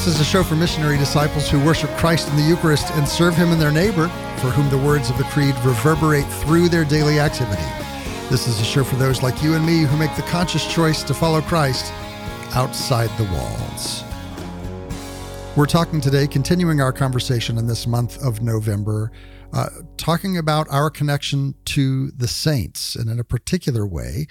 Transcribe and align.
This 0.00 0.14
is 0.14 0.20
a 0.20 0.24
show 0.24 0.42
for 0.42 0.56
missionary 0.56 0.96
disciples 0.96 1.50
who 1.50 1.62
worship 1.62 1.90
Christ 1.98 2.26
in 2.30 2.36
the 2.36 2.42
Eucharist 2.42 2.90
and 2.92 3.06
serve 3.06 3.34
Him 3.34 3.52
and 3.52 3.60
their 3.60 3.70
neighbor, 3.70 4.08
for 4.38 4.48
whom 4.48 4.70
the 4.70 4.78
words 4.78 5.10
of 5.10 5.18
the 5.18 5.24
Creed 5.24 5.54
reverberate 5.56 6.24
through 6.24 6.70
their 6.70 6.86
daily 6.86 7.20
activity. 7.20 7.60
This 8.30 8.48
is 8.48 8.58
a 8.62 8.64
show 8.64 8.82
for 8.82 8.96
those 8.96 9.22
like 9.22 9.42
you 9.42 9.52
and 9.56 9.66
me 9.66 9.82
who 9.82 9.98
make 9.98 10.16
the 10.16 10.22
conscious 10.22 10.66
choice 10.72 11.02
to 11.02 11.12
follow 11.12 11.42
Christ 11.42 11.92
outside 12.54 13.10
the 13.18 13.30
walls. 13.30 14.02
We're 15.54 15.66
talking 15.66 16.00
today, 16.00 16.26
continuing 16.26 16.80
our 16.80 16.94
conversation 16.94 17.58
in 17.58 17.66
this 17.66 17.86
month 17.86 18.24
of 18.24 18.40
November, 18.40 19.12
uh, 19.52 19.68
talking 19.98 20.38
about 20.38 20.66
our 20.70 20.88
connection 20.88 21.54
to 21.66 22.10
the 22.12 22.26
saints, 22.26 22.96
and 22.96 23.10
in 23.10 23.20
a 23.20 23.24
particular 23.24 23.86
way, 23.86 24.28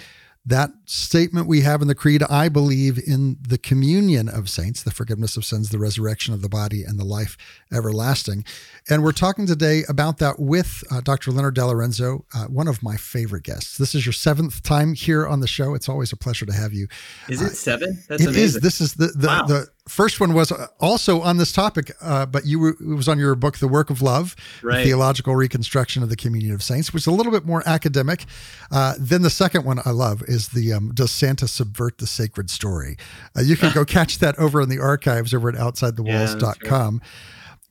that 0.48 0.72
statement 0.92 1.46
we 1.46 1.62
have 1.62 1.84
in 1.84 1.88
the 1.88 1.94
creed 1.94 2.24
i 2.32 2.50
believe 2.50 3.00
in 3.06 3.38
the 3.48 3.60
communion 3.60 4.28
of 4.28 4.50
saints 4.50 4.82
the 4.82 4.90
forgiveness 4.90 5.38
of 5.38 5.46
sins 5.46 5.70
the 5.70 5.78
resurrection 5.78 6.34
of 6.34 6.42
the 6.42 6.50
body 6.50 6.84
and 6.84 6.98
the 6.98 7.04
life 7.06 7.38
everlasting 7.72 8.44
and 8.90 9.04
we're 9.04 9.12
talking 9.12 9.46
today 9.46 9.84
about 9.88 10.18
that 10.18 10.40
with 10.40 10.84
uh, 10.90 11.00
dr 11.02 11.30
leonard 11.32 11.56
delorenzo 11.56 12.24
uh, 12.34 12.46
one 12.46 12.68
of 12.68 12.82
my 12.82 12.98
favorite 12.98 13.44
guests 13.44 13.78
this 13.78 13.94
is 13.94 14.04
your 14.04 14.14
seventh 14.14 14.64
time 14.64 14.96
here 14.96 15.28
on 15.28 15.42
the 15.42 15.48
show 15.48 15.76
it's 15.76 15.88
always 15.88 16.12
a 16.12 16.18
pleasure 16.18 16.48
to 16.48 16.54
have 16.54 16.74
you 16.74 16.88
is 17.28 17.40
it 17.40 17.46
uh, 17.46 17.50
seven 17.50 18.04
that's 18.08 18.24
it 18.24 18.30
amazing. 18.30 18.44
Is. 18.44 18.54
this 18.56 18.82
is 18.82 18.96
the 18.96 19.08
the, 19.16 19.28
wow. 19.28 19.44
the 19.46 19.68
first 19.90 20.20
one 20.20 20.34
was 20.34 20.54
also 20.80 21.22
on 21.22 21.38
this 21.38 21.52
topic, 21.52 21.92
uh, 22.02 22.26
but 22.26 22.46
you 22.46 22.59
were, 22.59 22.70
it 22.70 22.96
was 22.96 23.09
on 23.09 23.20
your 23.20 23.36
book, 23.36 23.58
The 23.58 23.68
Work 23.68 23.90
of 23.90 24.02
Love, 24.02 24.36
right. 24.62 24.84
Theological 24.84 25.36
Reconstruction 25.36 26.03
of 26.03 26.09
the 26.09 26.16
Communion 26.16 26.53
of 26.53 26.64
Saints, 26.64 26.94
which 26.94 27.03
is 27.03 27.08
a 27.08 27.12
little 27.12 27.31
bit 27.31 27.46
more 27.46 27.64
academic. 27.68 28.26
Uh, 28.72 28.94
then 29.00 29.24
the 29.24 29.30
second 29.30 29.66
one 29.66 29.80
I 29.86 29.90
love 29.90 30.24
is 30.28 30.50
the 30.50 30.72
um, 30.80 30.91
Does 30.94 31.11
Santa 31.11 31.47
Subvert 31.47 31.97
the 31.97 32.08
Sacred 32.08 32.49
Story? 32.49 32.97
Uh, 33.38 33.41
you 33.41 33.55
can 33.58 33.73
go 33.73 33.85
catch 33.99 34.19
that 34.19 34.38
over 34.39 34.61
in 34.61 34.69
the 34.69 34.80
archives 34.80 35.33
over 35.33 35.49
at 35.49 35.55
OutsideTheWalls.com. 35.55 37.02
Yeah, 37.03 37.09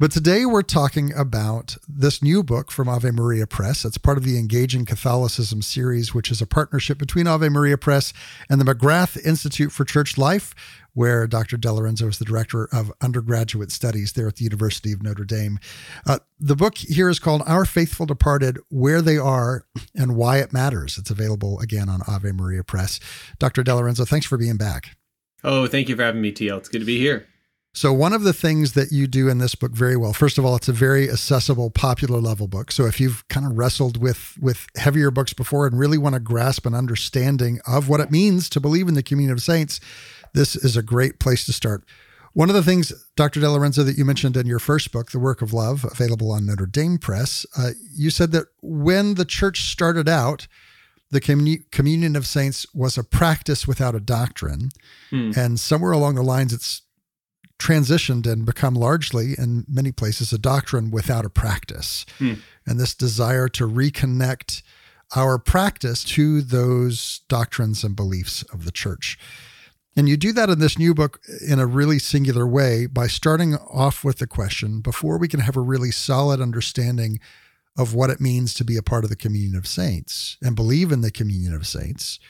but 0.00 0.12
today 0.12 0.46
we're 0.46 0.62
talking 0.62 1.12
about 1.12 1.76
this 1.88 2.22
new 2.22 2.44
book 2.44 2.70
from 2.70 2.88
Ave 2.88 3.10
Maria 3.10 3.46
Press. 3.46 3.84
It's 3.84 3.98
part 3.98 4.16
of 4.16 4.24
the 4.24 4.38
Engaging 4.38 4.84
Catholicism 4.84 5.60
series, 5.60 6.14
which 6.14 6.30
is 6.30 6.40
a 6.40 6.46
partnership 6.46 6.98
between 6.98 7.26
Ave 7.26 7.48
Maria 7.48 7.76
Press 7.76 8.12
and 8.48 8.60
the 8.60 8.64
McGrath 8.64 9.20
Institute 9.24 9.72
for 9.72 9.84
Church 9.84 10.16
Life, 10.16 10.54
where 10.94 11.26
Dr. 11.26 11.56
DeLorenzo 11.56 12.08
is 12.08 12.18
the 12.18 12.24
director 12.24 12.68
of 12.72 12.92
undergraduate 13.00 13.70
studies 13.70 14.14
there 14.14 14.28
at 14.28 14.36
the 14.36 14.44
University 14.44 14.92
of 14.92 15.02
Notre 15.02 15.24
Dame. 15.24 15.58
Uh, 16.06 16.18
the 16.38 16.56
book 16.56 16.78
here 16.78 17.08
is 17.08 17.18
called 17.18 17.42
Our 17.46 17.64
Faithful 17.64 18.06
Departed 18.06 18.58
Where 18.70 19.02
They 19.02 19.18
Are 19.18 19.64
and 19.94 20.16
Why 20.16 20.38
It 20.38 20.52
Matters. 20.52 20.98
It's 20.98 21.10
available 21.10 21.60
again 21.60 21.88
on 21.88 22.00
Ave 22.08 22.32
Maria 22.32 22.64
Press. 22.64 23.00
Dr. 23.38 23.62
DeLorenzo, 23.62 24.08
thanks 24.08 24.26
for 24.26 24.38
being 24.38 24.56
back. 24.56 24.96
Oh, 25.44 25.66
thank 25.68 25.88
you 25.88 25.96
for 25.96 26.02
having 26.02 26.20
me, 26.20 26.32
TL. 26.32 26.58
It's 26.58 26.68
good 26.68 26.80
to 26.80 26.84
be 26.84 26.98
here. 26.98 27.27
So, 27.78 27.92
one 27.92 28.12
of 28.12 28.24
the 28.24 28.32
things 28.32 28.72
that 28.72 28.90
you 28.90 29.06
do 29.06 29.28
in 29.28 29.38
this 29.38 29.54
book 29.54 29.70
very 29.70 29.96
well, 29.96 30.12
first 30.12 30.36
of 30.36 30.44
all, 30.44 30.56
it's 30.56 30.68
a 30.68 30.72
very 30.72 31.08
accessible, 31.08 31.70
popular 31.70 32.18
level 32.18 32.48
book. 32.48 32.72
So, 32.72 32.86
if 32.86 32.98
you've 32.98 33.26
kind 33.28 33.46
of 33.46 33.56
wrestled 33.56 34.02
with 34.02 34.36
with 34.40 34.66
heavier 34.74 35.12
books 35.12 35.32
before 35.32 35.64
and 35.64 35.78
really 35.78 35.96
want 35.96 36.14
to 36.14 36.20
grasp 36.20 36.66
an 36.66 36.74
understanding 36.74 37.60
of 37.68 37.88
what 37.88 38.00
it 38.00 38.10
means 38.10 38.48
to 38.48 38.58
believe 38.58 38.88
in 38.88 38.94
the 38.94 39.02
communion 39.04 39.32
of 39.32 39.40
saints, 39.40 39.78
this 40.34 40.56
is 40.56 40.76
a 40.76 40.82
great 40.82 41.20
place 41.20 41.46
to 41.46 41.52
start. 41.52 41.84
One 42.32 42.48
of 42.48 42.56
the 42.56 42.64
things, 42.64 42.92
Dr. 43.14 43.38
DeLorenzo, 43.38 43.86
that 43.86 43.96
you 43.96 44.04
mentioned 44.04 44.36
in 44.36 44.48
your 44.48 44.58
first 44.58 44.90
book, 44.90 45.12
The 45.12 45.20
Work 45.20 45.40
of 45.40 45.52
Love, 45.52 45.84
available 45.84 46.32
on 46.32 46.46
Notre 46.46 46.66
Dame 46.66 46.98
Press, 46.98 47.46
uh, 47.56 47.70
you 47.94 48.10
said 48.10 48.32
that 48.32 48.46
when 48.60 49.14
the 49.14 49.24
church 49.24 49.70
started 49.70 50.08
out, 50.08 50.48
the 51.12 51.20
communion 51.70 52.16
of 52.16 52.26
saints 52.26 52.66
was 52.74 52.98
a 52.98 53.04
practice 53.04 53.68
without 53.68 53.94
a 53.94 54.00
doctrine. 54.00 54.70
Hmm. 55.10 55.30
And 55.36 55.60
somewhere 55.60 55.92
along 55.92 56.16
the 56.16 56.22
lines, 56.22 56.52
it's 56.52 56.82
transitioned 57.58 58.30
and 58.30 58.46
become 58.46 58.74
largely, 58.74 59.34
in 59.36 59.64
many 59.68 59.92
places, 59.92 60.32
a 60.32 60.38
doctrine 60.38 60.90
without 60.90 61.24
a 61.24 61.30
practice. 61.30 62.06
Hmm. 62.18 62.34
And 62.66 62.78
this 62.78 62.94
desire 62.94 63.48
to 63.48 63.66
reconnect 63.66 64.62
our 65.16 65.38
practice 65.38 66.04
to 66.04 66.42
those 66.42 67.22
doctrines 67.28 67.82
and 67.82 67.96
beliefs 67.96 68.42
of 68.52 68.64
the 68.64 68.70
church. 68.70 69.18
And 69.96 70.08
you 70.08 70.16
do 70.16 70.32
that 70.34 70.50
in 70.50 70.60
this 70.60 70.78
new 70.78 70.94
book 70.94 71.20
in 71.44 71.58
a 71.58 71.66
really 71.66 71.98
singular 71.98 72.46
way 72.46 72.86
by 72.86 73.08
starting 73.08 73.56
off 73.56 74.04
with 74.04 74.18
the 74.18 74.26
question 74.26 74.80
before 74.80 75.18
we 75.18 75.28
can 75.28 75.40
have 75.40 75.56
a 75.56 75.60
really 75.60 75.90
solid 75.90 76.40
understanding 76.40 77.18
of 77.76 77.94
what 77.94 78.10
it 78.10 78.20
means 78.20 78.54
to 78.54 78.64
be 78.64 78.76
a 78.76 78.82
part 78.82 79.04
of 79.04 79.10
the 79.10 79.16
communion 79.16 79.56
of 79.56 79.66
saints 79.66 80.36
and 80.42 80.54
believe 80.54 80.92
in 80.92 81.00
the 81.00 81.10
communion 81.10 81.54
of 81.54 81.66
saints, 81.66 82.20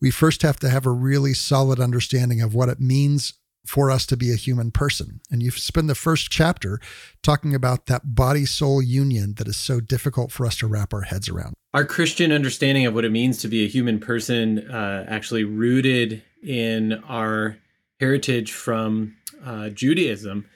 we 0.00 0.10
first 0.10 0.42
have 0.42 0.58
to 0.58 0.68
have 0.68 0.84
a 0.84 0.90
really 0.90 1.32
solid 1.32 1.80
understanding 1.80 2.42
of 2.42 2.54
what 2.54 2.68
it 2.68 2.80
means 2.80 3.34
for 3.66 3.90
us 3.90 4.06
to 4.06 4.16
be 4.16 4.30
a 4.30 4.36
human 4.36 4.70
person. 4.70 5.20
And 5.30 5.42
you 5.42 5.50
spend 5.50 5.88
the 5.88 5.94
first 5.94 6.30
chapter 6.30 6.80
talking 7.22 7.54
about 7.54 7.86
that 7.86 8.14
body 8.14 8.44
soul 8.44 8.82
union 8.82 9.34
that 9.34 9.48
is 9.48 9.56
so 9.56 9.80
difficult 9.80 10.30
for 10.30 10.46
us 10.46 10.56
to 10.58 10.66
wrap 10.66 10.92
our 10.92 11.02
heads 11.02 11.28
around. 11.28 11.54
Our 11.72 11.84
Christian 11.84 12.30
understanding 12.30 12.86
of 12.86 12.94
what 12.94 13.04
it 13.04 13.10
means 13.10 13.38
to 13.38 13.48
be 13.48 13.64
a 13.64 13.68
human 13.68 13.98
person, 13.98 14.70
uh, 14.70 15.06
actually 15.08 15.44
rooted 15.44 16.22
in 16.42 16.92
our 17.08 17.56
heritage 18.00 18.52
from 18.52 19.16
uh, 19.44 19.70
Judaism, 19.70 20.46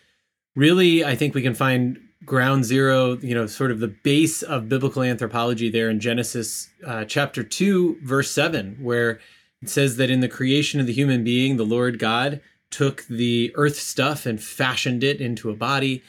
really, 0.55 1.05
I 1.05 1.17
think 1.17 1.35
we 1.35 1.43
can 1.43 1.55
find 1.55 1.99
ground 2.25 2.65
zero, 2.65 3.17
you 3.19 3.35
know, 3.35 3.47
sort 3.47 3.71
of 3.71 3.81
the 3.81 3.89
base 3.89 4.43
of 4.43 4.69
biblical 4.69 5.03
anthropology 5.03 5.71
there 5.71 5.89
in 5.89 5.99
Genesis 5.99 6.69
uh, 6.87 7.05
chapter 7.05 7.43
2, 7.43 8.01
verse 8.03 8.31
7, 8.31 8.77
where 8.81 9.21
it 9.63 9.71
says 9.71 9.97
that 9.97 10.11
in 10.11 10.21
the 10.21 10.29
creation 10.29 10.79
of 10.79 10.87
the 10.87 10.93
human 10.93 11.25
being, 11.25 11.57
the 11.57 11.65
Lord 11.65 11.99
God 11.99 12.41
took 12.71 13.07
the 13.07 13.53
earth 13.55 13.77
stuff 13.77 14.27
and 14.27 14.43
fashioned 14.43 15.03
it 15.03 15.21
into 15.21 15.51
a 15.51 15.57
body, 15.57 16.03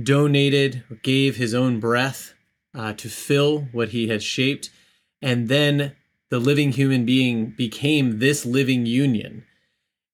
donated, 0.00 0.84
gave 1.02 1.36
his 1.36 1.54
own 1.54 1.80
breath 1.80 2.34
uh, 2.74 2.92
to 2.94 3.08
fill 3.08 3.62
what 3.72 3.90
he 3.90 4.08
had 4.08 4.22
shaped, 4.22 4.70
and 5.22 5.48
then 5.48 5.96
the 6.30 6.38
living 6.38 6.72
human 6.72 7.04
being 7.04 7.50
became 7.50 8.18
this 8.18 8.44
living 8.44 8.86
union. 8.86 9.44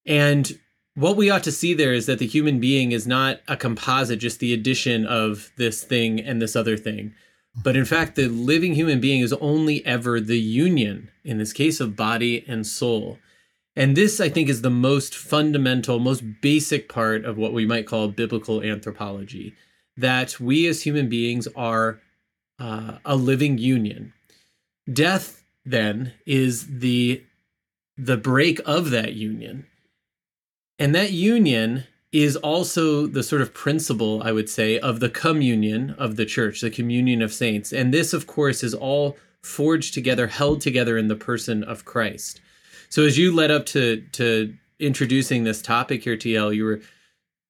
And 0.05 0.59
what 0.95 1.17
we 1.17 1.29
ought 1.29 1.43
to 1.43 1.51
see 1.51 1.73
there 1.73 1.93
is 1.93 2.05
that 2.05 2.19
the 2.19 2.27
human 2.27 2.59
being 2.59 2.91
is 2.91 3.07
not 3.07 3.41
a 3.47 3.57
composite, 3.57 4.19
just 4.19 4.39
the 4.39 4.53
addition 4.53 5.05
of 5.05 5.51
this 5.57 5.83
thing 5.83 6.19
and 6.19 6.41
this 6.41 6.55
other 6.55 6.77
thing. 6.77 7.13
But 7.55 7.75
in 7.75 7.85
fact, 7.85 8.15
the 8.15 8.27
living 8.27 8.73
human 8.73 8.99
being 8.99 9.21
is 9.21 9.33
only 9.33 9.85
ever 9.85 10.19
the 10.19 10.39
union, 10.39 11.09
in 11.23 11.37
this 11.37 11.53
case 11.53 11.79
of 11.79 11.95
body 11.95 12.43
and 12.47 12.65
soul. 12.65 13.19
And 13.75 13.97
this, 13.97 14.19
I 14.19 14.29
think, 14.29 14.49
is 14.49 14.61
the 14.61 14.69
most 14.69 15.15
fundamental, 15.15 15.99
most 15.99 16.23
basic 16.41 16.87
part 16.89 17.25
of 17.25 17.37
what 17.37 17.53
we 17.53 17.65
might 17.65 17.87
call 17.87 18.07
biblical 18.07 18.61
anthropology 18.61 19.55
that 19.97 20.39
we 20.39 20.67
as 20.67 20.83
human 20.83 21.09
beings 21.09 21.47
are 21.55 21.99
uh, 22.59 22.97
a 23.05 23.15
living 23.15 23.57
union. 23.57 24.13
Death, 24.91 25.43
then, 25.65 26.13
is 26.25 26.79
the 26.79 27.23
the 27.95 28.17
break 28.17 28.59
of 28.65 28.89
that 28.89 29.13
union. 29.13 29.67
And 30.79 30.95
that 30.95 31.11
union 31.11 31.83
is 32.11 32.35
also 32.37 33.05
the 33.05 33.21
sort 33.21 33.41
of 33.41 33.53
principle, 33.53 34.21
I 34.23 34.31
would 34.31 34.49
say, 34.49 34.79
of 34.79 34.99
the 34.99 35.09
communion 35.09 35.91
of 35.91 36.15
the 36.15 36.25
church, 36.25 36.61
the 36.61 36.71
communion 36.71 37.21
of 37.21 37.31
saints. 37.31 37.71
And 37.71 37.93
this, 37.93 38.11
of 38.11 38.25
course, 38.25 38.63
is 38.63 38.73
all 38.73 39.15
forged 39.43 39.93
together, 39.93 40.27
held 40.27 40.61
together 40.61 40.97
in 40.97 41.07
the 41.07 41.15
person 41.15 41.63
of 41.63 41.85
Christ. 41.85 42.41
So 42.93 43.03
as 43.05 43.17
you 43.17 43.33
led 43.33 43.49
up 43.49 43.65
to 43.67 44.01
to 44.11 44.53
introducing 44.77 45.45
this 45.45 45.63
topic 45.63 46.03
here, 46.03 46.15
TL, 46.15 46.55
you 46.55 46.63
were 46.63 46.81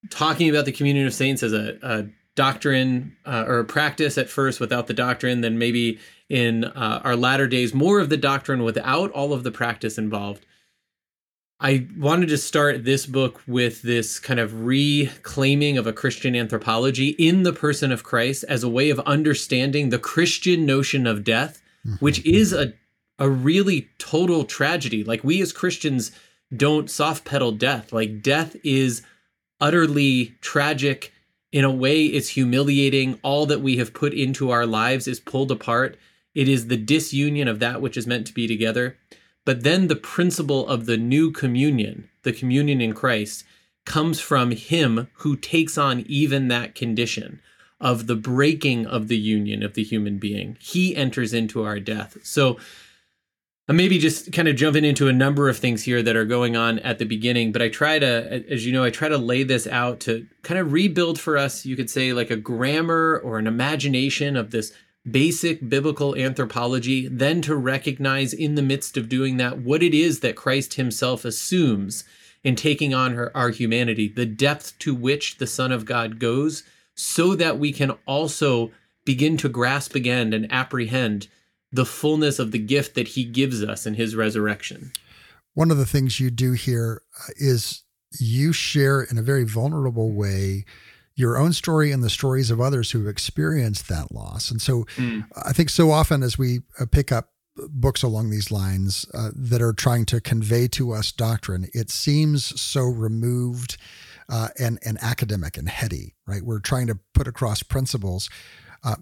talking 0.10 0.50
about 0.50 0.63
the 0.63 0.72
communion 0.72 1.06
of 1.06 1.13
saints 1.13 1.44
as 1.44 1.51
a, 1.51 1.78
a 1.84 2.06
doctrine 2.34 3.18
uh, 3.25 3.44
or 3.45 3.60
a 3.60 3.66
practice 3.66 4.18
at 4.18 4.30
first 4.30 4.62
without 4.62 4.88
the 4.88 4.94
doctrine, 4.94 5.42
then 5.42 5.57
maybe 5.57 6.00
in 6.30 6.63
uh, 6.63 7.01
our 7.04 7.18
latter 7.18 7.45
days 7.45 7.74
more 7.74 8.00
of 8.00 8.07
the 8.07 8.16
doctrine 8.16 8.63
without 8.63 9.12
all 9.12 9.34
of 9.34 9.44
the 9.44 9.51
practice 9.51 9.98
involved. 9.98 10.45
I 11.60 11.88
wanted 11.98 12.30
to 12.30 12.38
start 12.38 12.86
this 12.86 13.06
book 13.06 13.42
with 13.45 13.81
this 13.81 14.22
kind 14.22 14.40
of 14.40 14.63
reclaiming 14.63 15.78
of 15.78 15.86
a 15.86 15.92
Christian 15.92 16.38
anthropology 16.38 17.10
in 17.19 17.44
the 17.44 17.51
person 17.51 17.92
of 17.92 18.06
Christ 18.06 18.45
as 18.48 18.63
a 18.63 18.69
way 18.69 18.90
of 18.90 19.00
understanding 19.01 19.90
the 19.90 20.00
Christian 20.00 20.66
notion 20.66 21.06
of 21.06 21.25
death, 21.25 21.62
mm-hmm. 21.86 21.95
which 21.98 22.25
is 22.25 22.54
a 22.54 22.75
a 23.19 23.30
really 23.30 23.89
total 23.98 24.44
tragedy. 24.44 25.04
Like 25.04 25.24
we 25.24 25.42
as 25.42 25.54
Christians 25.54 26.12
don't 26.56 26.89
soft 26.89 27.25
pedal 27.25 27.51
death. 27.51 27.94
Like 27.94 28.21
death 28.21 28.56
is 28.63 29.01
utterly 29.60 30.36
tragic. 30.42 31.13
In 31.51 31.63
a 31.63 31.71
way, 31.71 32.06
it's 32.06 32.30
humiliating. 32.30 33.19
All 33.24 33.45
that 33.45 33.62
we 33.62 33.77
have 33.77 33.94
put 33.94 34.13
into 34.13 34.51
our 34.51 34.65
lives 34.65 35.07
is 35.07 35.19
pulled 35.19 35.51
apart. 35.51 35.98
It 36.33 36.48
is 36.50 36.68
the 36.68 36.77
disunion 36.77 37.48
of 37.48 37.60
that 37.60 37.81
which 37.81 37.95
is 37.95 38.07
meant 38.07 38.25
to 38.27 38.33
be 38.33 38.48
together. 38.48 38.98
But 39.45 39.63
then 39.63 39.88
the 39.88 39.95
principle 39.95 40.68
of 40.68 40.86
the 40.86 40.98
new 40.98 41.31
communion, 41.31 42.09
the 42.24 42.33
communion 42.33 42.81
in 42.81 42.94
Christ, 42.94 43.44
comes 43.86 44.19
from 44.19 44.51
Him 44.51 45.09
who 45.18 45.36
takes 45.36 45.77
on 45.77 46.06
even 46.07 46.48
that 46.48 46.75
condition 46.75 47.42
of 47.80 48.07
the 48.07 48.16
breaking 48.16 48.88
of 48.88 49.09
the 49.09 49.18
union 49.18 49.62
of 49.62 49.74
the 49.74 49.83
human 49.83 50.18
being. 50.18 50.57
He 50.59 50.95
enters 50.95 51.33
into 51.33 51.63
our 51.63 51.80
death. 51.80 52.18
So 52.24 52.57
I'm 53.69 53.77
maybe 53.77 53.98
just 53.98 54.33
kind 54.33 54.50
of 54.50 54.57
jumping 54.57 54.83
into 54.83 55.07
a 55.07 55.13
number 55.13 55.48
of 55.48 55.57
things 55.57 55.83
here 55.83 56.04
that 56.04 56.18
are 56.18 56.25
going 56.25 56.57
on 56.57 56.80
at 56.80 57.00
the 57.00 57.06
beginning, 57.06 57.54
but 57.54 57.62
I 57.62 57.69
try 57.69 57.98
to, 57.98 58.44
as 58.50 58.65
you 58.65 58.74
know, 58.74 58.83
I 58.83 58.89
try 58.89 59.07
to 59.07 59.18
lay 59.18 59.44
this 59.44 59.68
out 59.68 60.01
to 60.01 60.27
kind 60.42 60.60
of 60.60 60.74
rebuild 60.74 61.18
for 61.18 61.38
us, 61.38 61.65
you 61.65 61.77
could 61.77 61.89
say, 61.89 62.12
like 62.12 62.30
a 62.30 62.36
grammar 62.36 63.21
or 63.24 63.39
an 63.39 63.48
imagination 63.48 64.36
of 64.36 64.51
this 64.51 64.74
basic 65.10 65.69
biblical 65.69 66.13
anthropology, 66.15 67.07
then 67.07 67.42
to 67.44 67.56
recognize 67.56 68.33
in 68.33 68.56
the 68.56 68.62
midst 68.62 68.98
of 68.98 69.07
doing 69.07 69.38
that 69.38 69.60
what 69.60 69.81
it 69.81 69.94
is 69.94 70.19
that 70.19 70.36
Christ 70.36 70.74
himself 70.74 71.24
assumes 71.24 72.04
in 72.44 72.57
taking 72.57 72.94
on 72.94 73.13
her, 73.13 73.36
our 73.36 73.50
humanity, 73.50 74.09
the 74.09 74.25
depth 74.25 74.77
to 74.80 74.94
which 74.94 75.38
the 75.38 75.48
Son 75.48 75.71
of 75.71 75.86
God 75.86 76.19
goes, 76.19 76.63
so 76.95 77.33
that 77.36 77.59
we 77.59 77.71
can 77.71 77.92
also 78.06 78.71
begin 79.06 79.38
to 79.38 79.48
grasp 79.48 79.95
again 79.95 80.33
and 80.33 80.51
apprehend 80.51 81.30
the 81.74 81.86
fullness 81.86 82.40
of 82.40 82.52
the 82.52 82.60
gift 82.60 82.96
that 82.96 83.10
he 83.10 83.25
gives 83.25 83.64
us 83.64 83.86
in 83.86 83.96
his 83.96 84.16
resurrection. 84.16 84.92
One 85.56 85.72
of 85.72 85.78
the 85.78 85.86
things 85.86 86.20
you 86.20 86.30
do 86.30 86.54
here 86.54 87.02
uh, 87.20 87.58
you 88.20 88.54
share 88.54 89.02
in 89.02 89.18
a 89.18 89.24
very 89.24 89.44
vulnerable 89.44 90.12
way 90.12 90.66
your 91.16 91.38
own 91.38 91.54
story 91.54 91.92
and 91.92 92.04
the 92.04 92.10
stories 92.10 92.50
of 92.50 92.62
others 92.62 92.92
who 92.92 93.00
have 93.00 93.08
experienced 93.08 93.88
that 93.88 94.12
loss. 94.12 94.50
And 94.50 94.62
so 94.62 94.86
mm. 94.96 95.25
I 95.36 95.52
think 95.52 95.70
so 95.70 95.92
often 95.92 96.24
as 96.24 96.38
we 96.38 96.60
uh, 96.80 96.86
pick 96.86 97.12
up 97.12 97.30
books 97.56 98.02
along 98.02 98.30
these 98.30 98.52
lines 98.52 99.06
uh, 99.14 99.30
that 99.36 99.62
are 99.62 99.74
trying 99.74 100.06
to 100.06 100.19
convey 100.19 100.68
to 100.69 100.92
us 100.92 101.12
doctrine, 101.12 101.68
it 101.74 101.92
seems 101.92 102.60
so 102.60 102.84
removed 102.84 103.78
uh, 104.30 104.50
and, 104.60 104.80
and 104.84 104.98
academic 105.02 105.58
and 105.58 105.69
heady, 105.69 106.16
right? 106.26 106.42
We're 106.42 106.60
trying 106.60 106.88
to 106.88 106.98
put 107.14 107.28
across 107.28 107.62
principles 107.62 108.30
uh, 108.84 108.96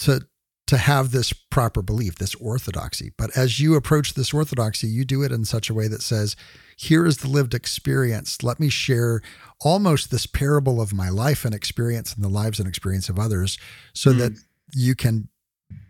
to 0.00 0.26
to 0.68 0.76
have 0.76 1.12
this 1.12 1.32
proper 1.32 1.80
belief, 1.80 2.16
this 2.16 2.34
orthodoxy. 2.34 3.10
But 3.16 3.34
as 3.34 3.58
you 3.58 3.74
approach 3.74 4.12
this 4.12 4.34
orthodoxy, 4.34 4.86
you 4.86 5.06
do 5.06 5.22
it 5.22 5.32
in 5.32 5.46
such 5.46 5.70
a 5.70 5.74
way 5.74 5.88
that 5.88 6.02
says, 6.02 6.36
here 6.76 7.06
is 7.06 7.16
the 7.16 7.28
lived 7.28 7.54
experience. 7.54 8.42
Let 8.42 8.60
me 8.60 8.68
share 8.68 9.22
almost 9.60 10.10
this 10.10 10.26
parable 10.26 10.78
of 10.80 10.92
my 10.92 11.08
life 11.08 11.46
and 11.46 11.54
experience 11.54 12.14
and 12.14 12.22
the 12.22 12.28
lives 12.28 12.58
and 12.58 12.68
experience 12.68 13.08
of 13.08 13.18
others 13.18 13.56
so 13.94 14.12
mm. 14.12 14.18
that 14.18 14.32
you 14.74 14.94
can 14.94 15.28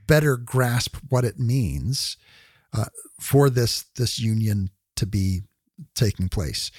better 0.07 0.37
grasp 0.37 0.97
what 1.09 1.25
it 1.25 1.41
means 1.41 2.17
uh, 2.73 2.87
for 3.21 3.51
this 3.51 3.85
this 3.97 4.21
union 4.21 4.71
to 4.95 5.07
be 5.07 5.43
taking 5.97 6.29
place. 6.29 6.71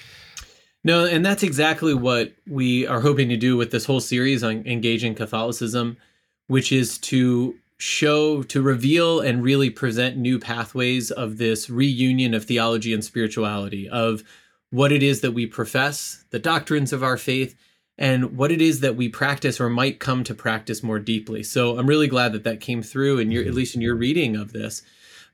No, 0.82 1.04
and 1.04 1.24
that's 1.24 1.42
exactly 1.42 1.92
what 1.92 2.32
we 2.48 2.86
are 2.86 3.00
hoping 3.00 3.28
to 3.28 3.36
do 3.36 3.58
with 3.58 3.70
this 3.70 3.84
whole 3.84 4.00
series 4.00 4.42
on 4.42 4.66
engaging 4.66 5.14
Catholicism, 5.14 5.98
which 6.46 6.72
is 6.72 6.96
to 6.98 7.54
show, 7.80 8.42
to 8.42 8.60
reveal, 8.60 9.20
and 9.20 9.42
really 9.42 9.70
present 9.70 10.16
new 10.16 10.38
pathways 10.38 11.10
of 11.10 11.38
this 11.38 11.70
reunion 11.70 12.34
of 12.34 12.44
theology 12.44 12.92
and 12.92 13.02
spirituality, 13.02 13.88
of 13.88 14.22
what 14.70 14.92
it 14.92 15.02
is 15.02 15.22
that 15.22 15.32
we 15.32 15.46
profess, 15.46 16.24
the 16.30 16.38
doctrines 16.38 16.92
of 16.92 17.02
our 17.02 17.16
faith, 17.16 17.56
and 17.96 18.36
what 18.36 18.52
it 18.52 18.60
is 18.60 18.80
that 18.80 18.96
we 18.96 19.08
practice 19.08 19.60
or 19.60 19.70
might 19.70 19.98
come 19.98 20.24
to 20.24 20.34
practice 20.34 20.82
more 20.82 20.98
deeply. 20.98 21.42
So 21.42 21.78
I'm 21.78 21.86
really 21.86 22.06
glad 22.06 22.32
that 22.32 22.44
that 22.44 22.60
came 22.60 22.82
through 22.82 23.18
in 23.18 23.30
your, 23.30 23.42
at 23.42 23.48
mm-hmm. 23.48 23.56
least 23.56 23.74
in 23.74 23.80
your 23.80 23.94
reading 23.94 24.36
of 24.36 24.52
this. 24.52 24.82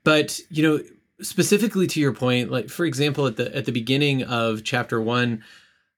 But, 0.04 0.40
you 0.48 0.62
know, 0.62 0.80
specifically 1.20 1.86
to 1.88 2.00
your 2.00 2.12
point, 2.12 2.50
like 2.50 2.68
for 2.68 2.84
example, 2.84 3.26
at 3.26 3.36
the 3.36 3.54
at 3.56 3.64
the 3.64 3.72
beginning 3.72 4.22
of 4.22 4.62
chapter 4.62 5.00
one, 5.00 5.42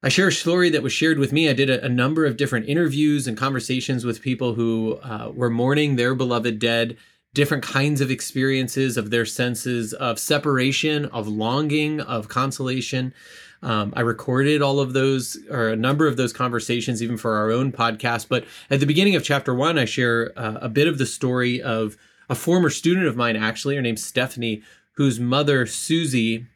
I 0.02 0.08
share 0.08 0.28
a 0.28 0.32
story 0.32 0.70
that 0.70 0.82
was 0.82 0.92
shared 0.92 1.18
with 1.18 1.32
me. 1.32 1.48
I 1.48 1.52
did 1.54 1.68
a, 1.68 1.84
a 1.84 1.88
number 1.88 2.24
of 2.24 2.36
different 2.36 2.68
interviews 2.68 3.26
and 3.26 3.36
conversations 3.36 4.04
with 4.04 4.22
people 4.22 4.54
who 4.54 4.98
uh, 5.02 5.32
were 5.34 5.50
mourning 5.50 5.96
their 5.96 6.14
beloved 6.14 6.60
dead, 6.60 6.96
different 7.34 7.64
kinds 7.64 8.00
of 8.00 8.10
experiences 8.10 8.96
of 8.96 9.10
their 9.10 9.26
senses 9.26 9.92
of 9.92 10.20
separation, 10.20 11.06
of 11.06 11.26
longing, 11.26 12.00
of 12.00 12.28
consolation. 12.28 13.12
Um, 13.60 13.92
I 13.96 14.02
recorded 14.02 14.62
all 14.62 14.78
of 14.78 14.92
those 14.92 15.36
or 15.50 15.68
a 15.68 15.76
number 15.76 16.06
of 16.06 16.16
those 16.16 16.32
conversations, 16.32 17.02
even 17.02 17.16
for 17.16 17.36
our 17.36 17.50
own 17.50 17.72
podcast. 17.72 18.28
But 18.28 18.44
at 18.70 18.78
the 18.78 18.86
beginning 18.86 19.16
of 19.16 19.24
chapter 19.24 19.52
one, 19.52 19.78
I 19.78 19.84
share 19.84 20.32
uh, 20.36 20.58
a 20.60 20.68
bit 20.68 20.86
of 20.86 20.98
the 20.98 21.06
story 21.06 21.60
of 21.60 21.96
a 22.30 22.36
former 22.36 22.70
student 22.70 23.08
of 23.08 23.16
mine, 23.16 23.34
actually, 23.34 23.74
her 23.74 23.82
name's 23.82 24.04
Stephanie, 24.04 24.62
whose 24.92 25.18
mother, 25.18 25.66
Susie, 25.66 26.46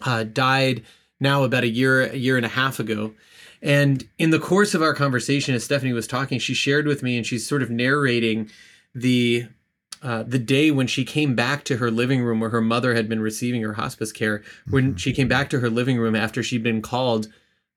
uh, 0.00 0.24
died 0.24 0.82
now 1.24 1.42
about 1.42 1.64
a 1.64 1.68
year, 1.68 2.02
a 2.02 2.16
year 2.16 2.36
and 2.36 2.46
a 2.46 2.50
half 2.50 2.78
ago. 2.78 3.12
And 3.60 4.06
in 4.18 4.30
the 4.30 4.38
course 4.38 4.74
of 4.74 4.82
our 4.82 4.94
conversation, 4.94 5.54
as 5.54 5.64
Stephanie 5.64 5.92
was 5.92 6.06
talking, 6.06 6.38
she 6.38 6.54
shared 6.54 6.86
with 6.86 7.02
me, 7.02 7.16
and 7.16 7.26
she's 7.26 7.48
sort 7.48 7.62
of 7.62 7.70
narrating 7.70 8.50
the 8.94 9.46
uh, 10.02 10.22
the 10.22 10.38
day 10.38 10.70
when 10.70 10.86
she 10.86 11.02
came 11.02 11.34
back 11.34 11.64
to 11.64 11.78
her 11.78 11.90
living 11.90 12.22
room 12.22 12.38
where 12.38 12.50
her 12.50 12.60
mother 12.60 12.94
had 12.94 13.08
been 13.08 13.20
receiving 13.20 13.62
her 13.62 13.72
hospice 13.72 14.12
care. 14.12 14.42
When 14.68 14.88
mm-hmm. 14.88 14.96
she 14.96 15.14
came 15.14 15.28
back 15.28 15.48
to 15.50 15.60
her 15.60 15.70
living 15.70 15.98
room 15.98 16.14
after 16.14 16.42
she'd 16.42 16.62
been 16.62 16.82
called 16.82 17.28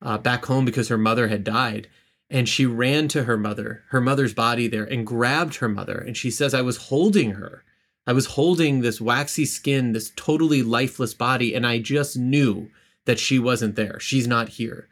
uh, 0.01 0.17
back 0.17 0.45
home 0.45 0.65
because 0.65 0.89
her 0.89 0.97
mother 0.97 1.29
had 1.29 1.45
died, 1.45 1.87
and 2.29 2.49
she 2.49 2.65
ran 2.65 3.07
to 3.07 3.23
her 3.23 3.37
mother, 3.37 3.83
her 3.91 4.01
mother's 4.01 4.33
body 4.33 4.67
there, 4.67 4.83
and 4.83 5.07
grabbed 5.07 5.55
her 5.55 5.69
mother. 5.69 5.97
And 5.97 6.17
she 6.17 6.29
says, 6.29 6.53
"I 6.53 6.61
was 6.61 6.77
holding 6.77 7.31
her." 7.31 7.63
I 8.05 8.13
was 8.13 8.25
holding 8.25 8.79
this 8.79 9.01
waxy 9.01 9.43
skin, 9.45 9.91
this 9.91 10.13
totally 10.15 10.63
lifeless 10.63 11.13
body, 11.13 11.53
and 11.53 11.67
I 11.67 11.79
just 11.79 12.15
knew 12.15 12.69
that 13.07 13.17
she 13.19 13.39
wasn't 13.39 13.75
there. 13.75 13.99
She's 13.99 14.27
not 14.27 14.49
here. 14.49 14.87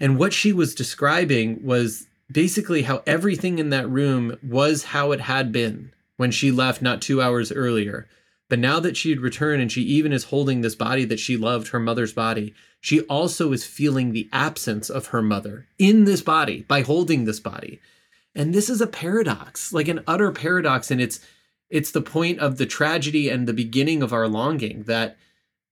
And 0.00 0.18
what 0.18 0.32
she 0.32 0.52
was 0.52 0.74
describing 0.74 1.64
was 1.64 2.06
basically 2.32 2.82
how 2.82 3.02
everything 3.06 3.58
in 3.58 3.70
that 3.70 3.88
room 3.88 4.36
was 4.42 4.84
how 4.84 5.12
it 5.12 5.20
had 5.20 5.52
been 5.52 5.92
when 6.16 6.30
she 6.30 6.50
left 6.50 6.82
not 6.82 7.00
two 7.00 7.22
hours 7.22 7.52
earlier. 7.52 8.08
But 8.48 8.58
now 8.58 8.80
that 8.80 8.96
she 8.96 9.10
had 9.10 9.20
returned 9.20 9.62
and 9.62 9.70
she 9.70 9.82
even 9.82 10.12
is 10.12 10.24
holding 10.24 10.60
this 10.60 10.74
body 10.74 11.04
that 11.04 11.20
she 11.20 11.36
loved, 11.36 11.68
her 11.68 11.80
mother's 11.80 12.12
body, 12.12 12.54
she 12.80 13.02
also 13.02 13.52
is 13.52 13.64
feeling 13.64 14.12
the 14.12 14.28
absence 14.32 14.90
of 14.90 15.06
her 15.06 15.22
mother 15.22 15.66
in 15.78 16.04
this 16.04 16.22
body 16.22 16.62
by 16.62 16.82
holding 16.82 17.24
this 17.24 17.40
body. 17.40 17.80
And 18.34 18.52
this 18.52 18.68
is 18.68 18.80
a 18.80 18.86
paradox, 18.86 19.72
like 19.72 19.88
an 19.88 20.02
utter 20.06 20.32
paradox. 20.32 20.90
And 20.90 21.00
it's 21.00 21.20
it's 21.70 21.90
the 21.90 22.02
point 22.02 22.38
of 22.38 22.56
the 22.56 22.66
tragedy 22.66 23.28
and 23.28 23.46
the 23.46 23.52
beginning 23.52 24.02
of 24.02 24.12
our 24.12 24.28
longing 24.28 24.84
that 24.84 25.16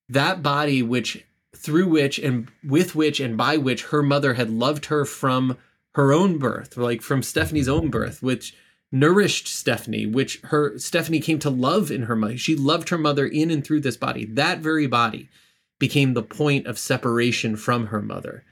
that 0.08 0.42
body 0.42 0.82
which 0.82 1.24
through 1.62 1.88
which 1.88 2.18
and 2.18 2.50
with 2.64 2.94
which 2.94 3.20
and 3.20 3.36
by 3.36 3.56
which 3.56 3.84
her 3.84 4.02
mother 4.02 4.34
had 4.34 4.50
loved 4.50 4.86
her 4.86 5.04
from 5.04 5.56
her 5.94 6.12
own 6.12 6.38
birth, 6.38 6.76
like 6.76 7.02
from 7.02 7.22
Stephanie's 7.22 7.68
own 7.68 7.90
birth, 7.90 8.22
which 8.22 8.54
nourished 8.90 9.46
Stephanie, 9.46 10.06
which 10.06 10.40
her 10.44 10.78
Stephanie 10.78 11.20
came 11.20 11.38
to 11.38 11.50
love 11.50 11.90
in 11.90 12.02
her 12.02 12.16
mother. 12.16 12.36
She 12.36 12.56
loved 12.56 12.88
her 12.88 12.98
mother 12.98 13.26
in 13.26 13.50
and 13.50 13.64
through 13.64 13.80
this 13.80 13.96
body. 13.96 14.24
That 14.24 14.58
very 14.58 14.86
body 14.86 15.28
became 15.78 16.14
the 16.14 16.22
point 16.22 16.66
of 16.66 16.78
separation 16.78 17.56
from 17.56 17.86
her 17.86 18.02
mother. 18.02 18.44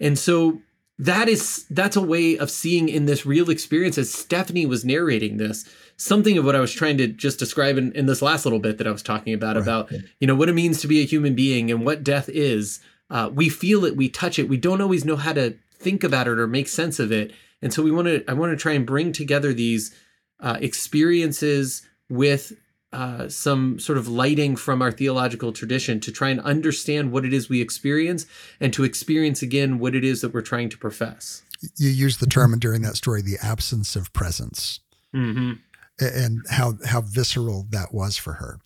And 0.00 0.18
so 0.18 0.62
that 0.98 1.28
is 1.28 1.64
that's 1.70 1.96
a 1.96 2.02
way 2.02 2.36
of 2.36 2.50
seeing 2.50 2.88
in 2.88 3.06
this 3.06 3.26
real 3.26 3.50
experience 3.50 3.98
as 3.98 4.12
Stephanie 4.12 4.66
was 4.66 4.84
narrating 4.84 5.36
this 5.36 5.64
something 5.96 6.36
of 6.36 6.44
what 6.44 6.56
I 6.56 6.60
was 6.60 6.72
trying 6.72 6.98
to 6.98 7.06
just 7.06 7.38
describe 7.38 7.78
in, 7.78 7.92
in 7.92 8.06
this 8.06 8.22
last 8.22 8.44
little 8.44 8.58
bit 8.58 8.78
that 8.78 8.86
I 8.86 8.90
was 8.90 9.02
talking 9.02 9.32
about 9.32 9.56
right. 9.56 9.62
about 9.62 9.92
you 10.20 10.26
know 10.26 10.34
what 10.34 10.48
it 10.48 10.54
means 10.54 10.80
to 10.80 10.88
be 10.88 11.00
a 11.00 11.06
human 11.06 11.34
being 11.34 11.70
and 11.70 11.84
what 11.84 12.04
death 12.04 12.28
is. 12.28 12.80
Uh, 13.10 13.30
we 13.32 13.50
feel 13.50 13.84
it, 13.84 13.94
we 13.94 14.08
touch 14.08 14.38
it, 14.38 14.48
we 14.48 14.56
don't 14.56 14.80
always 14.80 15.04
know 15.04 15.16
how 15.16 15.34
to 15.34 15.54
think 15.74 16.02
about 16.02 16.26
it 16.26 16.38
or 16.38 16.46
make 16.46 16.66
sense 16.66 16.98
of 16.98 17.12
it, 17.12 17.32
and 17.60 17.72
so 17.72 17.82
we 17.82 17.90
want 17.90 18.06
to. 18.06 18.24
I 18.28 18.34
want 18.34 18.52
to 18.52 18.56
try 18.56 18.72
and 18.72 18.86
bring 18.86 19.12
together 19.12 19.52
these 19.52 19.94
uh, 20.40 20.56
experiences 20.60 21.82
with 22.08 22.52
uh, 22.92 23.28
some 23.28 23.78
sort 23.78 23.98
of 23.98 24.08
lighting 24.08 24.56
from 24.56 24.82
our 24.82 24.92
theological 24.92 25.52
tradition 25.52 26.00
to 26.00 26.12
try 26.12 26.30
and 26.30 26.40
understand 26.40 27.12
what 27.12 27.24
it 27.24 27.32
is 27.32 27.48
we 27.48 27.60
experience 27.60 28.26
and 28.60 28.72
to 28.72 28.84
experience 28.84 29.42
again 29.42 29.78
what 29.78 29.94
it 29.94 30.04
is 30.04 30.20
that 30.20 30.34
we're 30.34 30.42
trying 30.42 30.68
to 30.68 30.78
profess. 30.78 31.42
You 31.76 31.90
use 31.90 32.18
the 32.18 32.26
term 32.26 32.58
during 32.58 32.82
that 32.82 32.96
story, 32.96 33.22
the 33.22 33.38
absence 33.42 33.96
of 33.96 34.12
presence. 34.12 34.80
Mm-hmm 35.14 35.52
and 36.00 36.44
how 36.50 36.74
how 36.84 37.00
visceral 37.00 37.66
that 37.70 37.92
was 37.92 38.16
for 38.16 38.34
her. 38.34 38.58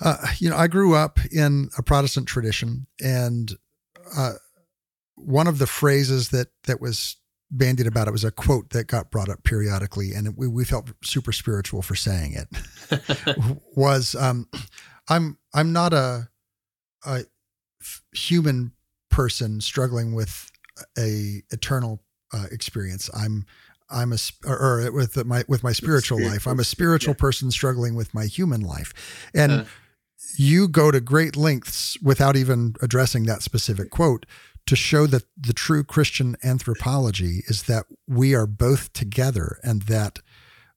Uh, 0.00 0.16
you 0.38 0.48
know, 0.48 0.56
I 0.56 0.66
grew 0.66 0.94
up 0.94 1.18
in 1.30 1.68
a 1.76 1.82
Protestant 1.82 2.26
tradition, 2.26 2.86
and 3.02 3.52
uh, 4.16 4.32
one 5.14 5.46
of 5.46 5.58
the 5.58 5.66
phrases 5.66 6.30
that 6.30 6.48
that 6.64 6.80
was 6.80 7.16
bandied 7.50 7.86
about 7.86 8.08
it 8.08 8.12
was 8.12 8.24
a 8.24 8.30
quote 8.30 8.70
that 8.70 8.86
got 8.86 9.10
brought 9.10 9.28
up 9.28 9.42
periodically, 9.44 10.12
and 10.12 10.36
we, 10.36 10.46
we 10.46 10.64
felt 10.64 10.90
super 11.02 11.32
spiritual 11.32 11.82
for 11.82 11.94
saying 11.94 12.34
it. 12.34 13.58
was 13.76 14.14
um, 14.14 14.48
I'm 15.08 15.38
I'm 15.52 15.72
not 15.72 15.92
a, 15.92 16.28
a 17.04 17.24
human 18.12 18.72
person 19.10 19.60
struggling 19.60 20.14
with 20.14 20.50
a 20.98 21.42
eternal 21.50 22.02
uh, 22.32 22.46
experience. 22.50 23.10
I'm 23.14 23.44
I'm 23.90 24.12
a 24.12 24.18
or, 24.46 24.56
or 24.56 24.92
with 24.92 25.22
my 25.24 25.44
with 25.48 25.62
my 25.62 25.72
spiritual, 25.72 26.18
spiritual 26.18 26.32
life. 26.32 26.46
I'm 26.46 26.60
a 26.60 26.64
spiritual 26.64 27.14
yeah. 27.14 27.20
person 27.20 27.50
struggling 27.50 27.94
with 27.94 28.14
my 28.14 28.26
human 28.26 28.60
life, 28.60 29.30
and 29.34 29.52
uh, 29.52 29.64
you 30.36 30.68
go 30.68 30.90
to 30.90 31.00
great 31.00 31.36
lengths 31.36 32.00
without 32.00 32.36
even 32.36 32.76
addressing 32.80 33.24
that 33.24 33.42
specific 33.42 33.90
quote 33.90 34.26
to 34.70 34.76
show 34.76 35.04
that 35.04 35.24
the 35.36 35.52
true 35.52 35.82
Christian 35.82 36.36
anthropology 36.44 37.42
is 37.48 37.64
that 37.64 37.86
we 38.06 38.36
are 38.36 38.46
both 38.46 38.92
together, 38.92 39.58
and 39.64 39.82
that 39.82 40.20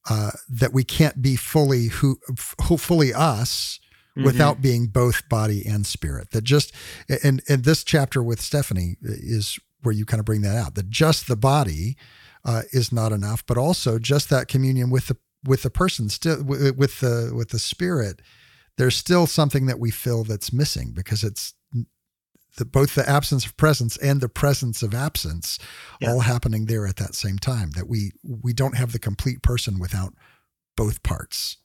uh, 0.09 0.31
that 0.49 0.73
we 0.73 0.83
can't 0.83 1.21
be 1.21 1.35
fully 1.35 1.89
who 1.89 2.17
fully 2.35 3.13
us 3.13 3.79
mm-hmm. 4.17 4.25
without 4.25 4.63
being 4.63 4.87
both 4.87 5.29
body 5.29 5.63
and 5.63 5.85
spirit. 5.85 6.31
That 6.31 6.43
just 6.43 6.73
and 7.23 7.43
and 7.47 7.65
this 7.65 7.83
chapter 7.83 8.23
with 8.23 8.41
Stephanie 8.41 8.95
is 9.03 9.59
where 9.83 9.93
you 9.93 10.05
kind 10.05 10.19
of 10.19 10.25
bring 10.25 10.41
that 10.41 10.55
out. 10.55 10.73
That 10.73 10.89
just 10.89 11.27
the 11.27 11.35
body 11.35 11.95
uh, 12.43 12.63
is 12.71 12.91
not 12.91 13.11
enough, 13.11 13.45
but 13.45 13.59
also 13.59 13.99
just 13.99 14.31
that 14.31 14.47
communion 14.47 14.89
with 14.89 15.05
the 15.05 15.17
with 15.43 15.61
the 15.61 15.69
person 15.69 16.09
still 16.09 16.43
with 16.43 16.99
the 16.99 17.31
with 17.31 17.49
the 17.49 17.59
spirit. 17.59 18.23
There's 18.75 18.97
still 18.97 19.27
something 19.27 19.67
that 19.67 19.77
we 19.77 19.91
feel 19.91 20.23
that's 20.23 20.51
missing 20.51 20.93
because 20.95 21.23
it's 21.23 21.53
the, 22.57 22.65
both 22.65 22.95
the 22.95 23.07
absence 23.09 23.45
of 23.45 23.57
presence 23.57 23.97
and 23.97 24.21
the 24.21 24.29
presence 24.29 24.83
of 24.83 24.93
absence 24.93 25.57
yeah. 25.99 26.11
all 26.11 26.21
happening 26.21 26.65
there 26.65 26.85
at 26.85 26.97
that 26.97 27.15
same 27.15 27.37
time 27.37 27.71
that 27.71 27.87
we 27.87 28.11
we 28.23 28.53
don't 28.53 28.77
have 28.77 28.91
the 28.91 28.99
complete 28.99 29.41
person 29.41 29.79
without 29.79 30.13
both 30.75 31.03
parts 31.03 31.57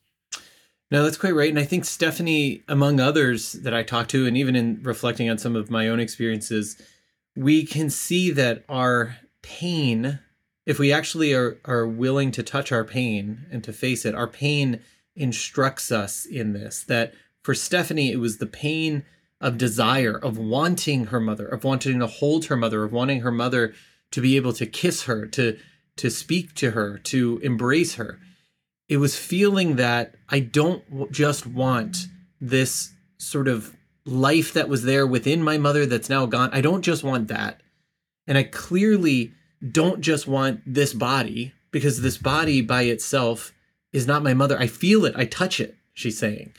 no 0.91 1.03
that's 1.03 1.19
quite 1.19 1.35
right 1.35 1.51
and 1.51 1.59
i 1.59 1.65
think 1.65 1.85
stephanie 1.85 2.63
among 2.69 3.01
others 3.01 3.53
that 3.53 3.75
i 3.75 3.83
talked 3.83 4.11
to 4.11 4.27
and 4.27 4.37
even 4.37 4.57
in 4.57 4.81
reflecting 4.83 5.29
on 5.29 5.39
some 5.39 5.57
of 5.57 5.71
my 5.71 5.89
own 5.89 6.01
experiences 6.01 6.81
we 7.37 7.65
can 7.65 7.91
see 7.91 8.31
that 8.31 8.65
our 8.69 9.17
pain 9.43 10.19
if 10.67 10.79
we 10.79 10.93
actually 10.93 11.33
are 11.35 11.59
are 11.65 11.87
willing 11.87 12.31
to 12.31 12.43
touch 12.43 12.73
our 12.73 12.85
pain 12.85 13.47
and 13.51 13.63
to 13.65 13.73
face 13.73 14.05
it 14.05 14.15
our 14.15 14.27
pain 14.27 14.81
instructs 15.15 15.91
us 15.91 16.25
in 16.25 16.53
this 16.53 16.83
that 16.85 17.13
for 17.43 17.55
stephanie 17.55 18.13
it 18.13 18.19
was 18.21 18.39
the 18.39 18.47
pain 18.47 19.05
of 19.41 19.59
desire, 19.59 20.17
of 20.17 20.37
wanting 20.37 21.07
her 21.07 21.21
mother, 21.21 21.47
of 21.47 21.65
wanting 21.65 21.99
to 22.01 22.07
hold 22.07 22.47
her 22.47 22.57
mother, 22.57 22.85
of 22.85 22.93
wanting 22.93 23.21
her 23.21 23.31
mother 23.31 23.73
to 24.11 24.21
be 24.21 24.37
able 24.37 24.53
to 24.53 24.67
kiss 24.67 25.05
her, 25.05 25.27
to 25.27 25.59
to 25.97 26.11
speak 26.11 26.55
to 26.55 26.71
her, 26.71 26.99
to 26.99 27.41
embrace 27.43 27.97
her. 27.97 28.21
It 28.89 28.99
was 28.99 29.19
feeling 29.19 29.77
that 29.77 30.15
I 30.29 30.41
don't 30.41 31.11
just 31.13 31.47
want 31.47 32.07
this 32.41 32.93
sort 33.19 33.49
of 33.49 33.77
life 34.07 34.53
that 34.55 34.69
was 34.69 34.85
there 34.85 35.07
within 35.07 35.43
my 35.43 35.59
mother 35.59 35.87
that's 35.87 36.09
now 36.09 36.25
gone. 36.27 36.51
I 36.53 36.61
don't 36.61 36.83
just 36.83 37.05
want 37.05 37.29
that. 37.29 37.61
And 38.27 38.39
I 38.39 38.45
clearly 38.45 39.33
don't 39.73 40.01
just 40.01 40.27
want 40.27 40.61
this 40.65 40.95
body 40.95 41.53
because 41.71 42.01
this 42.01 42.17
body 42.17 42.63
by 42.63 42.83
itself 42.83 43.53
is 43.93 44.07
not 44.07 44.23
my 44.23 44.35
mother. 44.35 44.59
I 44.59 44.67
feel 44.67 45.05
it, 45.05 45.15
I 45.17 45.25
touch 45.25 45.61
it, 45.61 45.77
she's 45.93 46.19
saying. 46.19 46.55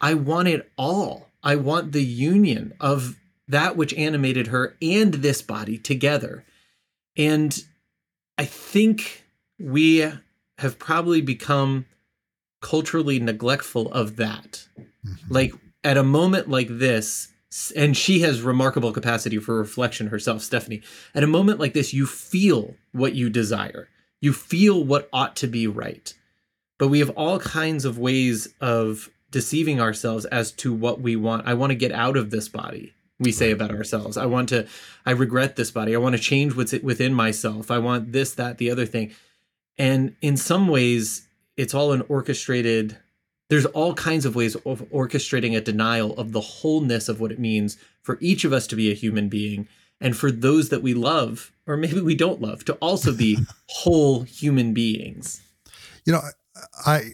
I 0.00 0.14
want 0.14 0.48
it 0.48 0.70
all. 0.76 1.29
I 1.42 1.56
want 1.56 1.92
the 1.92 2.04
union 2.04 2.74
of 2.80 3.16
that 3.48 3.76
which 3.76 3.94
animated 3.94 4.48
her 4.48 4.76
and 4.80 5.14
this 5.14 5.42
body 5.42 5.78
together. 5.78 6.44
And 7.16 7.64
I 8.38 8.44
think 8.44 9.24
we 9.58 10.10
have 10.58 10.78
probably 10.78 11.20
become 11.20 11.86
culturally 12.60 13.18
neglectful 13.18 13.90
of 13.92 14.16
that. 14.16 14.66
Mm-hmm. 14.78 15.32
Like 15.32 15.54
at 15.82 15.96
a 15.96 16.02
moment 16.02 16.48
like 16.48 16.68
this, 16.70 17.28
and 17.74 17.96
she 17.96 18.20
has 18.20 18.42
remarkable 18.42 18.92
capacity 18.92 19.38
for 19.38 19.56
reflection 19.56 20.08
herself, 20.08 20.42
Stephanie. 20.42 20.82
At 21.14 21.24
a 21.24 21.28
moment 21.28 21.58
like 21.58 21.72
this, 21.72 21.92
you 21.92 22.06
feel 22.06 22.76
what 22.92 23.14
you 23.14 23.28
desire, 23.28 23.88
you 24.20 24.32
feel 24.32 24.84
what 24.84 25.08
ought 25.12 25.34
to 25.36 25.46
be 25.46 25.66
right. 25.66 26.14
But 26.78 26.88
we 26.88 27.00
have 27.00 27.10
all 27.10 27.40
kinds 27.40 27.84
of 27.84 27.98
ways 27.98 28.54
of 28.60 29.10
deceiving 29.30 29.80
ourselves 29.80 30.24
as 30.26 30.52
to 30.52 30.72
what 30.72 31.00
we 31.00 31.16
want. 31.16 31.46
I 31.46 31.54
want 31.54 31.70
to 31.70 31.76
get 31.76 31.92
out 31.92 32.16
of 32.16 32.30
this 32.30 32.48
body. 32.48 32.92
We 33.18 33.32
say 33.32 33.50
about 33.50 33.70
ourselves. 33.70 34.16
I 34.16 34.26
want 34.26 34.48
to. 34.48 34.66
I 35.04 35.10
regret 35.10 35.56
this 35.56 35.70
body. 35.70 35.94
I 35.94 35.98
want 35.98 36.16
to 36.16 36.22
change 36.22 36.56
what's 36.56 36.72
within 36.72 37.12
myself. 37.12 37.70
I 37.70 37.78
want 37.78 38.12
this, 38.12 38.34
that, 38.34 38.58
the 38.58 38.70
other 38.70 38.86
thing. 38.86 39.12
And 39.76 40.16
in 40.22 40.36
some 40.36 40.68
ways, 40.68 41.28
it's 41.56 41.74
all 41.74 41.92
an 41.92 42.02
orchestrated. 42.08 42.96
There's 43.50 43.66
all 43.66 43.94
kinds 43.94 44.24
of 44.24 44.34
ways 44.34 44.54
of 44.54 44.82
orchestrating 44.90 45.56
a 45.56 45.60
denial 45.60 46.14
of 46.18 46.32
the 46.32 46.40
wholeness 46.40 47.08
of 47.08 47.20
what 47.20 47.32
it 47.32 47.38
means 47.38 47.76
for 48.02 48.16
each 48.20 48.44
of 48.44 48.52
us 48.52 48.66
to 48.68 48.76
be 48.76 48.90
a 48.90 48.94
human 48.94 49.28
being, 49.28 49.68
and 50.00 50.16
for 50.16 50.30
those 50.30 50.70
that 50.70 50.82
we 50.82 50.94
love, 50.94 51.52
or 51.66 51.76
maybe 51.76 52.00
we 52.00 52.14
don't 52.14 52.40
love, 52.40 52.64
to 52.64 52.74
also 52.74 53.14
be 53.14 53.38
whole 53.68 54.22
human 54.22 54.72
beings. 54.72 55.42
You 56.06 56.14
know, 56.14 56.22
I 56.86 57.12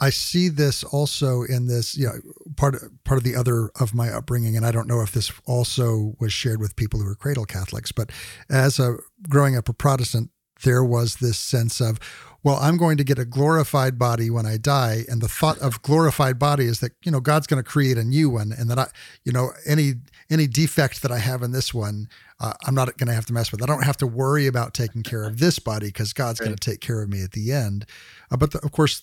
I 0.00 0.10
see 0.10 0.48
this 0.48 0.84
also 0.84 1.42
in 1.42 1.66
this, 1.66 1.96
you 1.96 2.06
know, 2.06 2.14
part 2.56 2.76
part 3.04 3.18
of 3.18 3.24
the 3.24 3.34
other 3.34 3.70
of 3.80 3.94
my 3.94 4.10
upbringing, 4.10 4.56
and 4.56 4.64
I 4.64 4.70
don't 4.70 4.86
know 4.86 5.00
if 5.00 5.12
this 5.12 5.32
also 5.44 6.14
was 6.20 6.32
shared 6.32 6.60
with 6.60 6.76
people 6.76 7.00
who 7.00 7.06
were 7.06 7.14
cradle 7.14 7.46
Catholics, 7.46 7.90
but 7.90 8.10
as 8.48 8.78
a 8.78 8.96
growing 9.28 9.56
up 9.56 9.68
a 9.68 9.72
Protestant, 9.72 10.30
there 10.62 10.84
was 10.84 11.16
this 11.16 11.38
sense 11.38 11.80
of, 11.80 11.98
well, 12.42 12.58
I'm 12.60 12.76
going 12.76 12.96
to 12.96 13.04
get 13.04 13.18
a 13.18 13.24
glorified 13.24 13.98
body 13.98 14.30
when 14.30 14.46
I 14.46 14.56
die, 14.56 15.04
and 15.08 15.20
the 15.20 15.28
thought 15.28 15.58
of 15.58 15.82
glorified 15.82 16.38
body 16.38 16.66
is 16.66 16.78
that 16.80 16.92
you 17.02 17.10
know 17.10 17.20
God's 17.20 17.48
going 17.48 17.62
to 17.62 17.68
create 17.68 17.98
a 17.98 18.04
new 18.04 18.30
one, 18.30 18.52
and 18.56 18.70
that 18.70 18.78
I, 18.78 18.86
you 19.24 19.32
know, 19.32 19.50
any 19.66 19.94
any 20.30 20.46
defect 20.46 21.02
that 21.02 21.10
I 21.10 21.18
have 21.18 21.42
in 21.42 21.50
this 21.50 21.74
one, 21.74 22.08
uh, 22.38 22.52
I'm 22.64 22.74
not 22.74 22.96
going 22.98 23.08
to 23.08 23.14
have 23.14 23.26
to 23.26 23.32
mess 23.32 23.50
with. 23.50 23.62
I 23.62 23.66
don't 23.66 23.84
have 23.84 23.96
to 23.98 24.06
worry 24.06 24.46
about 24.46 24.74
taking 24.74 25.02
care 25.02 25.24
of 25.24 25.40
this 25.40 25.58
body 25.58 25.88
because 25.88 26.12
God's 26.12 26.38
right. 26.38 26.46
going 26.46 26.56
to 26.56 26.70
take 26.70 26.80
care 26.80 27.02
of 27.02 27.08
me 27.08 27.22
at 27.24 27.32
the 27.32 27.50
end. 27.50 27.84
Uh, 28.30 28.36
but 28.36 28.52
the, 28.52 28.60
of 28.60 28.70
course, 28.70 29.02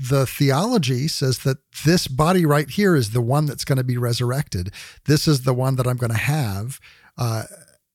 the 0.00 0.26
theology 0.26 1.08
says 1.08 1.40
that 1.40 1.58
this 1.84 2.06
body 2.06 2.46
right 2.46 2.70
here 2.70 2.94
is 2.94 3.10
the 3.10 3.20
one 3.20 3.46
that's 3.46 3.64
going 3.64 3.78
to 3.78 3.84
be 3.84 3.96
resurrected. 3.96 4.72
This 5.06 5.26
is 5.26 5.42
the 5.42 5.54
one 5.54 5.76
that 5.76 5.86
I'm 5.86 5.96
going 5.96 6.12
to 6.12 6.16
have 6.16 6.78
uh, 7.16 7.44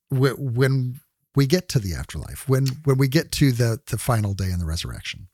when 0.09 0.99
we 1.35 1.47
get 1.47 1.69
to 1.69 1.79
the 1.79 1.93
afterlife, 1.93 2.47
when 2.47 2.67
when 2.83 2.97
we 2.97 3.07
get 3.07 3.31
to 3.33 3.51
the 3.51 3.79
the 3.87 3.97
final 3.97 4.33
day 4.33 4.51
in 4.51 4.59
the 4.59 4.65
resurrection. 4.65 5.27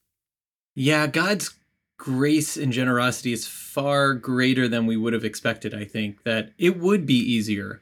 Yeah, 0.76 1.08
God's 1.08 1.56
grace 1.98 2.56
and 2.56 2.72
generosity 2.72 3.34
is 3.34 3.48
far 3.48 4.14
greater 4.14 4.68
than 4.68 4.86
we 4.86 4.96
would 4.96 5.14
have 5.14 5.26
expected. 5.26 5.74
I 5.74 5.84
think 5.84 6.24
that 6.24 6.54
it 6.58 6.80
would 6.80 7.06
be 7.06 7.18
easier, 7.18 7.82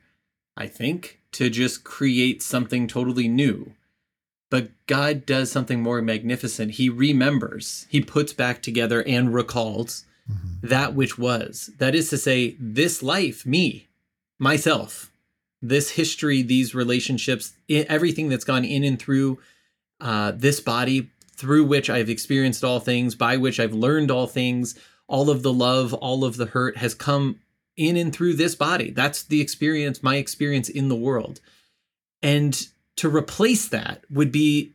I 0.55 0.67
think, 0.67 1.19
to 1.33 1.49
just 1.49 1.83
create 1.83 2.41
something 2.41 2.87
totally 2.87 3.27
new 3.27 3.73
but 4.49 4.69
God 4.87 5.25
does 5.25 5.51
something 5.51 5.81
more 5.81 6.01
magnificent. 6.01 6.71
He 6.71 6.89
remembers, 6.89 7.85
He 7.89 8.01
puts 8.01 8.33
back 8.33 8.61
together 8.61 9.03
and 9.03 9.33
recalls 9.33 10.05
mm-hmm. 10.31 10.67
that 10.67 10.93
which 10.93 11.17
was. 11.17 11.71
That 11.77 11.95
is 11.95 12.09
to 12.09 12.17
say, 12.17 12.55
this 12.59 13.03
life, 13.03 13.45
me, 13.45 13.87
myself, 14.39 15.11
this 15.61 15.91
history, 15.91 16.41
these 16.41 16.75
relationships, 16.75 17.53
everything 17.69 18.29
that's 18.29 18.45
gone 18.45 18.63
in 18.65 18.83
and 18.83 18.99
through 18.99 19.39
uh, 19.99 20.31
this 20.35 20.59
body, 20.59 21.09
through 21.35 21.65
which 21.65 21.89
I've 21.89 22.09
experienced 22.09 22.63
all 22.63 22.79
things, 22.79 23.15
by 23.15 23.37
which 23.37 23.59
I've 23.59 23.73
learned 23.73 24.11
all 24.11 24.27
things, 24.27 24.79
all 25.07 25.29
of 25.29 25.43
the 25.43 25.53
love, 25.53 25.93
all 25.93 26.23
of 26.23 26.37
the 26.37 26.47
hurt 26.47 26.77
has 26.77 26.93
come 26.93 27.39
in 27.75 27.95
and 27.95 28.13
through 28.13 28.33
this 28.33 28.55
body. 28.55 28.91
That's 28.91 29.23
the 29.23 29.41
experience, 29.41 30.01
my 30.01 30.17
experience 30.17 30.69
in 30.69 30.89
the 30.89 30.95
world. 30.95 31.39
And 32.21 32.67
to 32.97 33.09
replace 33.09 33.67
that 33.69 34.03
would 34.09 34.31
be 34.31 34.73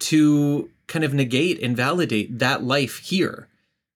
to 0.00 0.70
kind 0.86 1.04
of 1.04 1.14
negate 1.14 1.62
and 1.62 1.76
validate 1.76 2.38
that 2.38 2.62
life 2.62 2.98
here. 2.98 3.48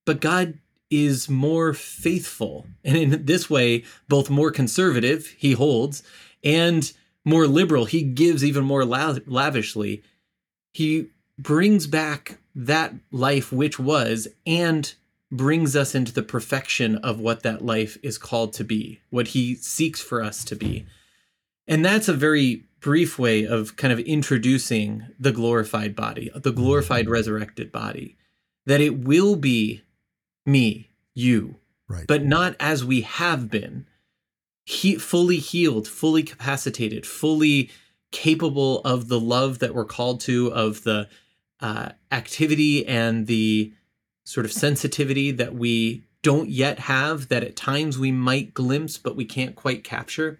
But 0.04 0.20
God 0.20 0.58
is 0.90 1.28
more 1.28 1.74
faithful. 1.74 2.66
And 2.84 2.96
in 2.96 3.24
this 3.26 3.50
way, 3.50 3.84
both 4.08 4.30
more 4.30 4.50
conservative, 4.50 5.34
he 5.38 5.52
holds, 5.52 6.02
and 6.42 6.92
more 7.24 7.46
liberal, 7.46 7.86
he 7.86 8.02
gives 8.02 8.44
even 8.44 8.64
more 8.64 8.84
lavishly. 8.84 10.02
He 10.72 11.08
brings 11.38 11.86
back 11.86 12.38
that 12.54 12.94
life 13.10 13.50
which 13.50 13.78
was 13.78 14.28
and 14.46 14.94
brings 15.32 15.74
us 15.74 15.94
into 15.94 16.12
the 16.12 16.22
perfection 16.22 16.96
of 16.98 17.18
what 17.18 17.42
that 17.42 17.64
life 17.64 17.96
is 18.02 18.18
called 18.18 18.52
to 18.52 18.62
be, 18.62 19.00
what 19.10 19.28
he 19.28 19.56
seeks 19.56 20.00
for 20.00 20.22
us 20.22 20.44
to 20.44 20.54
be. 20.54 20.86
And 21.66 21.84
that's 21.84 22.08
a 22.08 22.12
very 22.12 22.64
brief 22.84 23.18
way 23.18 23.46
of 23.46 23.76
kind 23.76 23.94
of 23.94 23.98
introducing 24.00 25.06
the 25.18 25.32
glorified 25.32 25.96
body, 25.96 26.30
the 26.34 26.52
glorified 26.52 27.08
resurrected 27.08 27.72
body, 27.72 28.14
that 28.66 28.82
it 28.82 28.98
will 28.98 29.36
be 29.36 29.80
me, 30.44 30.90
you, 31.14 31.56
right. 31.88 32.06
but 32.06 32.22
not 32.22 32.54
as 32.60 32.84
we 32.84 33.00
have 33.00 33.50
been, 33.50 33.86
he, 34.66 34.96
fully 34.96 35.38
healed, 35.38 35.88
fully 35.88 36.22
capacitated, 36.22 37.06
fully 37.06 37.70
capable 38.12 38.82
of 38.82 39.08
the 39.08 39.18
love 39.18 39.60
that 39.60 39.74
we're 39.74 39.86
called 39.86 40.20
to, 40.20 40.52
of 40.52 40.84
the 40.84 41.08
uh, 41.60 41.88
activity 42.12 42.86
and 42.86 43.26
the 43.26 43.72
sort 44.26 44.44
of 44.44 44.52
sensitivity 44.52 45.30
that 45.30 45.54
we 45.54 46.04
don't 46.20 46.50
yet 46.50 46.80
have, 46.80 47.28
that 47.28 47.42
at 47.42 47.56
times 47.56 47.98
we 47.98 48.12
might 48.12 48.52
glimpse, 48.52 48.98
but 48.98 49.16
we 49.16 49.24
can't 49.24 49.56
quite 49.56 49.84
capture. 49.84 50.38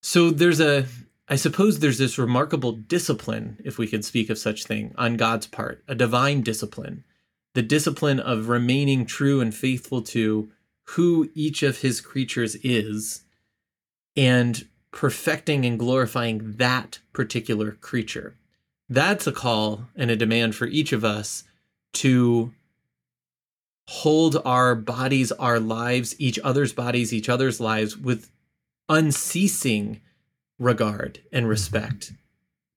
So 0.00 0.30
there's 0.30 0.60
a 0.60 0.86
I 1.28 1.36
suppose 1.36 1.78
there's 1.78 1.98
this 1.98 2.18
remarkable 2.18 2.72
discipline, 2.72 3.58
if 3.62 3.76
we 3.76 3.86
can 3.86 4.02
speak 4.02 4.30
of 4.30 4.38
such 4.38 4.64
thing, 4.64 4.94
on 4.96 5.16
God's 5.16 5.46
part, 5.46 5.84
a 5.86 5.94
divine 5.94 6.40
discipline, 6.40 7.04
the 7.54 7.62
discipline 7.62 8.18
of 8.18 8.48
remaining 8.48 9.04
true 9.04 9.40
and 9.40 9.54
faithful 9.54 10.00
to 10.02 10.50
who 10.84 11.28
each 11.34 11.62
of 11.62 11.80
his 11.80 12.00
creatures 12.00 12.56
is 12.62 13.24
and 14.16 14.66
perfecting 14.90 15.66
and 15.66 15.78
glorifying 15.78 16.54
that 16.56 16.98
particular 17.12 17.72
creature. 17.72 18.34
That's 18.88 19.26
a 19.26 19.32
call 19.32 19.88
and 19.94 20.10
a 20.10 20.16
demand 20.16 20.54
for 20.54 20.66
each 20.66 20.92
of 20.92 21.04
us 21.04 21.44
to 21.94 22.54
hold 23.88 24.40
our 24.46 24.74
bodies, 24.74 25.30
our 25.32 25.60
lives, 25.60 26.14
each 26.18 26.38
other's 26.38 26.72
bodies, 26.72 27.12
each 27.12 27.28
other's 27.28 27.60
lives 27.60 27.98
with 27.98 28.30
unceasing 28.88 30.00
regard 30.58 31.20
and 31.32 31.48
respect, 31.48 32.12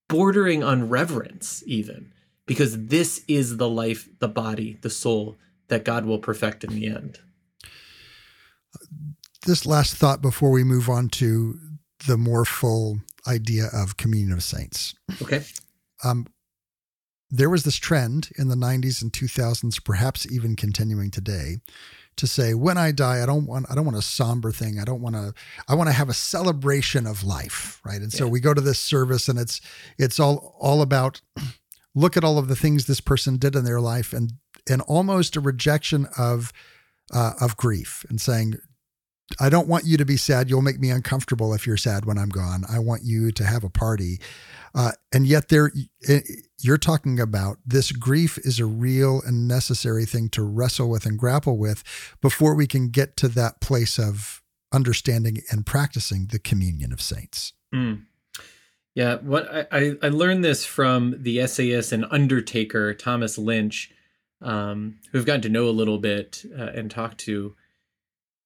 bordering 0.08 0.64
on 0.64 0.90
reverence, 0.90 1.64
even, 1.66 2.12
because 2.46 2.88
this 2.88 3.24
is 3.28 3.58
the 3.58 3.70
life, 3.70 4.08
the 4.20 4.28
body, 4.28 4.78
the 4.82 4.90
soul 4.90 5.38
that 5.68 5.86
God 5.86 6.06
will 6.06 6.20
perfect 6.20 6.64
in 6.64 6.74
the 6.74 6.88
end. 6.88 7.20
This 9.46 9.66
last 9.66 9.96
thought 9.96 10.22
before 10.22 10.52
we 10.52 10.64
move 10.64 10.90
on 10.90 11.10
to 11.10 11.60
the 12.08 12.18
more 12.18 12.46
full 12.46 13.00
idea 13.28 13.68
of 13.74 13.98
communion 13.98 14.34
of 14.34 14.44
saints. 14.44 14.96
Okay. 15.22 15.44
Um, 16.04 16.28
there 17.30 17.50
was 17.50 17.64
this 17.64 17.78
trend 17.78 18.30
in 18.38 18.50
the 18.50 18.56
90s 18.56 19.02
and 19.02 19.12
2000s, 19.12 19.84
perhaps 19.84 20.30
even 20.30 20.56
continuing 20.56 21.10
today, 21.10 21.58
to 22.18 22.28
say 22.28 22.54
when 22.54 22.78
I 22.78 22.92
die, 22.92 23.22
I 23.24 23.26
don't 23.26 23.46
want 23.46 23.66
I 23.70 23.76
don't 23.76 23.86
want 23.86 23.98
a 23.98 24.02
somber 24.02 24.52
thing. 24.52 24.80
I 24.80 24.84
don't 24.84 25.02
want 25.02 25.16
to 25.16 25.34
I 25.68 25.76
want 25.76 25.90
to 25.90 25.94
have 25.94 26.10
a 26.10 26.14
celebration 26.14 27.08
of 27.08 27.24
life, 27.24 27.80
right? 27.84 28.02
And 28.02 28.12
so 28.12 28.26
yeah. 28.26 28.32
we 28.32 28.40
go 28.40 28.54
to 28.54 28.62
this 28.62 28.80
service 28.80 29.28
and 29.28 29.40
it's 29.40 29.62
it's 29.98 30.20
all 30.20 30.56
all 30.60 30.82
about 30.82 31.22
look 31.96 32.18
at 32.18 32.24
all 32.24 32.38
of 32.38 32.48
the 32.48 32.56
things 32.56 32.86
this 32.86 33.02
person 33.02 33.38
did 33.38 33.56
in 33.56 33.66
their 33.66 33.82
life 33.82 34.14
and 34.14 34.34
and 34.70 34.82
almost 34.84 35.36
a 35.36 35.40
rejection 35.40 36.08
of 36.18 36.52
uh, 37.14 37.34
of 37.42 37.58
grief 37.58 38.06
and 38.10 38.22
saying 38.22 38.56
I 39.40 39.50
don't 39.50 39.68
want 39.68 39.86
you 39.86 39.98
to 39.98 40.06
be 40.06 40.18
sad. 40.18 40.50
You'll 40.50 40.62
make 40.62 40.80
me 40.80 40.90
uncomfortable 40.90 41.54
if 41.54 41.66
you're 41.66 41.78
sad 41.78 42.06
when 42.06 42.18
I'm 42.18 42.30
gone. 42.30 42.64
I 42.70 42.80
want 42.80 43.04
you 43.04 43.32
to 43.32 43.44
have 43.44 43.64
a 43.64 43.70
party. 43.70 44.20
Uh, 44.74 44.92
and 45.12 45.28
yet, 45.28 45.50
there 45.50 45.72
you're 46.60 46.78
talking 46.78 47.20
about 47.20 47.58
this 47.66 47.92
grief 47.92 48.38
is 48.40 48.60
a 48.60 48.66
real 48.66 49.22
and 49.26 49.48
necessary 49.48 50.06
thing 50.06 50.30
to 50.30 50.44
wrestle 50.44 50.90
with 50.90 51.06
and 51.06 51.18
grapple 51.18 51.58
with 51.58 51.84
before 52.22 52.56
we 52.56 52.68
can 52.68 52.90
get 52.90 53.18
to 53.18 53.28
that 53.30 53.60
place 53.60 54.00
of 54.00 54.42
understanding 54.72 55.42
and 55.50 55.66
practicing 55.66 56.28
the 56.28 56.40
communion 56.40 56.94
of 56.94 57.02
saints. 57.02 57.54
Mm. 57.74 58.04
Yeah, 58.94 59.16
what 59.18 59.68
I, 59.72 59.96
I 60.02 60.10
learned 60.10 60.44
this 60.44 60.66
from 60.66 61.16
the 61.18 61.40
essayist 61.40 61.92
and 61.92 62.06
undertaker 62.12 62.94
Thomas 62.94 63.38
Lynch, 63.38 63.92
um, 64.42 65.00
who 65.12 65.20
I've 65.20 65.26
gotten 65.26 65.42
to 65.42 65.50
know 65.50 65.70
a 65.70 65.72
little 65.72 65.98
bit 65.98 66.44
uh, 66.58 66.72
and 66.74 66.92
talk 66.92 67.18
to. 67.20 67.56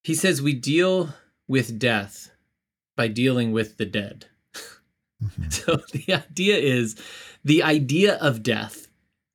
He 0.06 0.14
says 0.14 0.40
we 0.40 0.54
deal 0.54 1.16
with 1.48 1.80
death 1.80 2.30
by 2.96 3.08
dealing 3.08 3.52
with 3.52 3.78
the 3.78 3.88
dead. 3.88 4.28
Mm-hmm. 5.24 5.46
So 5.50 5.78
the 5.94 6.14
idea 6.14 6.58
is 6.58 6.96
the 7.44 7.64
idea 7.64 8.18
of 8.18 8.44
death 8.44 8.88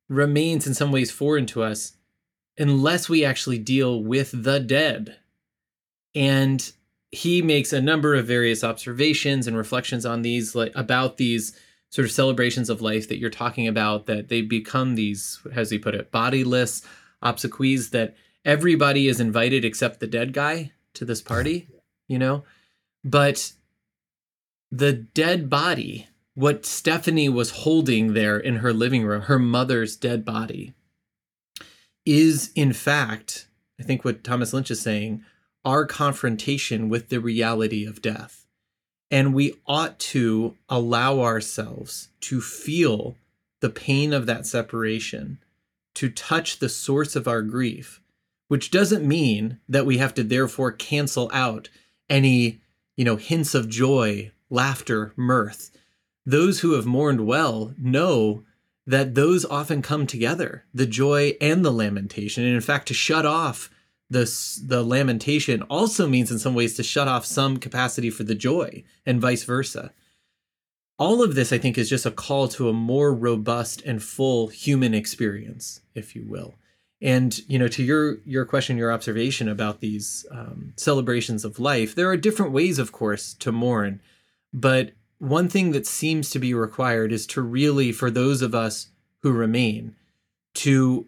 remains 0.07 0.65
in 0.65 0.73
some 0.73 0.93
ways 0.93 1.11
foreign 1.11 1.45
to 1.47 1.61
us 1.63 1.97
unless 2.57 3.09
we 3.09 3.25
actually 3.25 3.57
deal 3.57 4.01
with 4.01 4.31
the 4.31 4.61
dead. 4.61 5.17
And 6.15 6.71
he 7.09 7.41
makes 7.41 7.73
a 7.73 7.81
number 7.81 8.15
of 8.15 8.25
various 8.25 8.63
observations 8.63 9.47
and 9.47 9.57
reflections 9.57 10.05
on 10.05 10.21
these 10.21 10.55
like 10.55 10.71
about 10.73 11.17
these 11.17 11.51
sort 11.89 12.05
of 12.05 12.13
celebrations 12.13 12.69
of 12.69 12.81
life 12.81 13.09
that 13.09 13.17
you're 13.17 13.29
talking 13.29 13.67
about 13.67 14.05
that 14.05 14.29
they 14.29 14.41
become 14.41 14.95
these 14.95 15.45
as 15.53 15.69
he 15.69 15.77
put 15.77 15.95
it 15.95 16.11
bodiless 16.11 16.81
obsequies 17.21 17.89
that 17.89 18.15
everybody 18.45 19.07
is 19.07 19.19
invited 19.19 19.63
except 19.65 19.99
the 19.99 20.07
dead 20.07 20.33
guy 20.33 20.71
to 20.93 21.05
this 21.05 21.21
party, 21.21 21.67
you 22.07 22.19
know? 22.19 22.43
But 23.03 23.53
the 24.71 24.93
dead 24.93 25.49
body, 25.49 26.07
what 26.33 26.65
Stephanie 26.65 27.29
was 27.29 27.51
holding 27.51 28.13
there 28.13 28.37
in 28.37 28.57
her 28.57 28.73
living 28.73 29.05
room, 29.05 29.23
her 29.23 29.39
mother's 29.39 29.95
dead 29.95 30.23
body, 30.23 30.73
is 32.05 32.51
in 32.55 32.73
fact, 32.73 33.47
I 33.79 33.83
think 33.83 34.03
what 34.03 34.23
Thomas 34.23 34.53
Lynch 34.53 34.71
is 34.71 34.81
saying, 34.81 35.23
our 35.63 35.85
confrontation 35.85 36.89
with 36.89 37.09
the 37.09 37.19
reality 37.19 37.85
of 37.85 38.01
death. 38.01 38.45
And 39.11 39.33
we 39.33 39.55
ought 39.67 39.99
to 39.99 40.55
allow 40.69 41.19
ourselves 41.19 42.09
to 42.21 42.41
feel 42.41 43.17
the 43.59 43.69
pain 43.69 44.13
of 44.13 44.25
that 44.25 44.47
separation, 44.47 45.39
to 45.95 46.09
touch 46.09 46.59
the 46.59 46.69
source 46.69 47.15
of 47.15 47.27
our 47.27 47.41
grief, 47.41 48.00
which 48.51 48.69
doesn't 48.69 49.07
mean 49.07 49.57
that 49.69 49.85
we 49.85 49.97
have 49.97 50.13
to 50.13 50.25
therefore 50.25 50.73
cancel 50.73 51.31
out 51.31 51.69
any, 52.09 52.59
you 52.97 53.05
know, 53.05 53.15
hints 53.15 53.55
of 53.55 53.69
joy, 53.69 54.29
laughter, 54.49 55.13
mirth. 55.15 55.71
Those 56.25 56.59
who 56.59 56.73
have 56.73 56.85
mourned 56.85 57.25
well 57.25 57.73
know 57.77 58.43
that 58.85 59.15
those 59.15 59.45
often 59.45 59.81
come 59.81 60.05
together, 60.05 60.65
the 60.73 60.85
joy 60.85 61.37
and 61.39 61.63
the 61.63 61.71
lamentation. 61.71 62.43
And 62.43 62.53
in 62.53 62.59
fact, 62.59 62.89
to 62.89 62.93
shut 62.93 63.25
off 63.25 63.69
the, 64.09 64.29
the 64.61 64.83
lamentation 64.83 65.61
also 65.69 66.05
means 66.05 66.29
in 66.29 66.37
some 66.37 66.53
ways 66.53 66.75
to 66.75 66.83
shut 66.83 67.07
off 67.07 67.25
some 67.25 67.55
capacity 67.55 68.09
for 68.09 68.25
the 68.25 68.35
joy 68.35 68.83
and 69.05 69.21
vice 69.21 69.45
versa. 69.45 69.93
All 70.99 71.23
of 71.23 71.35
this, 71.35 71.53
I 71.53 71.57
think, 71.57 71.77
is 71.77 71.89
just 71.89 72.05
a 72.05 72.11
call 72.11 72.49
to 72.49 72.67
a 72.67 72.73
more 72.73 73.13
robust 73.13 73.81
and 73.83 74.03
full 74.03 74.49
human 74.49 74.93
experience, 74.93 75.79
if 75.95 76.17
you 76.17 76.25
will. 76.27 76.55
And 77.01 77.39
you 77.47 77.57
know, 77.57 77.67
to 77.69 77.83
your 77.83 78.17
your 78.25 78.45
question, 78.45 78.77
your 78.77 78.91
observation 78.91 79.49
about 79.49 79.79
these 79.79 80.25
um, 80.31 80.73
celebrations 80.77 81.43
of 81.43 81.59
life, 81.59 81.95
there 81.95 82.09
are 82.09 82.17
different 82.17 82.51
ways, 82.51 82.77
of 82.77 82.91
course, 82.91 83.33
to 83.35 83.51
mourn. 83.51 84.01
But 84.53 84.91
one 85.17 85.49
thing 85.49 85.71
that 85.71 85.87
seems 85.87 86.29
to 86.31 86.39
be 86.39 86.53
required 86.53 87.11
is 87.11 87.25
to 87.27 87.41
really, 87.41 87.91
for 87.91 88.11
those 88.11 88.41
of 88.41 88.53
us 88.53 88.87
who 89.21 89.31
remain, 89.31 89.95
to 90.55 91.07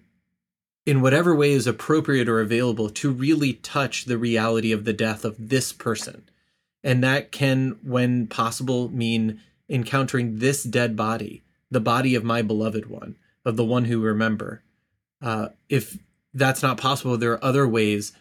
in 0.86 1.02
whatever 1.02 1.34
way 1.36 1.52
is 1.52 1.66
appropriate 1.66 2.28
or 2.28 2.42
available, 2.42 2.90
to 2.90 3.12
really 3.12 3.54
touch 3.54 4.06
the 4.06 4.18
reality 4.18 4.72
of 4.72 4.84
the 4.84 4.94
death 4.94 5.24
of 5.24 5.36
this 5.38 5.72
person. 5.72 6.30
And 6.84 7.04
that 7.04 7.32
can, 7.32 7.80
when 7.84 8.28
possible, 8.28 8.90
mean 8.90 9.40
encountering 9.70 10.40
this 10.40 10.64
dead 10.64 10.96
body, 10.98 11.44
the 11.72 11.80
body 11.80 12.16
of 12.16 12.24
my 12.26 12.42
beloved 12.42 12.88
one, 12.88 13.16
of 13.46 13.56
the 13.56 13.64
one 13.64 13.86
who 13.86 14.02
remember, 14.02 14.62
uh, 15.24 15.48
if 15.70 15.98
that's 16.34 16.62
not 16.62 16.78
possible, 16.78 17.18
there 17.18 17.32
are 17.32 17.44
other 17.44 17.68
ways 17.68 18.12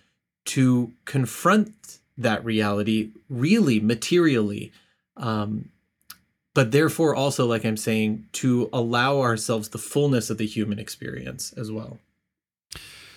to 0.45 0.93
confront 1.05 1.99
that 2.17 2.45
reality 2.45 3.11
really 3.29 3.81
materially. 3.81 4.73
Um, 5.17 5.71
but 6.55 6.71
therefore, 6.71 7.15
also, 7.15 7.47
like 7.47 7.65
I'm 7.65 7.77
saying, 7.77 8.27
to 8.33 8.69
allow 8.73 9.21
ourselves 9.21 9.71
the 9.71 9.79
fullness 9.79 10.31
of 10.31 10.39
the 10.39 10.47
human 10.47 10.79
experience 10.79 11.53
as 11.55 11.73
well. 11.73 11.99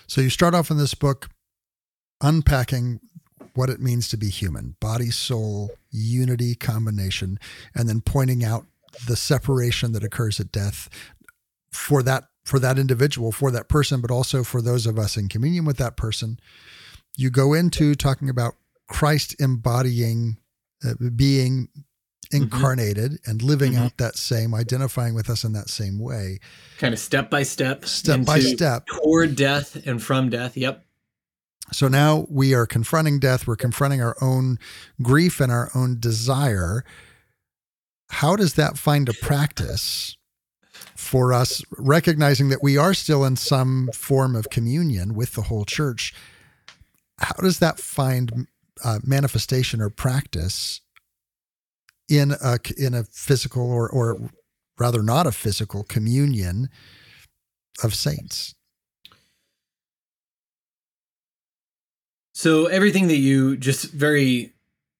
So 0.07 0.21
you 0.21 0.29
start 0.29 0.55
off 0.55 0.71
in 0.71 0.77
this 0.77 0.93
book 0.93 1.29
unpacking 2.21 3.01
what 3.53 3.69
it 3.69 3.79
means 3.79 4.09
to 4.09 4.17
be 4.17 4.29
human 4.29 4.75
body, 4.79 5.11
soul, 5.11 5.71
unity 5.91 6.55
combination, 6.55 7.39
and 7.73 7.87
then 7.87 8.01
pointing 8.01 8.43
out 8.43 8.65
the 9.07 9.15
separation 9.15 9.91
that 9.91 10.03
occurs 10.03 10.39
at 10.39 10.51
death 10.51 10.89
for 11.71 12.01
that 12.03 12.25
for 12.45 12.59
that 12.59 12.77
individual, 12.77 13.31
for 13.31 13.51
that 13.51 13.67
person, 13.67 13.99
but 13.99 14.11
also 14.11 14.43
for 14.43 14.61
those 14.61 14.85
of 14.85 14.97
us 14.97 15.17
in 15.17 15.27
communion 15.27 15.65
with 15.65 15.77
that 15.77 15.97
person. 15.97 16.39
You 17.17 17.29
go 17.29 17.53
into 17.53 17.95
talking 17.95 18.29
about 18.29 18.53
Christ 18.87 19.35
embodying, 19.39 20.37
uh, 20.85 20.93
being 21.15 21.67
mm-hmm. 21.67 22.43
incarnated 22.43 23.13
mm-hmm. 23.13 23.31
and 23.31 23.41
living 23.41 23.73
mm-hmm. 23.73 23.83
out 23.83 23.97
that 23.97 24.15
same, 24.15 24.53
identifying 24.53 25.15
with 25.15 25.29
us 25.29 25.43
in 25.43 25.53
that 25.53 25.69
same 25.69 25.97
way. 25.99 26.39
Kind 26.77 26.93
of 26.93 26.99
step 26.99 27.31
by 27.31 27.41
step. 27.41 27.85
Step 27.85 28.23
by 28.25 28.39
step. 28.39 28.85
Toward 28.85 29.35
death 29.35 29.75
and 29.87 30.01
from 30.01 30.29
death. 30.29 30.55
Yep. 30.55 30.83
So 31.71 31.87
now 31.87 32.27
we 32.29 32.53
are 32.53 32.67
confronting 32.67 33.19
death. 33.19 33.47
We're 33.47 33.55
confronting 33.55 34.03
our 34.03 34.15
own 34.21 34.59
grief 35.01 35.39
and 35.39 35.51
our 35.51 35.71
own 35.73 35.99
desire. 35.99 36.85
How 38.09 38.35
does 38.35 38.53
that 38.53 38.77
find 38.77 39.09
a 39.09 39.13
practice 39.13 40.15
for 40.95 41.33
us, 41.33 41.63
recognizing 41.77 42.49
that 42.49 42.63
we 42.63 42.77
are 42.77 42.93
still 42.93 43.23
in 43.25 43.35
some 43.35 43.89
form 43.93 44.35
of 44.35 44.49
communion 44.49 45.13
with 45.13 45.33
the 45.33 45.43
whole 45.43 45.65
church. 45.65 46.13
How 47.19 47.35
does 47.41 47.59
that 47.59 47.79
find 47.79 48.47
uh, 48.83 48.99
manifestation 49.03 49.81
or 49.81 49.89
practice 49.89 50.81
in 52.09 52.31
a 52.31 52.59
in 52.77 52.93
a 52.93 53.03
physical 53.05 53.69
or 53.69 53.89
or 53.89 54.29
rather 54.77 55.01
not 55.01 55.27
a 55.27 55.31
physical 55.31 55.83
communion 55.83 56.69
of 57.83 57.95
saints? 57.95 58.55
So 62.33 62.65
everything 62.65 63.07
that 63.07 63.17
you 63.17 63.55
just 63.55 63.91
very 63.93 64.54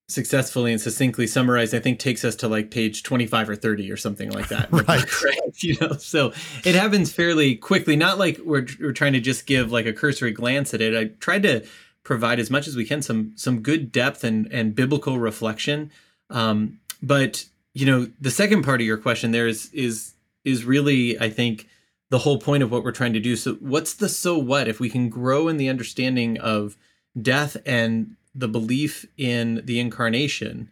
successfully 0.07 0.71
and 0.71 0.79
succinctly 0.79 1.25
summarized, 1.25 1.73
I 1.73 1.79
think 1.79 1.99
takes 1.99 2.23
us 2.23 2.35
to 2.37 2.47
like 2.47 2.69
page 2.69 3.03
25 3.03 3.49
or 3.49 3.55
30 3.55 3.91
or 3.91 3.97
something 3.97 4.29
like 4.29 4.49
that. 4.49 4.71
right. 4.87 5.23
right. 5.23 5.63
You 5.63 5.77
know, 5.81 5.93
so 5.93 6.31
it 6.63 6.75
happens 6.75 7.11
fairly 7.11 7.55
quickly, 7.55 7.95
not 7.95 8.19
like 8.19 8.37
we're, 8.39 8.67
we're 8.79 8.93
trying 8.93 9.13
to 9.13 9.19
just 9.19 9.47
give 9.47 9.71
like 9.71 9.85
a 9.85 9.93
cursory 9.93 10.31
glance 10.31 10.73
at 10.73 10.81
it. 10.81 10.95
I 10.95 11.13
tried 11.19 11.43
to 11.43 11.65
provide 12.03 12.39
as 12.39 12.51
much 12.51 12.67
as 12.67 12.75
we 12.75 12.85
can, 12.85 13.01
some, 13.01 13.33
some 13.35 13.61
good 13.61 13.91
depth 13.91 14.23
and, 14.23 14.47
and 14.51 14.75
biblical 14.75 15.17
reflection. 15.17 15.91
Um, 16.29 16.79
but 17.01 17.45
you 17.73 17.85
know, 17.85 18.07
the 18.21 18.31
second 18.31 18.63
part 18.63 18.81
of 18.81 18.87
your 18.87 18.97
question 18.97 19.31
there 19.31 19.47
is, 19.47 19.71
is, 19.73 20.13
is 20.43 20.65
really, 20.65 21.19
I 21.19 21.29
think, 21.29 21.67
the 22.11 22.19
whole 22.19 22.39
point 22.39 22.61
of 22.61 22.71
what 22.71 22.83
we're 22.83 22.91
trying 22.91 23.13
to 23.13 23.19
do. 23.19 23.35
So, 23.35 23.55
what's 23.55 23.95
the 23.95 24.07
so 24.07 24.37
what? 24.37 24.67
If 24.67 24.79
we 24.79 24.89
can 24.89 25.09
grow 25.09 25.47
in 25.47 25.57
the 25.57 25.69
understanding 25.69 26.37
of 26.39 26.77
death 27.19 27.57
and 27.65 28.15
the 28.35 28.47
belief 28.47 29.05
in 29.17 29.61
the 29.63 29.79
incarnation 29.79 30.69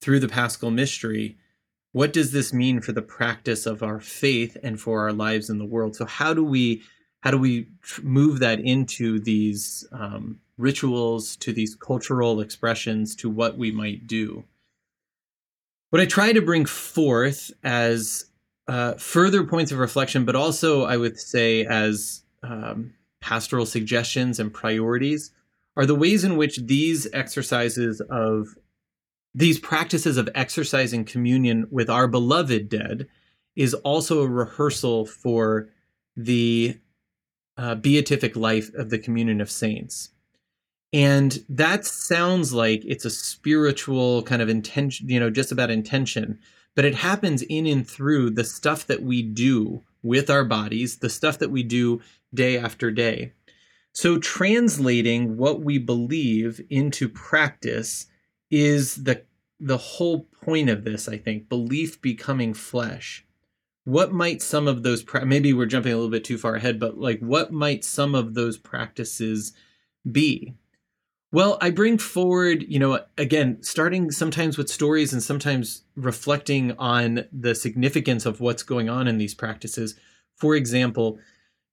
through 0.00 0.20
the 0.20 0.28
paschal 0.28 0.70
mystery, 0.70 1.38
what 1.92 2.12
does 2.12 2.30
this 2.30 2.52
mean 2.52 2.80
for 2.80 2.92
the 2.92 3.02
practice 3.02 3.66
of 3.66 3.82
our 3.82 3.98
faith 3.98 4.56
and 4.62 4.80
for 4.80 5.02
our 5.02 5.12
lives 5.12 5.50
in 5.50 5.58
the 5.58 5.64
world? 5.64 5.96
So, 5.96 6.04
how 6.04 6.34
do 6.34 6.44
we 6.44 6.82
how 7.20 7.30
do 7.30 7.38
we 7.38 7.68
move 8.02 8.38
that 8.38 8.60
into 8.60 9.18
these 9.18 9.86
um, 9.92 10.40
rituals, 10.56 11.36
to 11.36 11.52
these 11.52 11.74
cultural 11.74 12.40
expressions, 12.40 13.14
to 13.16 13.28
what 13.28 13.58
we 13.58 13.70
might 13.70 14.06
do? 14.06 14.44
What 15.90 16.00
I 16.00 16.06
try 16.06 16.32
to 16.32 16.40
bring 16.40 16.64
forth 16.64 17.50
as 17.62 18.26
uh, 18.68 18.94
further 18.94 19.44
points 19.44 19.72
of 19.72 19.78
reflection, 19.78 20.24
but 20.24 20.36
also 20.36 20.84
I 20.84 20.96
would 20.96 21.18
say 21.18 21.66
as 21.66 22.22
um, 22.42 22.94
pastoral 23.20 23.66
suggestions 23.66 24.38
and 24.38 24.52
priorities 24.52 25.32
are 25.80 25.86
the 25.86 25.94
ways 25.94 26.24
in 26.24 26.36
which 26.36 26.58
these 26.58 27.08
exercises 27.12 28.00
of 28.10 28.48
these 29.34 29.58
practices 29.58 30.16
of 30.16 30.28
exercising 30.34 31.04
communion 31.04 31.66
with 31.70 31.88
our 31.88 32.06
beloved 32.06 32.68
dead 32.68 33.08
is 33.56 33.74
also 33.74 34.22
a 34.22 34.28
rehearsal 34.28 35.06
for 35.06 35.70
the 36.16 36.78
uh, 37.56 37.74
beatific 37.74 38.36
life 38.36 38.72
of 38.74 38.90
the 38.90 38.98
communion 38.98 39.40
of 39.40 39.50
saints. 39.50 40.10
And 40.92 41.38
that 41.48 41.86
sounds 41.86 42.52
like 42.52 42.82
it's 42.84 43.04
a 43.04 43.10
spiritual 43.10 44.22
kind 44.24 44.42
of 44.42 44.48
intention, 44.48 45.08
you 45.08 45.18
know, 45.18 45.30
just 45.30 45.52
about 45.52 45.70
intention 45.70 46.38
but 46.74 46.84
it 46.84 46.94
happens 46.94 47.42
in 47.42 47.66
and 47.66 47.88
through 47.88 48.30
the 48.30 48.44
stuff 48.44 48.86
that 48.86 49.02
we 49.02 49.22
do 49.22 49.82
with 50.02 50.30
our 50.30 50.44
bodies, 50.44 50.98
the 50.98 51.10
stuff 51.10 51.38
that 51.38 51.50
we 51.50 51.62
do 51.62 52.00
day 52.32 52.56
after 52.56 52.90
day. 52.90 53.32
So, 53.92 54.18
translating 54.18 55.36
what 55.36 55.62
we 55.62 55.78
believe 55.78 56.60
into 56.70 57.08
practice 57.08 58.06
is 58.50 58.96
the 58.96 59.24
the 59.58 59.76
whole 59.76 60.24
point 60.42 60.70
of 60.70 60.84
this, 60.84 61.06
I 61.06 61.18
think, 61.18 61.48
belief 61.48 62.00
becoming 62.00 62.54
flesh. 62.54 63.26
What 63.84 64.12
might 64.12 64.40
some 64.42 64.68
of 64.68 64.82
those 64.82 65.04
maybe 65.24 65.52
we're 65.52 65.66
jumping 65.66 65.92
a 65.92 65.96
little 65.96 66.10
bit 66.10 66.24
too 66.24 66.38
far 66.38 66.54
ahead, 66.54 66.78
but 66.80 66.98
like 66.98 67.20
what 67.20 67.52
might 67.52 67.84
some 67.84 68.14
of 68.14 68.34
those 68.34 68.56
practices 68.56 69.52
be? 70.10 70.54
Well, 71.32 71.58
I 71.60 71.70
bring 71.70 71.98
forward, 71.98 72.64
you 72.66 72.80
know, 72.80 73.04
again, 73.16 73.62
starting 73.62 74.10
sometimes 74.10 74.58
with 74.58 74.68
stories 74.68 75.12
and 75.12 75.22
sometimes 75.22 75.82
reflecting 75.94 76.72
on 76.72 77.26
the 77.32 77.54
significance 77.54 78.26
of 78.26 78.40
what's 78.40 78.64
going 78.64 78.88
on 78.88 79.06
in 79.06 79.18
these 79.18 79.34
practices. 79.34 79.94
For 80.34 80.56
example, 80.56 81.20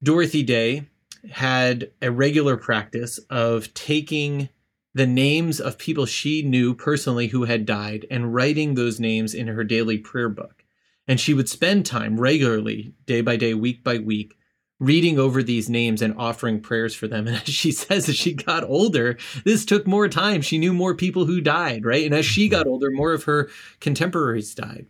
Dorothy 0.03 0.43
Day 0.43 0.89
had 1.31 1.91
a 2.01 2.11
regular 2.11 2.57
practice 2.57 3.19
of 3.29 3.73
taking 3.73 4.49
the 4.93 5.07
names 5.07 5.59
of 5.59 5.77
people 5.77 6.05
she 6.05 6.41
knew 6.41 6.73
personally 6.73 7.27
who 7.27 7.43
had 7.43 7.65
died 7.65 8.05
and 8.09 8.33
writing 8.33 8.73
those 8.73 8.99
names 8.99 9.33
in 9.33 9.47
her 9.47 9.63
daily 9.63 9.97
prayer 9.97 10.29
book. 10.29 10.63
And 11.07 11.19
she 11.19 11.33
would 11.33 11.47
spend 11.47 11.85
time 11.85 12.19
regularly, 12.19 12.93
day 13.05 13.21
by 13.21 13.37
day, 13.37 13.53
week 13.53 13.83
by 13.83 13.99
week, 13.99 14.37
reading 14.79 15.17
over 15.17 15.41
these 15.41 15.69
names 15.69 16.01
and 16.01 16.15
offering 16.17 16.59
prayers 16.59 16.93
for 16.93 17.07
them. 17.07 17.27
And 17.27 17.37
as 17.37 17.49
she 17.49 17.71
says, 17.71 18.09
as 18.09 18.15
she 18.15 18.33
got 18.33 18.63
older, 18.63 19.17
this 19.43 19.65
took 19.65 19.87
more 19.87 20.07
time. 20.07 20.41
She 20.41 20.57
knew 20.57 20.73
more 20.73 20.95
people 20.95 21.25
who 21.25 21.41
died, 21.41 21.85
right? 21.85 22.05
And 22.05 22.13
as 22.13 22.25
she 22.25 22.49
got 22.49 22.67
older, 22.67 22.91
more 22.91 23.13
of 23.13 23.23
her 23.23 23.49
contemporaries 23.79 24.53
died. 24.55 24.87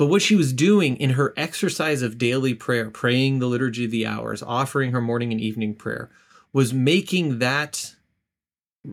But 0.00 0.06
what 0.06 0.22
she 0.22 0.34
was 0.34 0.54
doing 0.54 0.96
in 0.96 1.10
her 1.10 1.34
exercise 1.36 2.00
of 2.00 2.16
daily 2.16 2.54
prayer, 2.54 2.88
praying 2.88 3.38
the 3.38 3.46
liturgy 3.46 3.84
of 3.84 3.90
the 3.90 4.06
hours, 4.06 4.42
offering 4.42 4.92
her 4.92 5.00
morning 5.02 5.30
and 5.30 5.38
evening 5.38 5.74
prayer, 5.74 6.08
was 6.54 6.72
making 6.72 7.38
that 7.40 7.96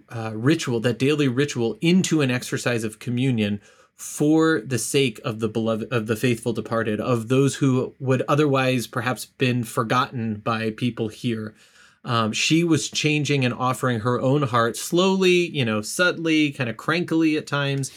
uh, 0.10 0.34
ritual, 0.36 0.82
that 0.82 1.00
daily 1.00 1.30
ritual, 1.30 1.78
into 1.80 2.20
an 2.20 2.30
exercise 2.30 2.84
of 2.84 3.00
communion 3.00 3.62
for 3.96 4.60
the 4.60 4.78
sake 4.78 5.22
of 5.24 5.40
the 5.40 5.48
beloved 5.48 5.88
of 5.94 6.08
the 6.08 6.18
faithful 6.18 6.52
departed 6.52 7.00
of 7.00 7.30
those 7.30 7.56
who 7.56 7.96
would 8.02 8.22
otherwise 8.28 8.86
perhaps 8.86 9.24
been 9.24 9.64
forgotten 9.64 10.36
by 10.36 10.72
people 10.72 11.08
here. 11.08 11.56
Um, 12.04 12.34
she 12.34 12.66
was 12.66 12.90
changing 12.90 13.46
and 13.46 13.54
offering 13.54 14.02
her 14.02 14.20
own 14.20 14.42
heart 14.42 14.76
slowly 14.76 15.48
you 15.56 15.64
know 15.64 15.82
subtly 15.82 16.52
kind 16.52 16.70
of 16.70 16.76
crankily 16.76 17.38
at 17.38 17.48
times 17.48 17.94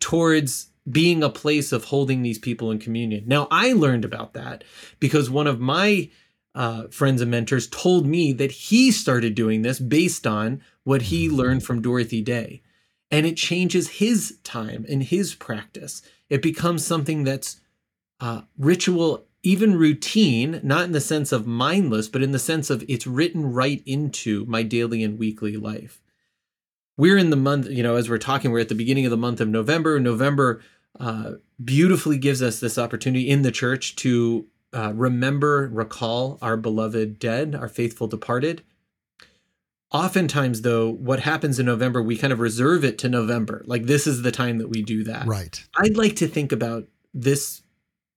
towards 0.00 0.70
being 0.90 1.22
a 1.22 1.30
place 1.30 1.72
of 1.72 1.84
holding 1.84 2.22
these 2.22 2.38
people 2.38 2.70
in 2.70 2.78
communion 2.78 3.24
now 3.26 3.48
i 3.50 3.72
learned 3.72 4.04
about 4.04 4.34
that 4.34 4.64
because 5.00 5.30
one 5.30 5.46
of 5.46 5.60
my 5.60 6.10
uh, 6.54 6.86
friends 6.88 7.20
and 7.20 7.30
mentors 7.30 7.66
told 7.68 8.06
me 8.06 8.32
that 8.32 8.52
he 8.52 8.92
started 8.92 9.34
doing 9.34 9.62
this 9.62 9.80
based 9.80 10.26
on 10.26 10.60
what 10.84 11.02
he 11.02 11.28
learned 11.28 11.64
from 11.64 11.82
dorothy 11.82 12.22
day 12.22 12.62
and 13.14 13.26
it 13.26 13.36
changes 13.36 13.88
his 13.90 14.38
time 14.42 14.84
and 14.88 15.04
his 15.04 15.36
practice. 15.36 16.02
It 16.28 16.42
becomes 16.42 16.84
something 16.84 17.22
that's 17.22 17.60
uh, 18.18 18.42
ritual, 18.58 19.26
even 19.44 19.76
routine, 19.76 20.58
not 20.64 20.86
in 20.86 20.90
the 20.90 21.00
sense 21.00 21.30
of 21.30 21.46
mindless, 21.46 22.08
but 22.08 22.24
in 22.24 22.32
the 22.32 22.40
sense 22.40 22.70
of 22.70 22.84
it's 22.88 23.06
written 23.06 23.52
right 23.52 23.82
into 23.86 24.44
my 24.46 24.64
daily 24.64 25.04
and 25.04 25.16
weekly 25.16 25.56
life. 25.56 26.02
We're 26.96 27.16
in 27.16 27.30
the 27.30 27.36
month, 27.36 27.68
you 27.68 27.84
know, 27.84 27.94
as 27.94 28.10
we're 28.10 28.18
talking, 28.18 28.50
we're 28.50 28.58
at 28.58 28.68
the 28.68 28.74
beginning 28.74 29.04
of 29.04 29.12
the 29.12 29.16
month 29.16 29.40
of 29.40 29.46
November. 29.46 30.00
November 30.00 30.60
uh, 30.98 31.32
beautifully 31.62 32.18
gives 32.18 32.42
us 32.42 32.60
this 32.60 32.78
opportunity 32.78 33.28
in 33.28 33.42
the 33.42 33.52
church 33.52 33.96
to 33.96 34.46
uh, 34.72 34.92
remember, 34.94 35.68
recall 35.72 36.38
our 36.42 36.56
beloved 36.56 37.18
dead, 37.18 37.54
our 37.54 37.68
faithful 37.68 38.06
departed. 38.06 38.62
Oftentimes, 39.92 40.62
though, 40.62 40.90
what 40.90 41.20
happens 41.20 41.60
in 41.60 41.66
November, 41.66 42.02
we 42.02 42.16
kind 42.16 42.32
of 42.32 42.40
reserve 42.40 42.84
it 42.84 42.98
to 42.98 43.08
November. 43.08 43.62
Like, 43.66 43.84
this 43.84 44.06
is 44.06 44.22
the 44.22 44.32
time 44.32 44.58
that 44.58 44.68
we 44.68 44.82
do 44.82 45.04
that. 45.04 45.26
Right. 45.26 45.64
I'd 45.76 45.96
like 45.96 46.16
to 46.16 46.26
think 46.26 46.50
about 46.50 46.88
this 47.12 47.62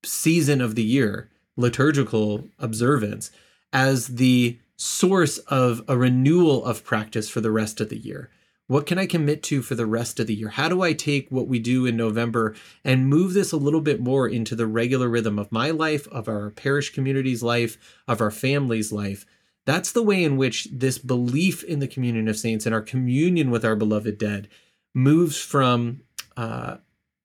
season 0.04 0.60
of 0.60 0.74
the 0.74 0.84
year, 0.84 1.30
liturgical 1.56 2.48
observance, 2.58 3.30
as 3.72 4.08
the 4.08 4.58
source 4.76 5.38
of 5.40 5.84
a 5.88 5.98
renewal 5.98 6.66
of 6.66 6.84
practice 6.84 7.30
for 7.30 7.42
the 7.42 7.52
rest 7.52 7.80
of 7.80 7.90
the 7.90 7.98
year. 7.98 8.32
What 8.68 8.86
can 8.86 9.00
I 9.00 9.06
commit 9.06 9.44
to 9.44 9.62
for 9.62 9.76
the 9.76 9.86
rest 9.86 10.20
of 10.20 10.28
the 10.28 10.36
year? 10.36 10.50
How 10.50 10.68
do 10.68 10.82
I 10.82 10.92
take 10.92 11.30
what 11.30 11.48
we 11.48 11.58
do 11.58 11.86
in 11.86 11.96
November 11.96 12.54
and 12.84 13.08
move 13.08 13.34
this 13.34 13.54
a 13.54 13.58
little 13.58 13.80
bit 13.80 14.02
more 14.02 14.28
into 14.28 14.56
the 14.56 14.68
regular 14.68 15.08
rhythm 15.08 15.40
of 15.40 15.52
my 15.52 15.72
life, 15.72 16.06
of 16.10 16.28
our 16.28 16.50
parish 16.50 16.92
community's 16.94 17.42
life, 17.42 17.78
of 18.08 18.20
our 18.20 18.32
family's 18.32 18.92
life? 18.92 19.26
That's 19.66 19.94
the 19.94 20.04
way 20.04 20.24
in 20.24 20.36
which 20.38 20.68
this 20.72 20.98
belief 20.98 21.64
in 21.64 21.80
the 21.80 21.88
communion 21.88 22.28
of 22.28 22.38
saints 22.38 22.66
and 22.66 22.76
our 22.76 22.82
communion 22.82 23.52
with 23.52 23.64
our 23.64 23.76
beloved 23.76 24.18
dead 24.18 24.50
moves 24.94 25.38
from 25.38 26.02
uh, 26.36 26.78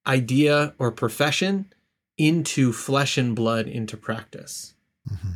idea 0.07 0.75
or 0.79 0.93
profession 0.93 1.73
into 2.19 2.73
flesh 2.73 3.19
and 3.19 3.35
blood 3.35 3.67
into 3.67 3.97
practice. 3.97 4.75
Mm-hmm. 5.11 5.33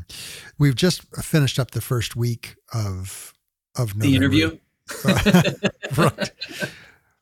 We've 0.58 0.76
just 0.76 1.02
finished 1.16 1.58
up 1.58 1.72
the 1.72 1.80
first 1.80 2.14
week 2.14 2.56
of 2.72 3.34
of 3.76 3.94
November. 3.96 4.06
the 4.06 4.16
interview. 4.16 4.58
right. 5.96 6.30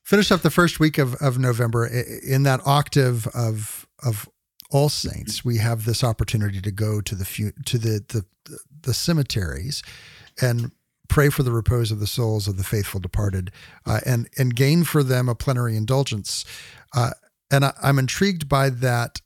Finished 0.02 0.32
up 0.32 0.42
the 0.42 0.50
first 0.50 0.78
week 0.78 0.98
of, 0.98 1.14
of 1.14 1.38
November 1.38 1.86
in 1.86 2.42
that 2.42 2.60
octave 2.66 3.26
of 3.28 3.86
of 4.04 4.28
all 4.70 4.88
saints. 4.88 5.44
We 5.44 5.58
have 5.58 5.84
this 5.84 6.04
opportunity 6.04 6.60
to 6.60 6.70
go 6.70 7.00
to 7.00 7.14
the 7.14 7.52
to 7.64 7.78
the 7.78 8.04
the 8.08 8.58
the 8.82 8.94
cemeteries 8.94 9.82
and 10.40 10.72
pray 11.08 11.28
for 11.28 11.42
the 11.42 11.52
repose 11.52 11.90
of 11.90 12.00
the 12.00 12.06
souls 12.06 12.48
of 12.48 12.56
the 12.56 12.64
faithful 12.64 13.00
departed 13.00 13.50
uh, 13.86 14.00
and 14.04 14.28
and 14.36 14.56
gain 14.56 14.84
for 14.84 15.02
them 15.02 15.28
a 15.28 15.34
plenary 15.34 15.76
indulgence 15.76 16.44
uh, 16.94 17.10
and 17.50 17.64
I, 17.64 17.72
i'm 17.82 17.98
intrigued 17.98 18.48
by 18.48 18.70
that 18.70 19.20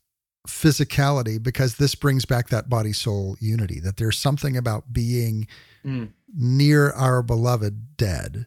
physicality 0.47 1.41
because 1.41 1.75
this 1.75 1.95
brings 1.95 2.25
back 2.25 2.49
that 2.49 2.69
body 2.69 2.93
soul 2.93 3.37
unity 3.39 3.79
that 3.79 3.97
there's 3.97 4.17
something 4.17 4.57
about 4.57 4.91
being 4.91 5.47
mm. 5.85 6.09
Near 6.35 6.91
our 6.91 7.21
beloved 7.21 7.97
dead 7.97 8.45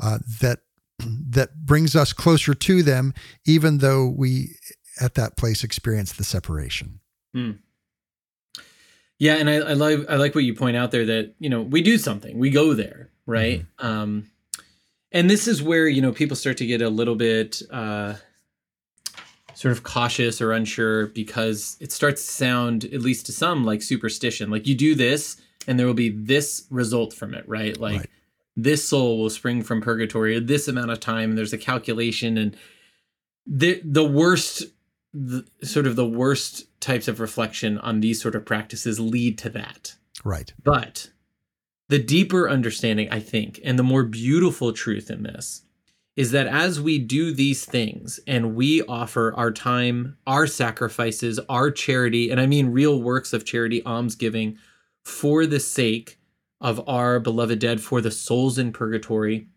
uh, 0.00 0.18
that 0.40 0.60
that 0.98 1.64
brings 1.64 1.96
us 1.96 2.12
closer 2.12 2.52
to 2.54 2.82
them 2.82 3.14
even 3.46 3.78
though 3.78 4.06
we 4.06 4.56
at 5.00 5.14
that 5.14 5.36
place 5.36 5.64
experience 5.64 6.12
the 6.12 6.24
separation 6.24 7.00
mm. 7.34 7.58
Yeah, 9.20 9.34
and 9.34 9.50
I, 9.50 9.56
I 9.56 9.72
like 9.74 9.98
I 10.08 10.16
like 10.16 10.34
what 10.34 10.44
you 10.44 10.54
point 10.54 10.78
out 10.78 10.92
there 10.92 11.04
that 11.04 11.34
you 11.38 11.50
know 11.50 11.60
we 11.60 11.82
do 11.82 11.98
something, 11.98 12.38
we 12.38 12.48
go 12.48 12.72
there, 12.72 13.10
right? 13.26 13.60
Mm-hmm. 13.60 13.86
Um, 13.86 14.30
and 15.12 15.28
this 15.28 15.46
is 15.46 15.62
where 15.62 15.86
you 15.86 16.00
know 16.00 16.10
people 16.10 16.36
start 16.36 16.56
to 16.56 16.66
get 16.66 16.80
a 16.80 16.88
little 16.88 17.16
bit 17.16 17.60
uh, 17.70 18.14
sort 19.60 19.72
of 19.72 19.82
cautious 19.82 20.40
or 20.40 20.52
unsure 20.52 21.08
because 21.08 21.76
it 21.80 21.92
starts 21.92 22.24
to 22.24 22.32
sound, 22.32 22.84
at 22.86 23.02
least 23.02 23.26
to 23.26 23.32
some, 23.32 23.62
like 23.62 23.82
superstition. 23.82 24.50
Like 24.50 24.66
you 24.66 24.74
do 24.74 24.94
this, 24.94 25.36
and 25.66 25.78
there 25.78 25.86
will 25.86 25.92
be 25.92 26.08
this 26.08 26.66
result 26.70 27.12
from 27.12 27.34
it, 27.34 27.46
right? 27.46 27.76
Like 27.78 27.98
right. 27.98 28.10
this 28.56 28.88
soul 28.88 29.18
will 29.18 29.28
spring 29.28 29.62
from 29.62 29.82
purgatory 29.82 30.40
this 30.40 30.66
amount 30.66 30.92
of 30.92 30.98
time, 30.98 31.28
and 31.28 31.38
there's 31.38 31.52
a 31.52 31.58
calculation, 31.58 32.38
and 32.38 32.56
the 33.46 33.82
the 33.84 34.02
worst 34.02 34.64
the, 35.12 35.44
sort 35.62 35.86
of 35.86 35.94
the 35.94 36.08
worst 36.08 36.64
types 36.80 37.06
of 37.06 37.20
reflection 37.20 37.76
on 37.80 38.00
these 38.00 38.22
sort 38.22 38.34
of 38.34 38.46
practices 38.46 38.98
lead 38.98 39.36
to 39.36 39.50
that. 39.50 39.94
Right. 40.24 40.54
But 40.64 41.10
the 41.88 41.98
deeper 41.98 42.48
understanding, 42.48 43.10
I 43.10 43.20
think, 43.20 43.60
and 43.62 43.78
the 43.78 43.82
more 43.82 44.04
beautiful 44.04 44.72
truth 44.72 45.10
in 45.10 45.22
this 45.22 45.64
is 46.16 46.32
that 46.32 46.46
as 46.46 46.80
we 46.80 46.98
do 46.98 47.32
these 47.32 47.64
things 47.64 48.20
and 48.26 48.54
we 48.54 48.82
offer 48.82 49.32
our 49.36 49.50
time, 49.50 50.16
our 50.26 50.46
sacrifices, 50.46 51.38
our 51.48 51.70
charity, 51.70 52.30
and 52.30 52.40
I 52.40 52.46
mean 52.46 52.72
real 52.72 53.00
works 53.00 53.32
of 53.32 53.44
charity, 53.44 53.84
almsgiving, 53.84 54.58
for 55.04 55.46
the 55.46 55.60
sake 55.60 56.18
of 56.60 56.86
our 56.88 57.20
beloved 57.20 57.58
dead, 57.58 57.80
for 57.80 58.00
the 58.00 58.10
souls 58.10 58.58
in 58.58 58.72
purgatory, 58.72 59.48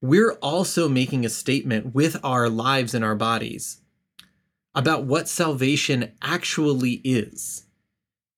we're 0.00 0.34
also 0.34 0.88
making 0.88 1.24
a 1.24 1.30
statement 1.30 1.94
with 1.94 2.16
our 2.22 2.48
lives 2.48 2.94
and 2.94 3.04
our 3.04 3.16
bodies 3.16 3.80
about 4.74 5.04
what 5.04 5.28
salvation 5.28 6.12
actually 6.22 7.00
is. 7.02 7.64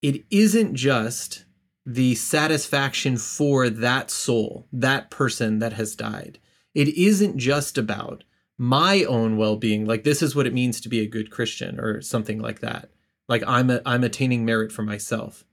It 0.03 0.25
isn't 0.31 0.75
just 0.75 1.45
the 1.85 2.15
satisfaction 2.15 3.17
for 3.17 3.69
that 3.69 4.11
soul, 4.11 4.67
that 4.73 5.11
person 5.11 5.59
that 5.59 5.73
has 5.73 5.97
died. 5.97 6.39
It 6.75 6.89
isn't 6.89 7.39
just 7.39 7.79
about 7.79 8.25
my 8.57 9.05
own 9.05 9.37
well-being, 9.37 9.87
like 9.87 10.05
this 10.05 10.23
is 10.23 10.35
what 10.35 10.47
it 10.47 10.55
means 10.55 10.81
to 10.81 10.89
be 10.89 11.01
a 11.01 11.07
good 11.07 11.31
Christian 11.31 11.79
or 11.79 12.01
something 12.03 12.41
like 12.41 12.61
that. 12.61 12.91
Like 13.29 13.43
I'm 13.47 13.71
a, 13.71 13.81
I'm 13.87 14.05
attaining 14.05 14.45
merit 14.45 14.73
for 14.73 14.83
myself. 14.83 15.45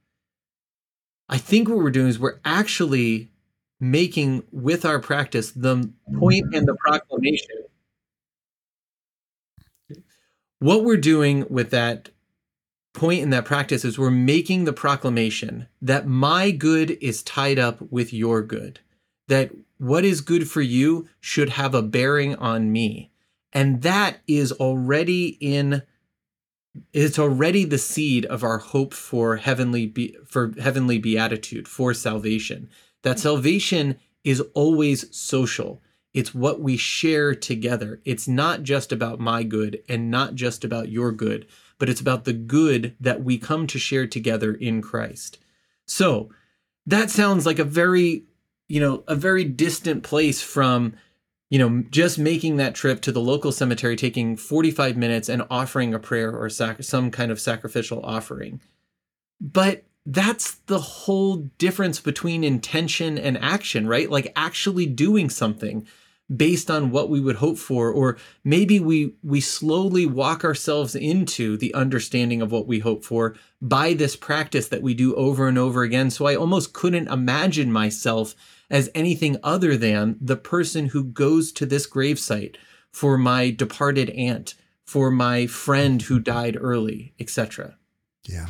I 1.28 1.38
think 1.38 1.68
what 1.68 1.78
we're 1.78 1.90
doing 1.90 2.08
is 2.08 2.18
we're 2.18 2.40
actually 2.44 3.30
making 3.78 4.42
with 4.50 4.84
our 4.84 4.98
practice 4.98 5.50
the 5.50 5.90
point 6.18 6.54
and 6.54 6.66
the 6.66 6.74
proclamation 6.74 7.66
what 10.58 10.84
we're 10.84 10.96
doing 10.96 11.44
with 11.50 11.70
that 11.70 12.10
point 12.94 13.22
in 13.22 13.30
that 13.30 13.44
practice 13.44 13.84
is 13.84 13.98
we're 13.98 14.10
making 14.10 14.64
the 14.64 14.72
proclamation 14.72 15.68
that 15.82 16.06
my 16.06 16.50
good 16.50 16.96
is 17.02 17.22
tied 17.22 17.58
up 17.58 17.80
with 17.90 18.12
your 18.12 18.42
good, 18.42 18.80
that 19.28 19.50
what 19.78 20.04
is 20.04 20.20
good 20.20 20.48
for 20.48 20.62
you 20.62 21.08
should 21.20 21.50
have 21.50 21.74
a 21.74 21.82
bearing 21.82 22.34
on 22.36 22.72
me. 22.72 23.10
And 23.52 23.82
that 23.82 24.18
is 24.26 24.52
already 24.52 25.36
in 25.40 25.82
it's 26.92 27.18
already 27.18 27.64
the 27.64 27.78
seed 27.78 28.26
of 28.26 28.44
our 28.44 28.58
hope 28.58 28.92
for 28.92 29.36
heavenly 29.36 29.86
be, 29.86 30.14
for 30.26 30.52
heavenly 30.60 30.98
beatitude 30.98 31.66
for 31.66 31.94
salvation 31.94 32.68
that 33.02 33.18
salvation 33.18 33.96
is 34.24 34.42
always 34.54 35.16
social 35.16 35.80
it's 36.16 36.34
what 36.34 36.62
we 36.62 36.78
share 36.78 37.34
together. 37.34 38.00
It's 38.06 38.26
not 38.26 38.62
just 38.62 38.90
about 38.90 39.20
my 39.20 39.42
good 39.42 39.82
and 39.86 40.10
not 40.10 40.34
just 40.34 40.64
about 40.64 40.88
your 40.88 41.12
good, 41.12 41.46
but 41.78 41.90
it's 41.90 42.00
about 42.00 42.24
the 42.24 42.32
good 42.32 42.96
that 42.98 43.22
we 43.22 43.36
come 43.36 43.66
to 43.66 43.78
share 43.78 44.06
together 44.06 44.54
in 44.54 44.80
Christ. 44.80 45.36
So 45.84 46.30
that 46.86 47.10
sounds 47.10 47.44
like 47.44 47.58
a 47.58 47.64
very, 47.64 48.24
you 48.68 48.80
know, 48.80 49.04
a 49.06 49.14
very 49.14 49.44
distant 49.44 50.02
place 50.02 50.42
from, 50.42 50.94
you 51.50 51.58
know, 51.58 51.84
just 51.90 52.18
making 52.18 52.56
that 52.56 52.74
trip 52.74 53.00
to 53.02 53.12
the 53.12 53.20
local 53.20 53.52
cemetery, 53.52 53.96
taking 53.96 54.36
45 54.36 54.96
minutes 54.96 55.28
and 55.28 55.44
offering 55.50 55.94
a 55.94 55.98
prayer 55.98 56.36
or 56.36 56.48
sac- 56.48 56.82
some 56.82 57.10
kind 57.10 57.30
of 57.30 57.40
sacrificial 57.40 58.04
offering. 58.04 58.60
But 59.40 59.84
that's 60.04 60.54
the 60.66 60.78
whole 60.78 61.36
difference 61.58 62.00
between 62.00 62.44
intention 62.44 63.18
and 63.18 63.38
action, 63.38 63.86
right? 63.86 64.10
Like 64.10 64.32
actually 64.36 64.86
doing 64.86 65.30
something 65.30 65.86
based 66.34 66.70
on 66.70 66.90
what 66.90 67.08
we 67.08 67.20
would 67.20 67.36
hope 67.36 67.56
for 67.56 67.92
or 67.92 68.16
maybe 68.42 68.80
we 68.80 69.14
we 69.22 69.40
slowly 69.40 70.04
walk 70.04 70.44
ourselves 70.44 70.96
into 70.96 71.56
the 71.56 71.72
understanding 71.72 72.42
of 72.42 72.50
what 72.50 72.66
we 72.66 72.80
hope 72.80 73.04
for 73.04 73.36
by 73.62 73.94
this 73.94 74.16
practice 74.16 74.66
that 74.66 74.82
we 74.82 74.92
do 74.92 75.14
over 75.14 75.46
and 75.46 75.56
over 75.56 75.84
again 75.84 76.10
so 76.10 76.26
i 76.26 76.34
almost 76.34 76.72
couldn't 76.72 77.06
imagine 77.06 77.70
myself 77.70 78.34
as 78.70 78.90
anything 78.94 79.36
other 79.42 79.76
than 79.76 80.16
the 80.20 80.36
person 80.36 80.86
who 80.86 81.04
goes 81.04 81.52
to 81.52 81.66
this 81.66 81.86
gravesite 81.88 82.56
for 82.90 83.16
my 83.16 83.50
departed 83.50 84.10
aunt 84.10 84.54
for 84.84 85.10
my 85.10 85.46
friend 85.46 86.02
who 86.02 86.18
died 86.18 86.56
early 86.60 87.14
etc 87.18 87.76
yeah 88.24 88.46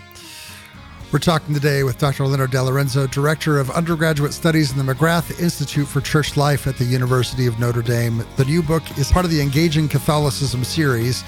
we're 1.13 1.21
talking 1.21 1.55
today 1.55 1.85
with 1.85 1.99
Dr. 1.99 2.27
Leonard 2.27 2.51
DeLorenzo, 2.51 3.09
Director 3.09 3.61
of 3.61 3.71
Undergraduate 3.71 4.33
Studies 4.33 4.73
in 4.73 4.85
the 4.85 4.93
McGrath 4.93 5.41
Institute 5.41 5.87
for 5.87 6.01
Church 6.01 6.37
Life 6.37 6.67
at 6.67 6.77
the 6.77 6.85
University 6.85 7.47
of 7.47 7.61
Notre 7.61 7.81
Dame. 7.81 8.25
The 8.37 8.45
new 8.45 8.61
book 8.61 8.83
is 8.99 9.13
part 9.13 9.25
of 9.25 9.31
the 9.31 9.41
Engaging 9.41 9.89
Catholicism 9.89 10.65
series. 10.65 11.23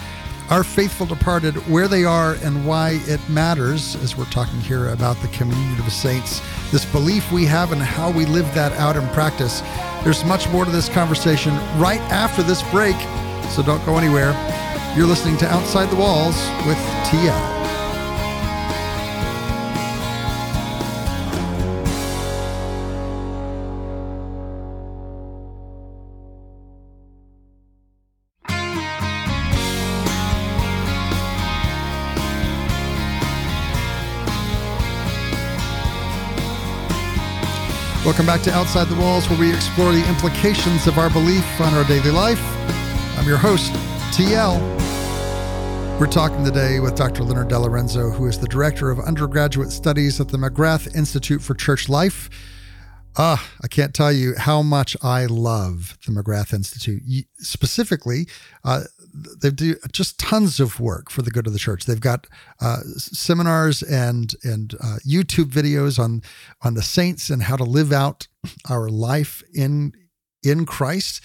Our 0.50 0.64
faithful 0.64 1.04
departed, 1.04 1.56
where 1.68 1.88
they 1.88 2.04
are 2.04 2.32
and 2.42 2.66
why 2.66 3.00
it 3.04 3.20
matters, 3.28 3.96
as 3.96 4.16
we're 4.16 4.24
talking 4.30 4.58
here 4.60 4.88
about 4.88 5.20
the 5.20 5.28
communion 5.28 5.78
of 5.78 5.92
saints, 5.92 6.40
this 6.72 6.86
belief 6.86 7.30
we 7.30 7.44
have 7.44 7.70
and 7.70 7.82
how 7.82 8.10
we 8.10 8.24
live 8.24 8.46
that 8.54 8.72
out 8.72 8.96
in 8.96 9.06
practice. 9.08 9.60
There's 10.04 10.24
much 10.24 10.48
more 10.48 10.64
to 10.64 10.70
this 10.70 10.88
conversation 10.88 11.52
right 11.78 12.00
after 12.10 12.42
this 12.42 12.62
break, 12.70 12.96
so 13.50 13.62
don't 13.62 13.84
go 13.84 13.98
anywhere. 13.98 14.32
You're 14.96 15.06
listening 15.06 15.36
to 15.38 15.46
Outside 15.48 15.90
the 15.90 15.96
Walls 15.96 16.36
with 16.66 16.78
TL. 17.04 17.57
Welcome 38.08 38.24
back 38.24 38.40
to 38.44 38.52
Outside 38.54 38.88
the 38.88 38.94
Walls, 38.94 39.28
where 39.28 39.38
we 39.38 39.52
explore 39.52 39.92
the 39.92 40.08
implications 40.08 40.86
of 40.86 40.96
our 40.96 41.10
belief 41.10 41.44
on 41.60 41.74
our 41.74 41.84
daily 41.84 42.10
life. 42.10 42.40
I'm 43.18 43.26
your 43.28 43.36
host, 43.36 43.70
TL. 44.16 44.58
We're 46.00 46.06
talking 46.06 46.42
today 46.42 46.80
with 46.80 46.94
Dr. 46.94 47.22
Leonard 47.22 47.48
DeLorenzo, 47.48 48.14
who 48.14 48.24
is 48.24 48.38
the 48.38 48.48
Director 48.48 48.90
of 48.90 48.98
Undergraduate 48.98 49.70
Studies 49.70 50.22
at 50.22 50.28
the 50.28 50.38
McGrath 50.38 50.96
Institute 50.96 51.42
for 51.42 51.52
Church 51.52 51.90
Life. 51.90 52.30
Ah, 53.20 53.50
I 53.60 53.66
can't 53.66 53.92
tell 53.92 54.12
you 54.12 54.36
how 54.38 54.62
much 54.62 54.96
I 55.02 55.26
love 55.26 55.98
the 56.06 56.12
McGrath 56.12 56.54
Institute. 56.54 57.02
Specifically, 57.38 58.28
uh, 58.62 58.84
they 59.42 59.50
do 59.50 59.74
just 59.90 60.20
tons 60.20 60.60
of 60.60 60.78
work 60.78 61.10
for 61.10 61.22
the 61.22 61.32
good 61.32 61.48
of 61.48 61.52
the 61.52 61.58
church. 61.58 61.84
They've 61.84 62.00
got 62.00 62.28
uh, 62.60 62.82
seminars 62.96 63.82
and 63.82 64.32
and 64.44 64.72
uh, 64.80 64.98
YouTube 65.04 65.50
videos 65.50 65.98
on 65.98 66.22
on 66.62 66.74
the 66.74 66.82
saints 66.82 67.28
and 67.28 67.42
how 67.42 67.56
to 67.56 67.64
live 67.64 67.90
out 67.90 68.28
our 68.70 68.88
life 68.88 69.42
in 69.52 69.94
in 70.44 70.64
Christ. 70.64 71.20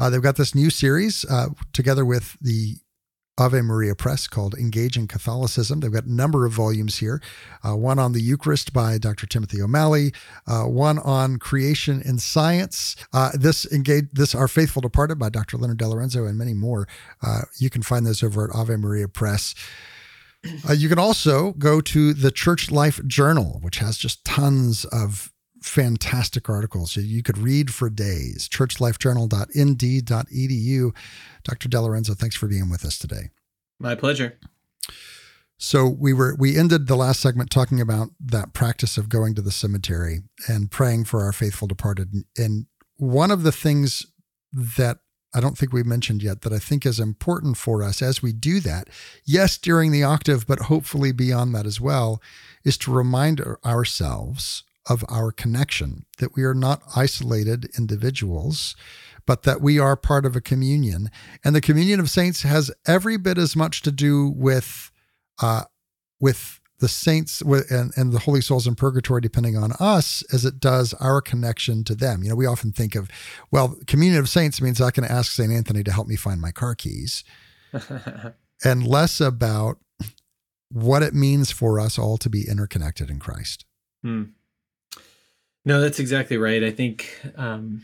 Uh, 0.00 0.10
they've 0.10 0.20
got 0.20 0.36
this 0.36 0.52
new 0.52 0.68
series 0.68 1.24
uh, 1.30 1.50
together 1.72 2.04
with 2.04 2.36
the 2.40 2.78
Ave 3.38 3.60
Maria 3.60 3.94
Press 3.94 4.26
called 4.26 4.54
Engaging 4.54 5.06
Catholicism. 5.06 5.80
They've 5.80 5.92
got 5.92 6.04
a 6.04 6.12
number 6.12 6.46
of 6.46 6.52
volumes 6.52 6.98
here. 6.98 7.20
Uh, 7.62 7.76
one 7.76 7.98
on 7.98 8.12
the 8.12 8.20
Eucharist 8.20 8.72
by 8.72 8.96
Dr. 8.96 9.26
Timothy 9.26 9.60
O'Malley, 9.60 10.12
uh, 10.46 10.62
one 10.62 10.98
on 10.98 11.38
Creation 11.38 12.02
and 12.04 12.20
Science. 12.20 12.96
Uh, 13.12 13.30
this 13.34 13.70
engage 13.70 14.06
this 14.12 14.34
Our 14.34 14.48
Faithful 14.48 14.80
Departed 14.80 15.18
by 15.18 15.28
Dr. 15.28 15.58
Leonard 15.58 15.78
DeLorenzo 15.78 16.26
and 16.28 16.38
many 16.38 16.54
more. 16.54 16.88
Uh, 17.22 17.42
you 17.58 17.68
can 17.68 17.82
find 17.82 18.06
those 18.06 18.22
over 18.22 18.44
at 18.44 18.56
Ave 18.56 18.76
Maria 18.76 19.08
Press. 19.08 19.54
Uh, 20.68 20.72
you 20.72 20.88
can 20.88 20.98
also 20.98 21.52
go 21.52 21.80
to 21.80 22.14
the 22.14 22.30
Church 22.30 22.70
Life 22.70 23.00
Journal, 23.06 23.58
which 23.62 23.78
has 23.78 23.98
just 23.98 24.24
tons 24.24 24.84
of 24.86 25.32
fantastic 25.68 26.48
articles 26.48 26.96
you 26.96 27.22
could 27.22 27.38
read 27.38 27.72
for 27.72 27.88
days. 27.90 28.48
churchlifejournal.nd.edu. 28.48 30.96
Dr. 31.44 31.68
DeLorenzo, 31.68 32.16
thanks 32.16 32.36
for 32.36 32.46
being 32.46 32.70
with 32.70 32.84
us 32.84 32.98
today. 32.98 33.30
My 33.78 33.94
pleasure. 33.94 34.38
So 35.58 35.88
we 35.88 36.12
were 36.12 36.36
we 36.38 36.58
ended 36.58 36.86
the 36.86 36.96
last 36.96 37.20
segment 37.20 37.50
talking 37.50 37.80
about 37.80 38.08
that 38.20 38.52
practice 38.52 38.98
of 38.98 39.08
going 39.08 39.34
to 39.34 39.42
the 39.42 39.50
cemetery 39.50 40.20
and 40.48 40.70
praying 40.70 41.04
for 41.04 41.22
our 41.22 41.32
faithful 41.32 41.66
departed. 41.66 42.12
And 42.36 42.66
one 42.96 43.30
of 43.30 43.42
the 43.42 43.52
things 43.52 44.06
that 44.52 44.98
I 45.34 45.40
don't 45.40 45.56
think 45.56 45.72
we 45.72 45.82
mentioned 45.82 46.22
yet 46.22 46.42
that 46.42 46.52
I 46.52 46.58
think 46.58 46.86
is 46.86 47.00
important 47.00 47.56
for 47.56 47.82
us 47.82 48.00
as 48.00 48.22
we 48.22 48.32
do 48.32 48.60
that, 48.60 48.88
yes, 49.24 49.58
during 49.58 49.92
the 49.92 50.02
octave, 50.02 50.46
but 50.46 50.60
hopefully 50.60 51.12
beyond 51.12 51.54
that 51.54 51.66
as 51.66 51.80
well, 51.80 52.22
is 52.64 52.78
to 52.78 52.92
remind 52.92 53.40
ourselves 53.64 54.62
of 54.88 55.04
our 55.08 55.32
connection, 55.32 56.04
that 56.18 56.34
we 56.34 56.44
are 56.44 56.54
not 56.54 56.82
isolated 56.94 57.68
individuals, 57.76 58.76
but 59.26 59.42
that 59.42 59.60
we 59.60 59.78
are 59.78 59.96
part 59.96 60.24
of 60.24 60.36
a 60.36 60.40
communion. 60.40 61.10
And 61.44 61.54
the 61.54 61.60
communion 61.60 62.00
of 62.00 62.10
saints 62.10 62.42
has 62.42 62.70
every 62.86 63.16
bit 63.16 63.38
as 63.38 63.56
much 63.56 63.82
to 63.82 63.92
do 63.92 64.28
with 64.28 64.90
uh, 65.40 65.64
with 66.20 66.60
the 66.78 66.88
saints 66.88 67.40
and, 67.40 67.92
and 67.96 68.12
the 68.12 68.20
holy 68.20 68.40
souls 68.40 68.66
in 68.66 68.74
purgatory 68.74 69.20
depending 69.20 69.56
on 69.56 69.72
us 69.80 70.22
as 70.32 70.44
it 70.44 70.60
does 70.60 70.92
our 70.94 71.22
connection 71.22 71.84
to 71.84 71.94
them 71.94 72.22
you 72.22 72.28
know 72.28 72.34
we 72.34 72.44
often 72.44 72.70
think 72.70 72.94
of 72.94 73.08
well 73.50 73.78
communion 73.86 74.20
of 74.20 74.28
saints 74.28 74.60
means 74.60 74.78
i 74.78 74.90
can 74.90 75.04
ask 75.04 75.32
st 75.32 75.50
anthony 75.50 75.82
to 75.82 75.90
help 75.90 76.06
me 76.06 76.16
find 76.16 76.38
my 76.38 76.50
car 76.50 76.74
keys 76.74 77.24
and 78.64 78.86
less 78.86 79.22
about 79.22 79.78
what 80.70 81.02
it 81.02 81.14
means 81.14 81.50
for 81.50 81.78
us 81.78 81.98
all 81.98 82.16
to 82.18 82.28
be 82.28 82.48
interconnected 82.48 83.10
in 83.10 83.18
Christ. 83.18 83.64
Hmm. 84.02 84.24
No, 85.66 85.80
that's 85.80 85.98
exactly 85.98 86.38
right. 86.38 86.62
I 86.62 86.70
think 86.70 87.20
um, 87.34 87.82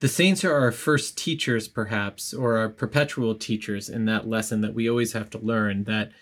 the 0.00 0.08
saints 0.08 0.44
are 0.44 0.52
our 0.52 0.70
first 0.70 1.16
teachers, 1.16 1.66
perhaps, 1.66 2.34
or 2.34 2.58
our 2.58 2.68
perpetual 2.68 3.34
teachers 3.34 3.88
in 3.88 4.04
that 4.04 4.28
lesson 4.28 4.60
that 4.60 4.74
we 4.74 4.90
always 4.90 5.14
have 5.14 5.30
to 5.30 5.38
learn 5.38 5.84
that 5.84 6.12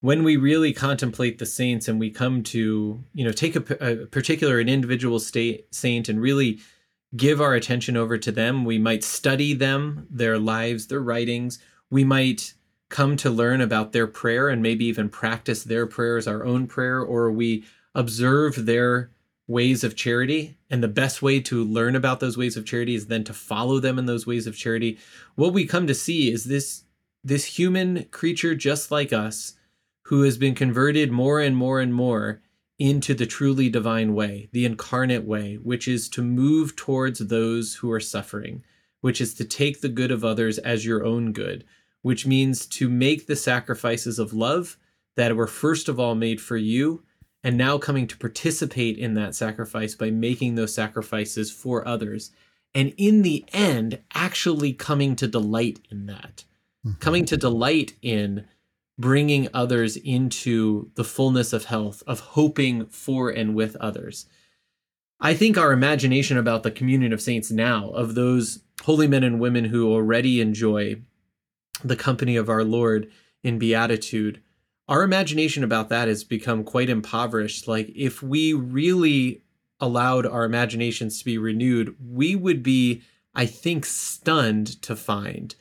when 0.00 0.24
we 0.24 0.38
really 0.38 0.72
contemplate 0.72 1.38
the 1.38 1.44
saints 1.44 1.88
and 1.88 2.00
we 2.00 2.10
come 2.10 2.42
to, 2.44 3.04
you 3.12 3.24
know, 3.24 3.32
take 3.32 3.54
a, 3.54 4.02
a 4.02 4.06
particular, 4.06 4.58
an 4.58 4.68
individual 4.70 5.20
state 5.20 5.66
saint 5.74 6.08
and 6.08 6.22
really 6.22 6.58
give 7.14 7.38
our 7.38 7.52
attention 7.52 7.94
over 7.94 8.16
to 8.16 8.32
them, 8.32 8.64
we 8.64 8.78
might 8.78 9.04
study 9.04 9.52
them, 9.52 10.06
their 10.08 10.38
lives, 10.38 10.86
their 10.86 11.00
writings. 11.00 11.58
We 11.90 12.04
might 12.04 12.54
come 12.88 13.18
to 13.18 13.28
learn 13.28 13.60
about 13.60 13.92
their 13.92 14.06
prayer 14.06 14.48
and 14.48 14.62
maybe 14.62 14.86
even 14.86 15.10
practice 15.10 15.64
their 15.64 15.86
prayers, 15.86 16.26
our 16.26 16.46
own 16.46 16.66
prayer, 16.66 17.02
or 17.02 17.30
we 17.30 17.64
observe 17.94 18.64
their 18.64 19.10
ways 19.48 19.82
of 19.82 19.96
charity. 19.96 20.56
And 20.70 20.82
the 20.82 20.88
best 20.88 21.22
way 21.22 21.40
to 21.40 21.64
learn 21.64 21.96
about 21.96 22.20
those 22.20 22.36
ways 22.36 22.56
of 22.56 22.66
charity 22.66 22.94
is 22.94 23.06
then 23.08 23.24
to 23.24 23.32
follow 23.32 23.80
them 23.80 23.98
in 23.98 24.06
those 24.06 24.26
ways 24.26 24.46
of 24.46 24.56
charity. 24.56 24.98
What 25.34 25.52
we 25.52 25.66
come 25.66 25.88
to 25.88 25.94
see 25.94 26.30
is 26.30 26.44
this 26.44 26.84
this 27.24 27.46
human 27.46 28.04
creature 28.04 28.54
just 28.54 28.92
like 28.92 29.12
us 29.12 29.54
who 30.02 30.22
has 30.22 30.38
been 30.38 30.54
converted 30.54 31.10
more 31.10 31.40
and 31.40 31.56
more 31.56 31.80
and 31.80 31.92
more 31.92 32.40
into 32.78 33.12
the 33.12 33.26
truly 33.26 33.68
divine 33.68 34.14
way, 34.14 34.48
the 34.52 34.64
incarnate 34.64 35.24
way, 35.24 35.56
which 35.56 35.88
is 35.88 36.08
to 36.08 36.22
move 36.22 36.76
towards 36.76 37.18
those 37.18 37.74
who 37.74 37.90
are 37.90 38.00
suffering, 38.00 38.62
which 39.00 39.20
is 39.20 39.34
to 39.34 39.44
take 39.44 39.80
the 39.80 39.88
good 39.88 40.12
of 40.12 40.24
others 40.24 40.58
as 40.58 40.86
your 40.86 41.04
own 41.04 41.32
good, 41.32 41.64
which 42.02 42.24
means 42.24 42.66
to 42.66 42.88
make 42.88 43.26
the 43.26 43.36
sacrifices 43.36 44.18
of 44.18 44.32
love 44.32 44.78
that 45.16 45.34
were 45.34 45.48
first 45.48 45.88
of 45.88 45.98
all 45.98 46.14
made 46.14 46.40
for 46.40 46.56
you 46.56 47.02
and 47.42 47.56
now 47.56 47.78
coming 47.78 48.06
to 48.06 48.16
participate 48.16 48.98
in 48.98 49.14
that 49.14 49.34
sacrifice 49.34 49.94
by 49.94 50.10
making 50.10 50.54
those 50.54 50.74
sacrifices 50.74 51.50
for 51.50 51.86
others. 51.86 52.30
And 52.74 52.92
in 52.96 53.22
the 53.22 53.44
end, 53.52 54.00
actually 54.14 54.72
coming 54.72 55.16
to 55.16 55.26
delight 55.26 55.80
in 55.90 56.06
that, 56.06 56.44
mm-hmm. 56.84 56.98
coming 56.98 57.24
to 57.26 57.36
delight 57.36 57.94
in 58.02 58.46
bringing 58.98 59.48
others 59.54 59.96
into 59.96 60.90
the 60.96 61.04
fullness 61.04 61.52
of 61.52 61.66
health, 61.66 62.02
of 62.06 62.20
hoping 62.20 62.86
for 62.86 63.30
and 63.30 63.54
with 63.54 63.76
others. 63.76 64.26
I 65.20 65.34
think 65.34 65.56
our 65.56 65.72
imagination 65.72 66.36
about 66.36 66.62
the 66.62 66.70
communion 66.70 67.12
of 67.12 67.20
saints 67.20 67.50
now, 67.50 67.90
of 67.90 68.14
those 68.14 68.60
holy 68.82 69.06
men 69.06 69.24
and 69.24 69.40
women 69.40 69.66
who 69.66 69.92
already 69.92 70.40
enjoy 70.40 71.02
the 71.82 71.96
company 71.96 72.36
of 72.36 72.48
our 72.48 72.64
Lord 72.64 73.10
in 73.42 73.58
beatitude, 73.58 74.42
our 74.88 75.02
imagination 75.02 75.62
about 75.62 75.90
that 75.90 76.08
has 76.08 76.24
become 76.24 76.64
quite 76.64 76.88
impoverished. 76.88 77.68
Like, 77.68 77.90
if 77.94 78.22
we 78.22 78.52
really 78.52 79.42
allowed 79.80 80.26
our 80.26 80.44
imaginations 80.44 81.18
to 81.18 81.24
be 81.24 81.38
renewed, 81.38 81.94
we 82.04 82.34
would 82.34 82.62
be, 82.62 83.02
I 83.34 83.46
think, 83.46 83.84
stunned 83.84 84.80
to 84.82 84.96
find 84.96 85.54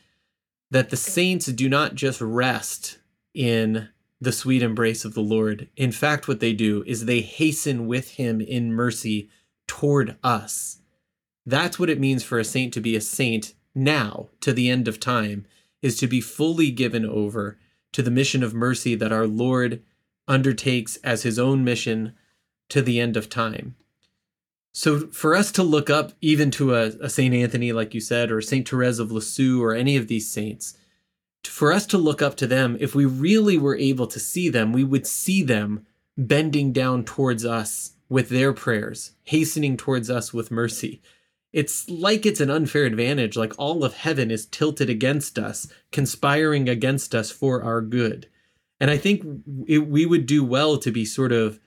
that 0.71 0.89
the 0.89 0.97
saints 0.97 1.47
do 1.47 1.69
not 1.69 1.95
just 1.95 2.21
rest 2.21 2.99
in 3.33 3.89
the 4.19 4.31
sweet 4.31 4.63
embrace 4.63 5.05
of 5.05 5.13
the 5.13 5.21
Lord. 5.21 5.69
In 5.75 5.91
fact, 5.91 6.27
what 6.27 6.39
they 6.39 6.53
do 6.53 6.83
is 6.87 7.05
they 7.05 7.21
hasten 7.21 7.85
with 7.85 8.11
him 8.11 8.41
in 8.41 8.73
mercy 8.73 9.29
toward 9.67 10.17
us. 10.23 10.79
That's 11.45 11.77
what 11.77 11.89
it 11.89 11.99
means 11.99 12.23
for 12.23 12.39
a 12.39 12.43
saint 12.43 12.73
to 12.73 12.81
be 12.81 12.95
a 12.95 13.01
saint 13.01 13.53
now 13.75 14.29
to 14.41 14.51
the 14.51 14.69
end 14.69 14.87
of 14.87 14.99
time, 14.99 15.45
is 15.81 15.97
to 15.99 16.07
be 16.07 16.19
fully 16.19 16.71
given 16.71 17.05
over 17.05 17.59
to 17.97 18.03
the 18.03 18.11
mission 18.11 18.43
of 18.43 18.53
mercy 18.53 18.93
that 18.93 19.11
our 19.11 19.25
Lord 19.25 19.81
undertakes 20.27 20.97
as 20.97 21.23
his 21.23 21.39
own 21.39 21.63
mission 21.63 22.13
to 22.69 22.83
the 22.83 22.99
end 22.99 23.17
of 23.17 23.27
time. 23.27 23.75
So, 24.71 25.07
for 25.07 25.33
us 25.33 25.51
to 25.53 25.63
look 25.63 25.89
up 25.89 26.11
even 26.21 26.51
to 26.51 26.75
a, 26.75 26.89
a 27.01 27.09
St. 27.09 27.33
Anthony, 27.33 27.71
like 27.71 27.95
you 27.95 27.99
said, 27.99 28.31
or 28.31 28.39
St. 28.39 28.69
Therese 28.69 28.99
of 28.99 29.11
Lisieux, 29.11 29.59
or 29.59 29.73
any 29.73 29.97
of 29.97 30.07
these 30.07 30.31
saints, 30.31 30.77
for 31.43 31.73
us 31.73 31.87
to 31.87 31.97
look 31.97 32.21
up 32.21 32.35
to 32.35 32.45
them, 32.45 32.77
if 32.79 32.93
we 32.93 33.05
really 33.05 33.57
were 33.57 33.75
able 33.75 34.05
to 34.05 34.19
see 34.19 34.47
them, 34.47 34.73
we 34.73 34.83
would 34.83 35.07
see 35.07 35.41
them 35.41 35.87
bending 36.15 36.71
down 36.71 37.03
towards 37.03 37.45
us 37.45 37.93
with 38.09 38.29
their 38.29 38.53
prayers, 38.53 39.13
hastening 39.23 39.75
towards 39.75 40.07
us 40.07 40.31
with 40.31 40.51
mercy. 40.51 41.01
It's 41.53 41.89
like 41.89 42.25
it's 42.25 42.41
an 42.41 42.49
unfair 42.49 42.85
advantage, 42.85 43.37
like 43.37 43.53
all 43.57 43.83
of 43.83 43.95
heaven 43.95 44.29
is 44.31 44.45
tilted 44.45 44.89
against 44.89 45.39
us, 45.39 45.67
conspiring 45.91 46.67
against 46.67 47.15
us 47.15 47.31
for 47.31 47.63
our 47.63 47.81
good. 47.81 48.27
And 48.79 48.91
I 48.91 48.97
think 48.97 49.23
it, 49.65 49.87
we 49.87 50.05
would 50.05 50.25
do 50.25 50.43
well 50.43 50.77
to 50.77 50.91
be 50.91 51.05
sort 51.05 51.31
of 51.31 51.59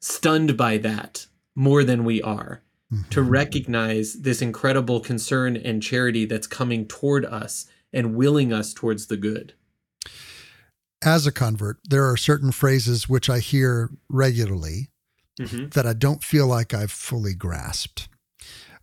stunned 0.00 0.56
by 0.56 0.76
that 0.78 1.26
more 1.54 1.82
than 1.82 2.04
we 2.04 2.22
are, 2.22 2.62
mm-hmm. 2.92 3.08
to 3.10 3.22
recognize 3.22 4.14
this 4.20 4.42
incredible 4.42 5.00
concern 5.00 5.56
and 5.56 5.82
charity 5.82 6.24
that's 6.26 6.46
coming 6.46 6.86
toward 6.86 7.24
us 7.24 7.66
and 7.92 8.14
willing 8.14 8.52
us 8.52 8.74
towards 8.74 9.06
the 9.06 9.16
good. 9.16 9.54
As 11.02 11.26
a 11.26 11.32
convert, 11.32 11.78
there 11.84 12.08
are 12.08 12.16
certain 12.16 12.52
phrases 12.52 13.08
which 13.08 13.28
I 13.30 13.38
hear 13.38 13.90
regularly 14.08 14.88
mm-hmm. 15.40 15.68
that 15.70 15.86
I 15.86 15.94
don't 15.94 16.22
feel 16.22 16.46
like 16.46 16.74
I've 16.74 16.92
fully 16.92 17.34
grasped. 17.34 18.08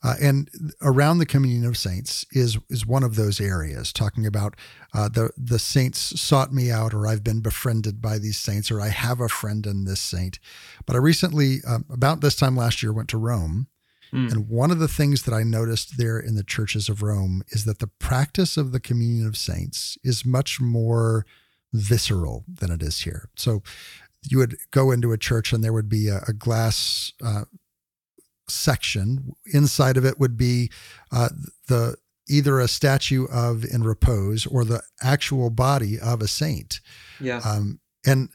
Uh, 0.03 0.15
and 0.21 0.49
around 0.81 1.17
the 1.17 1.25
communion 1.25 1.65
of 1.65 1.77
saints 1.77 2.25
is 2.31 2.57
is 2.69 2.85
one 2.85 3.03
of 3.03 3.15
those 3.15 3.39
areas 3.39 3.93
talking 3.93 4.25
about 4.25 4.55
uh, 4.93 5.07
the 5.07 5.29
the 5.37 5.59
saints 5.59 6.19
sought 6.19 6.53
me 6.53 6.69
out 6.69 6.93
or 6.93 7.07
I've 7.07 7.23
been 7.23 7.39
befriended 7.39 8.01
by 8.01 8.17
these 8.17 8.37
saints 8.37 8.69
or 8.69 8.81
I 8.81 8.89
have 8.89 9.21
a 9.21 9.29
friend 9.29 9.65
in 9.65 9.85
this 9.85 10.01
saint. 10.01 10.39
But 10.85 10.95
I 10.95 10.99
recently, 10.99 11.59
uh, 11.65 11.79
about 11.89 12.21
this 12.21 12.35
time 12.35 12.57
last 12.57 12.83
year, 12.83 12.91
went 12.91 13.09
to 13.09 13.17
Rome, 13.17 13.67
mm. 14.11 14.29
and 14.29 14.49
one 14.49 14.71
of 14.71 14.79
the 14.79 14.89
things 14.89 15.23
that 15.23 15.33
I 15.33 15.43
noticed 15.43 15.97
there 15.97 16.19
in 16.19 16.35
the 16.35 16.43
churches 16.43 16.89
of 16.89 17.01
Rome 17.01 17.43
is 17.49 17.63
that 17.63 17.79
the 17.79 17.91
practice 17.99 18.57
of 18.57 18.73
the 18.73 18.81
communion 18.81 19.25
of 19.25 19.37
saints 19.37 19.97
is 20.03 20.25
much 20.25 20.59
more 20.59 21.25
visceral 21.71 22.43
than 22.47 22.71
it 22.71 22.83
is 22.83 23.01
here. 23.01 23.29
So 23.35 23.63
you 24.29 24.37
would 24.37 24.57
go 24.71 24.91
into 24.91 25.11
a 25.11 25.17
church 25.17 25.53
and 25.53 25.63
there 25.63 25.73
would 25.73 25.89
be 25.89 26.07
a, 26.07 26.21
a 26.27 26.33
glass 26.33 27.13
uh, 27.23 27.43
section. 28.47 29.33
Inside 29.53 29.97
of 29.97 30.05
it 30.05 30.19
would 30.19 30.37
be 30.37 30.69
uh, 31.11 31.29
the 31.67 31.95
either 32.29 32.59
a 32.59 32.67
statue 32.67 33.25
of 33.31 33.65
in 33.65 33.83
repose 33.83 34.45
or 34.45 34.63
the 34.63 34.81
actual 35.01 35.49
body 35.49 35.99
of 35.99 36.21
a 36.21 36.27
saint. 36.27 36.79
Yeah. 37.19 37.41
Um, 37.43 37.79
and 38.05 38.29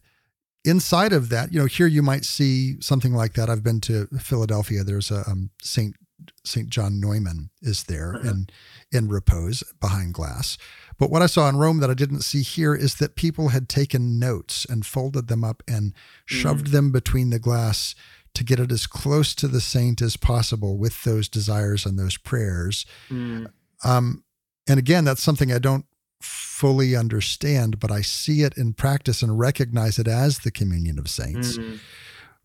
inside 0.65 1.13
of 1.13 1.31
that, 1.31 1.53
you 1.53 1.59
know, 1.59 1.67
here 1.67 1.87
you 1.87 2.03
might 2.03 2.25
see 2.25 2.81
something 2.81 3.15
like 3.15 3.35
that. 3.35 3.49
I've 3.49 3.65
been 3.65 3.81
to 3.83 4.07
Philadelphia. 4.19 4.85
There's 4.85 5.11
a 5.11 5.29
um, 5.29 5.51
Saint 5.63 5.97
Saint 6.45 6.69
John 6.69 7.01
Neumann 7.01 7.51
is 7.63 7.85
there 7.85 8.15
uh-huh. 8.15 8.29
and 8.29 8.53
in 8.91 9.09
repose 9.09 9.63
behind 9.81 10.15
glass. 10.15 10.59
But 10.99 11.11
what 11.11 11.23
I 11.23 11.27
saw 11.27 11.49
in 11.49 11.57
Rome 11.57 11.79
that 11.79 11.91
I 11.91 11.95
didn't 11.95 12.23
see 12.23 12.43
here 12.43 12.75
is 12.75 12.97
that 12.97 13.15
people 13.15 13.49
had 13.49 13.69
taken 13.69 14.19
notes 14.19 14.67
and 14.69 14.85
folded 14.85 15.29
them 15.29 15.45
up 15.45 15.63
and 15.69 15.95
shoved 16.25 16.67
mm. 16.67 16.73
them 16.73 16.91
between 16.91 17.31
the 17.31 17.39
glass 17.39 17.95
to 18.39 18.45
get 18.45 18.61
it 18.61 18.71
as 18.71 18.87
close 18.87 19.35
to 19.35 19.49
the 19.49 19.61
saint 19.61 20.01
as 20.01 20.17
possible 20.17 20.79
with 20.79 21.03
those 21.03 21.29
desires 21.29 21.85
and 21.85 21.99
those 21.99 22.17
prayers. 22.17 22.87
Mm. 23.11 23.51
Um, 23.85 24.23
and 24.69 24.79
again, 24.79 25.05
that's 25.05 25.23
something 25.23 25.53
I 25.53 25.59
don't 25.59 25.87
fully 26.23 26.95
understand, 26.95 27.81
but 27.81 27.91
I 27.91 28.01
see 28.01 28.43
it 28.43 28.57
in 28.57 28.75
practice 28.75 29.23
and 29.23 29.41
recognize 29.41 29.99
it 29.99 30.07
as 30.07 30.39
the 30.39 30.53
communion 30.53 31.01
of 31.01 31.09
saints. 31.09 31.59
Mm-hmm. 31.59 31.77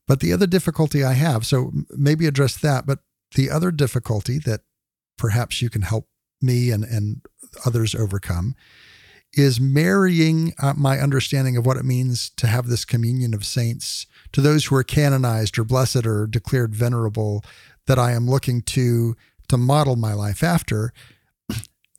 But 0.08 0.20
the 0.20 0.34
other 0.34 0.48
difficulty 0.48 1.04
I 1.04 1.14
have, 1.14 1.46
so 1.46 1.72
maybe 1.92 2.26
address 2.26 2.58
that, 2.58 2.88
but 2.88 3.00
the 3.36 3.52
other 3.52 3.72
difficulty 3.72 4.40
that 4.40 4.62
perhaps 5.16 5.62
you 5.62 5.70
can 5.70 5.84
help 5.84 6.08
me 6.42 6.72
and, 6.72 6.84
and 6.84 7.22
others 7.68 7.94
overcome 7.94 8.56
is 9.32 9.62
marrying 9.62 10.54
uh, 10.60 10.74
my 10.76 11.00
understanding 11.00 11.56
of 11.56 11.68
what 11.68 11.78
it 11.78 11.86
means 11.86 12.32
to 12.32 12.48
have 12.48 12.68
this 12.68 12.84
communion 12.84 13.36
of 13.36 13.46
saints 13.46 14.08
to 14.34 14.42
those 14.42 14.66
who 14.66 14.76
are 14.76 14.84
canonized 14.84 15.58
or 15.58 15.64
blessed 15.64 16.06
or 16.06 16.28
declared 16.28 16.76
venerable 16.76 17.44
that 17.88 18.00
I 18.00 18.12
am 18.12 18.30
looking 18.30 18.62
to 18.62 19.16
to 19.50 19.58
model 19.58 19.96
my 19.96 20.14
life 20.14 20.44
after 20.44 20.94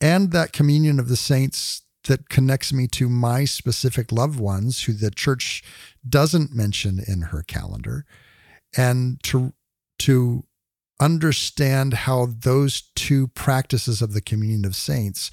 and 0.01 0.33
that 0.33 0.53
communion 0.53 0.99
of 0.99 1.09
the 1.09 1.17
saints 1.17 1.83
that 2.05 2.29
connects 2.29 2.73
me 2.73 2.87
to 2.89 3.09
my 3.09 3.45
specific 3.45 4.13
loved 4.13 4.39
ones 4.39 4.85
who 4.85 4.93
the 4.93 5.11
church 5.11 5.63
doesn't 6.07 6.55
mention 6.55 7.01
in 7.07 7.23
her 7.23 7.43
calendar 7.43 8.05
and 8.77 9.23
to 9.23 9.53
to 9.99 10.45
understand 11.01 11.95
how 11.95 12.27
those 12.27 12.83
two 12.95 13.29
practices 13.29 14.01
of 14.01 14.13
the 14.13 14.21
communion 14.21 14.65
of 14.65 14.77
saints 14.77 15.31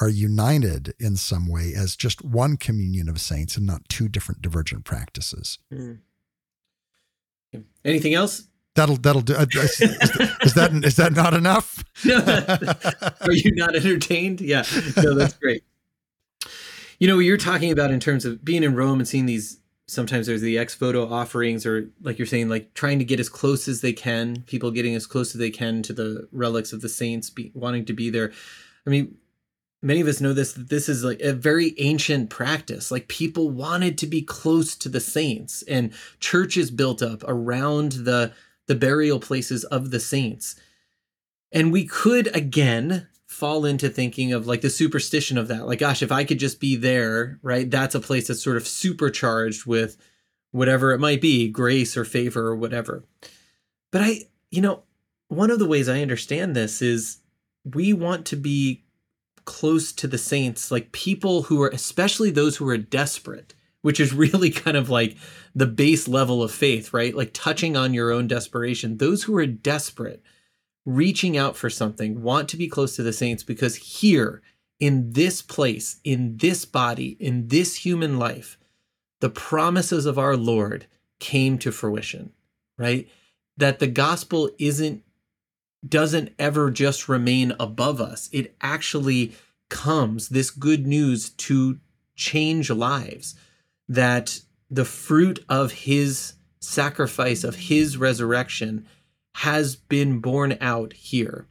are 0.00 0.08
united 0.08 0.94
in 0.98 1.16
some 1.16 1.46
way 1.46 1.72
as 1.76 1.94
just 1.94 2.24
one 2.24 2.56
communion 2.56 3.08
of 3.08 3.20
saints 3.20 3.56
and 3.56 3.66
not 3.66 3.88
two 3.88 4.08
different 4.08 4.40
divergent 4.40 4.84
practices. 4.84 5.58
Mm. 5.72 5.98
Anything 7.84 8.14
else? 8.14 8.44
That'll 8.74 8.96
that'll 8.96 9.22
do. 9.22 9.34
Uh, 9.34 9.46
is, 9.52 9.80
is, 9.80 10.54
that 10.54 10.70
is 10.84 10.96
that 10.96 11.12
not 11.12 11.34
enough? 11.34 11.84
Are 13.26 13.32
you 13.32 13.52
not 13.54 13.74
entertained? 13.74 14.40
Yeah, 14.40 14.64
no, 14.96 15.14
that's 15.14 15.34
great. 15.34 15.64
You 16.98 17.08
know, 17.08 17.18
you're 17.18 17.36
talking 17.36 17.72
about 17.72 17.90
in 17.90 17.98
terms 17.98 18.24
of 18.24 18.44
being 18.44 18.62
in 18.62 18.74
Rome 18.74 19.00
and 19.00 19.08
seeing 19.08 19.26
these 19.26 19.60
sometimes 19.90 20.28
there's 20.28 20.40
the 20.40 20.56
ex 20.56 20.74
voto 20.76 21.12
offerings 21.12 21.66
or 21.66 21.90
like 22.02 22.16
you're 22.16 22.26
saying 22.26 22.48
like 22.48 22.72
trying 22.74 23.00
to 23.00 23.04
get 23.04 23.18
as 23.18 23.28
close 23.28 23.66
as 23.66 23.80
they 23.80 23.92
can 23.92 24.42
people 24.46 24.70
getting 24.70 24.94
as 24.94 25.04
close 25.04 25.34
as 25.34 25.40
they 25.40 25.50
can 25.50 25.82
to 25.82 25.92
the 25.92 26.28
relics 26.30 26.72
of 26.72 26.80
the 26.80 26.88
saints 26.88 27.28
be, 27.28 27.50
wanting 27.54 27.84
to 27.84 27.92
be 27.92 28.08
there 28.08 28.30
i 28.86 28.90
mean 28.90 29.16
many 29.82 30.00
of 30.00 30.08
us 30.08 30.20
know 30.20 30.32
this 30.32 30.52
that 30.52 30.68
this 30.68 30.88
is 30.88 31.04
like 31.04 31.20
a 31.20 31.32
very 31.32 31.74
ancient 31.78 32.30
practice 32.30 32.90
like 32.90 33.08
people 33.08 33.50
wanted 33.50 33.96
to 33.98 34.06
be 34.06 34.22
close 34.22 34.76
to 34.76 34.88
the 34.88 35.00
saints 35.00 35.62
and 35.68 35.92
churches 36.18 36.70
built 36.70 37.02
up 37.02 37.22
around 37.26 37.92
the 37.92 38.32
the 38.66 38.74
burial 38.74 39.18
places 39.18 39.64
of 39.64 39.90
the 39.90 40.00
saints 40.00 40.56
and 41.52 41.72
we 41.72 41.84
could 41.84 42.34
again 42.34 43.08
fall 43.30 43.64
into 43.64 43.88
thinking 43.88 44.32
of 44.32 44.48
like 44.48 44.60
the 44.60 44.68
superstition 44.68 45.38
of 45.38 45.46
that. 45.46 45.64
Like, 45.64 45.78
gosh, 45.78 46.02
if 46.02 46.10
I 46.10 46.24
could 46.24 46.40
just 46.40 46.58
be 46.58 46.74
there, 46.74 47.38
right? 47.42 47.70
That's 47.70 47.94
a 47.94 48.00
place 48.00 48.26
that's 48.26 48.42
sort 48.42 48.56
of 48.56 48.66
supercharged 48.66 49.66
with 49.66 49.96
whatever 50.50 50.90
it 50.90 50.98
might 50.98 51.20
be, 51.20 51.48
grace 51.48 51.96
or 51.96 52.04
favor 52.04 52.48
or 52.48 52.56
whatever. 52.56 53.04
But 53.92 54.02
I, 54.02 54.22
you 54.50 54.60
know, 54.60 54.82
one 55.28 55.52
of 55.52 55.60
the 55.60 55.68
ways 55.68 55.88
I 55.88 56.02
understand 56.02 56.56
this 56.56 56.82
is 56.82 57.18
we 57.64 57.92
want 57.92 58.26
to 58.26 58.36
be 58.36 58.82
close 59.44 59.92
to 59.92 60.06
the 60.06 60.18
saints, 60.18 60.70
like 60.70 60.92
people 60.92 61.44
who 61.44 61.62
are, 61.62 61.68
especially 61.68 62.30
those 62.30 62.56
who 62.56 62.68
are 62.68 62.78
desperate, 62.78 63.54
which 63.82 64.00
is 64.00 64.12
really 64.14 64.50
kind 64.50 64.76
of 64.76 64.90
like 64.90 65.16
the 65.54 65.66
base 65.66 66.08
level 66.08 66.42
of 66.42 66.52
faith, 66.52 66.92
right? 66.92 67.14
Like 67.14 67.32
touching 67.32 67.76
on 67.76 67.94
your 67.94 68.10
own 68.10 68.26
desperation. 68.26 68.98
Those 68.98 69.24
who 69.24 69.36
are 69.36 69.46
desperate 69.46 70.22
reaching 70.86 71.36
out 71.36 71.56
for 71.56 71.70
something, 71.70 72.22
want 72.22 72.48
to 72.48 72.56
be 72.56 72.68
close 72.68 72.96
to 72.96 73.02
the 73.02 73.12
saints 73.12 73.42
because 73.42 73.76
here, 73.76 74.42
in 74.78 75.12
this 75.12 75.42
place, 75.42 76.00
in 76.04 76.38
this 76.38 76.64
body, 76.64 77.16
in 77.20 77.48
this 77.48 77.76
human 77.76 78.18
life, 78.18 78.58
the 79.20 79.30
promises 79.30 80.06
of 80.06 80.18
our 80.18 80.36
Lord 80.36 80.86
came 81.18 81.58
to 81.58 81.70
fruition, 81.70 82.32
right? 82.78 83.08
That 83.58 83.78
the 83.78 83.86
gospel 83.86 84.50
isn't 84.58 85.02
doesn't 85.86 86.32
ever 86.38 86.70
just 86.70 87.08
remain 87.08 87.54
above 87.58 88.00
us. 88.00 88.28
It 88.32 88.54
actually 88.60 89.32
comes 89.68 90.28
this 90.28 90.50
good 90.50 90.86
news 90.86 91.30
to 91.30 91.78
change 92.14 92.70
lives 92.70 93.34
that 93.88 94.40
the 94.70 94.84
fruit 94.84 95.44
of 95.48 95.72
his 95.72 96.34
sacrifice 96.60 97.42
of 97.42 97.56
his 97.56 97.96
resurrection 97.96 98.86
has 99.36 99.76
been 99.76 100.20
borne 100.20 100.56
out 100.60 100.92
here. 100.92 101.46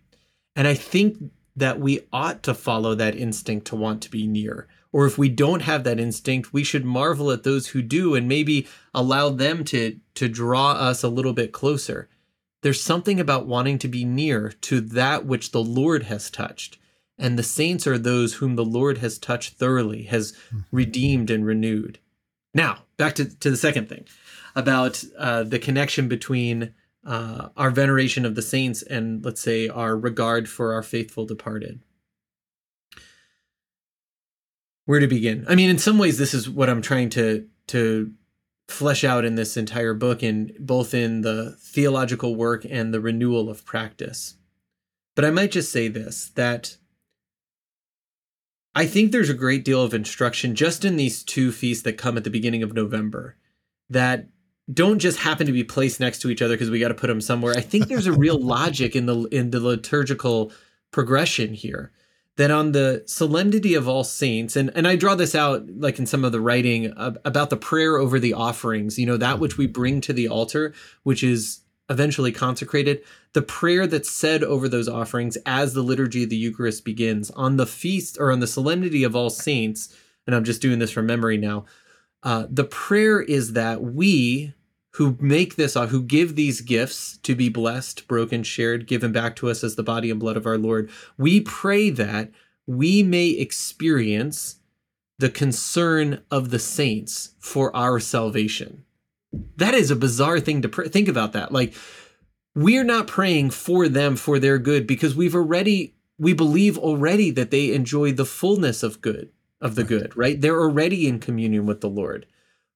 And 0.55 0.67
I 0.67 0.75
think 0.75 1.31
that 1.55 1.79
we 1.79 2.01
ought 2.13 2.43
to 2.43 2.53
follow 2.53 2.95
that 2.95 3.15
instinct 3.15 3.67
to 3.67 3.75
want 3.75 4.01
to 4.03 4.11
be 4.11 4.27
near. 4.27 4.67
Or 4.91 5.05
if 5.05 5.17
we 5.17 5.29
don't 5.29 5.61
have 5.61 5.83
that 5.83 5.99
instinct, 5.99 6.53
we 6.53 6.63
should 6.63 6.85
marvel 6.85 7.31
at 7.31 7.43
those 7.43 7.67
who 7.67 7.81
do 7.81 8.15
and 8.15 8.27
maybe 8.27 8.67
allow 8.93 9.29
them 9.29 9.63
to, 9.65 9.99
to 10.15 10.27
draw 10.27 10.71
us 10.71 11.03
a 11.03 11.09
little 11.09 11.33
bit 11.33 11.51
closer. 11.51 12.09
There's 12.61 12.81
something 12.81 13.19
about 13.19 13.47
wanting 13.47 13.79
to 13.79 13.87
be 13.87 14.03
near 14.03 14.53
to 14.61 14.81
that 14.81 15.25
which 15.25 15.51
the 15.51 15.63
Lord 15.63 16.03
has 16.03 16.29
touched. 16.29 16.77
And 17.17 17.37
the 17.37 17.43
saints 17.43 17.85
are 17.87 17.97
those 17.97 18.35
whom 18.35 18.55
the 18.55 18.65
Lord 18.65 18.99
has 18.99 19.17
touched 19.17 19.55
thoroughly, 19.55 20.03
has 20.03 20.33
hmm. 20.49 20.59
redeemed 20.71 21.29
and 21.29 21.45
renewed. 21.45 21.99
Now, 22.53 22.83
back 22.97 23.15
to, 23.15 23.25
to 23.25 23.49
the 23.49 23.57
second 23.57 23.89
thing 23.89 24.05
about 24.55 25.03
uh, 25.17 25.43
the 25.43 25.59
connection 25.59 26.07
between 26.07 26.73
uh, 27.05 27.49
our 27.55 27.71
veneration 27.71 28.25
of 28.25 28.35
the 28.35 28.41
saints 28.41 28.81
and 28.81 29.23
let's 29.23 29.41
say 29.41 29.67
our 29.67 29.97
regard 29.97 30.49
for 30.49 30.73
our 30.73 30.83
faithful 30.83 31.25
departed 31.25 31.79
where 34.85 34.99
to 34.99 35.07
begin 35.07 35.45
i 35.47 35.55
mean 35.55 35.69
in 35.69 35.77
some 35.77 35.97
ways 35.97 36.17
this 36.17 36.33
is 36.33 36.49
what 36.49 36.69
i'm 36.69 36.81
trying 36.81 37.09
to 37.09 37.47
to 37.67 38.11
flesh 38.69 39.03
out 39.03 39.25
in 39.25 39.35
this 39.35 39.57
entire 39.57 39.93
book 39.93 40.23
in 40.23 40.55
both 40.59 40.93
in 40.93 41.21
the 41.21 41.55
theological 41.59 42.35
work 42.35 42.65
and 42.69 42.93
the 42.93 43.01
renewal 43.01 43.49
of 43.49 43.65
practice 43.65 44.35
but 45.15 45.25
i 45.25 45.31
might 45.31 45.51
just 45.51 45.71
say 45.71 45.87
this 45.87 46.29
that 46.35 46.77
i 48.75 48.85
think 48.85 49.11
there's 49.11 49.29
a 49.29 49.33
great 49.33 49.65
deal 49.65 49.83
of 49.83 49.93
instruction 49.93 50.55
just 50.55 50.85
in 50.85 50.97
these 50.97 51.23
two 51.23 51.51
feasts 51.51 51.83
that 51.83 51.97
come 51.97 52.17
at 52.17 52.23
the 52.23 52.29
beginning 52.29 52.63
of 52.63 52.73
november 52.73 53.35
that 53.89 54.27
don't 54.71 54.99
just 54.99 55.19
happen 55.19 55.47
to 55.47 55.53
be 55.53 55.63
placed 55.63 55.99
next 55.99 56.19
to 56.19 56.29
each 56.29 56.41
other 56.41 56.53
because 56.53 56.69
we 56.69 56.79
got 56.79 56.89
to 56.89 56.93
put 56.93 57.07
them 57.07 57.21
somewhere. 57.21 57.55
I 57.57 57.61
think 57.61 57.87
there's 57.87 58.07
a 58.07 58.13
real 58.13 58.39
logic 58.41 58.95
in 58.95 59.05
the 59.05 59.23
in 59.25 59.51
the 59.51 59.59
liturgical 59.59 60.51
progression 60.91 61.53
here. 61.53 61.91
That 62.39 62.51
on 62.51 62.71
the 62.71 63.03
solemnity 63.05 63.73
of 63.73 63.89
all 63.89 64.05
saints, 64.05 64.55
and 64.55 64.71
and 64.73 64.87
I 64.87 64.95
draw 64.95 65.15
this 65.15 65.35
out 65.35 65.67
like 65.69 65.99
in 65.99 66.05
some 66.05 66.23
of 66.23 66.31
the 66.31 66.39
writing 66.39 66.93
about 66.95 67.49
the 67.49 67.57
prayer 67.57 67.97
over 67.97 68.17
the 68.17 68.33
offerings. 68.33 68.97
You 68.97 69.07
know 69.07 69.17
that 69.17 69.39
which 69.39 69.57
we 69.57 69.67
bring 69.67 69.99
to 69.99 70.13
the 70.13 70.29
altar, 70.29 70.73
which 71.03 71.21
is 71.21 71.59
eventually 71.89 72.31
consecrated. 72.31 73.03
The 73.33 73.41
prayer 73.41 73.87
that's 73.87 74.09
said 74.09 74.41
over 74.41 74.69
those 74.69 74.87
offerings 74.87 75.37
as 75.45 75.73
the 75.73 75.81
liturgy 75.81 76.23
of 76.23 76.29
the 76.29 76.37
Eucharist 76.37 76.85
begins 76.85 77.29
on 77.31 77.57
the 77.57 77.65
feast 77.65 78.17
or 78.17 78.31
on 78.31 78.39
the 78.39 78.47
solemnity 78.47 79.03
of 79.03 79.17
all 79.17 79.29
saints. 79.29 79.93
And 80.25 80.33
I'm 80.33 80.45
just 80.45 80.61
doing 80.61 80.79
this 80.79 80.91
from 80.91 81.07
memory 81.07 81.37
now. 81.37 81.65
Uh, 82.23 82.45
the 82.49 82.63
prayer 82.63 83.19
is 83.21 83.53
that 83.53 83.81
we 83.81 84.53
who 84.93 85.17
make 85.19 85.55
this, 85.55 85.75
uh, 85.75 85.87
who 85.87 86.01
give 86.01 86.35
these 86.35 86.61
gifts 86.61 87.17
to 87.19 87.35
be 87.35 87.49
blessed, 87.49 88.07
broken, 88.07 88.43
shared, 88.43 88.87
given 88.87 89.11
back 89.11 89.35
to 89.35 89.49
us 89.49 89.63
as 89.63 89.75
the 89.75 89.83
body 89.83 90.09
and 90.09 90.19
blood 90.19 90.37
of 90.37 90.45
our 90.45 90.57
Lord. 90.57 90.89
We 91.17 91.41
pray 91.41 91.89
that 91.91 92.31
we 92.65 93.03
may 93.03 93.29
experience 93.29 94.57
the 95.19 95.29
concern 95.29 96.23
of 96.31 96.49
the 96.49 96.59
saints 96.59 97.35
for 97.39 97.75
our 97.75 97.99
salvation. 97.99 98.85
That 99.57 99.73
is 99.73 99.91
a 99.91 99.95
bizarre 99.95 100.39
thing 100.39 100.61
to 100.63 100.69
pr- 100.69 100.83
think 100.83 101.07
about 101.07 101.33
that. 101.33 101.51
Like, 101.51 101.75
we're 102.55 102.83
not 102.83 103.07
praying 103.07 103.51
for 103.51 103.87
them 103.87 104.15
for 104.15 104.39
their 104.39 104.57
good 104.57 104.87
because 104.87 105.15
we've 105.15 105.35
already, 105.35 105.93
we 106.17 106.33
believe 106.33 106.77
already 106.77 107.31
that 107.31 107.51
they 107.51 107.73
enjoy 107.73 108.11
the 108.11 108.25
fullness 108.25 108.81
of 108.81 109.01
good, 109.01 109.29
of 109.61 109.75
the 109.75 109.83
good, 109.83 110.17
right? 110.17 110.39
They're 110.39 110.59
already 110.59 111.07
in 111.07 111.19
communion 111.19 111.65
with 111.65 111.81
the 111.81 111.89
Lord. 111.89 112.25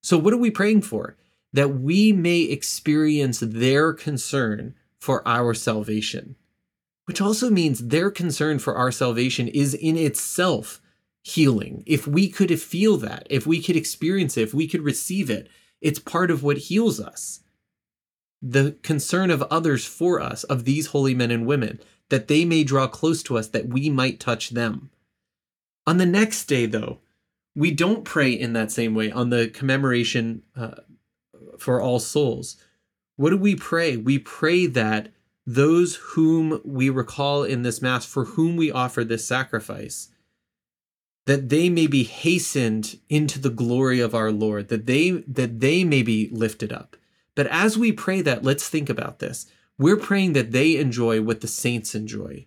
So, 0.02 0.18
what 0.18 0.34
are 0.34 0.38
we 0.38 0.52
praying 0.52 0.84
for? 0.84 1.16
That 1.54 1.70
we 1.70 2.12
may 2.12 2.42
experience 2.42 3.40
their 3.40 3.94
concern 3.94 4.74
for 5.00 5.26
our 5.28 5.54
salvation, 5.54 6.36
which 7.06 7.22
also 7.22 7.50
means 7.50 7.88
their 7.88 8.10
concern 8.10 8.60
for 8.60 8.76
our 8.76 8.92
salvation 8.92 9.48
is 9.48 9.74
in 9.74 9.96
itself 9.98 10.82
healing. 11.24 11.84
If 11.86 12.08
we 12.08 12.28
could 12.28 12.60
feel 12.60 12.98
that, 12.98 13.28
if 13.30 13.48
we 13.48 13.62
could 13.62 13.76
experience 13.76 14.36
it, 14.36 14.44
if 14.44 14.54
we 14.54 14.68
could 14.68 14.82
receive 14.82 15.30
it, 15.30 15.48
it's 15.80 16.00
part 16.00 16.32
of 16.32 16.44
what 16.44 16.58
heals 16.58 17.00
us. 17.00 17.42
The 18.42 18.78
concern 18.84 19.32
of 19.32 19.44
others 19.44 19.86
for 19.86 20.20
us, 20.20 20.44
of 20.46 20.66
these 20.66 20.88
holy 20.88 21.14
men 21.14 21.32
and 21.32 21.46
women, 21.46 21.80
that 22.10 22.28
they 22.28 22.46
may 22.46 22.64
draw 22.64 22.88
close 22.88 23.24
to 23.24 23.38
us, 23.38 23.48
that 23.50 23.68
we 23.68 23.90
might 23.90 24.20
touch 24.20 24.50
them. 24.50 24.90
On 25.86 25.98
the 25.98 26.06
next 26.06 26.46
day, 26.46 26.66
though, 26.66 27.00
we 27.56 27.72
don't 27.72 28.04
pray 28.04 28.32
in 28.32 28.54
that 28.54 28.72
same 28.72 28.96
way 28.96 29.12
on 29.12 29.30
the 29.30 29.48
commemoration 29.48 30.44
uh, 30.56 30.76
for 31.60 31.82
all 31.82 32.00
souls. 32.00 32.58
What 33.16 33.30
do 33.30 33.38
we 33.38 33.56
pray? 33.56 33.98
We 33.98 34.20
pray 34.20 34.66
that 34.68 35.10
those 35.46 35.96
whom 35.96 36.62
we 36.64 36.90
recall 36.90 37.44
in 37.44 37.64
this 37.64 37.82
Mass, 37.82 38.06
for 38.06 38.26
whom 38.26 38.56
we 38.56 38.72
offer 38.72 39.04
this 39.04 39.26
sacrifice, 39.26 40.10
that 41.26 41.50
they 41.50 41.70
may 41.70 41.88
be 41.88 42.04
hastened 42.04 43.00
into 43.10 43.40
the 43.40 43.50
glory 43.50 44.00
of 44.00 44.16
our 44.16 44.32
Lord, 44.32 44.68
that 44.70 44.86
they 44.86 45.12
that 45.12 45.60
they 45.60 45.84
may 45.84 46.04
be 46.04 46.30
lifted 46.32 46.74
up. 46.74 46.96
But 47.36 47.48
as 47.48 47.78
we 47.78 47.92
pray 47.92 48.22
that, 48.22 48.44
let's 48.44 48.70
think 48.70 48.90
about 48.90 49.20
this. 49.20 49.48
We're 49.78 49.98
praying 49.98 50.34
that 50.34 50.52
they 50.52 50.76
enjoy 50.76 51.22
what 51.22 51.42
the 51.42 51.48
saints 51.48 51.96
enjoy. 51.96 52.46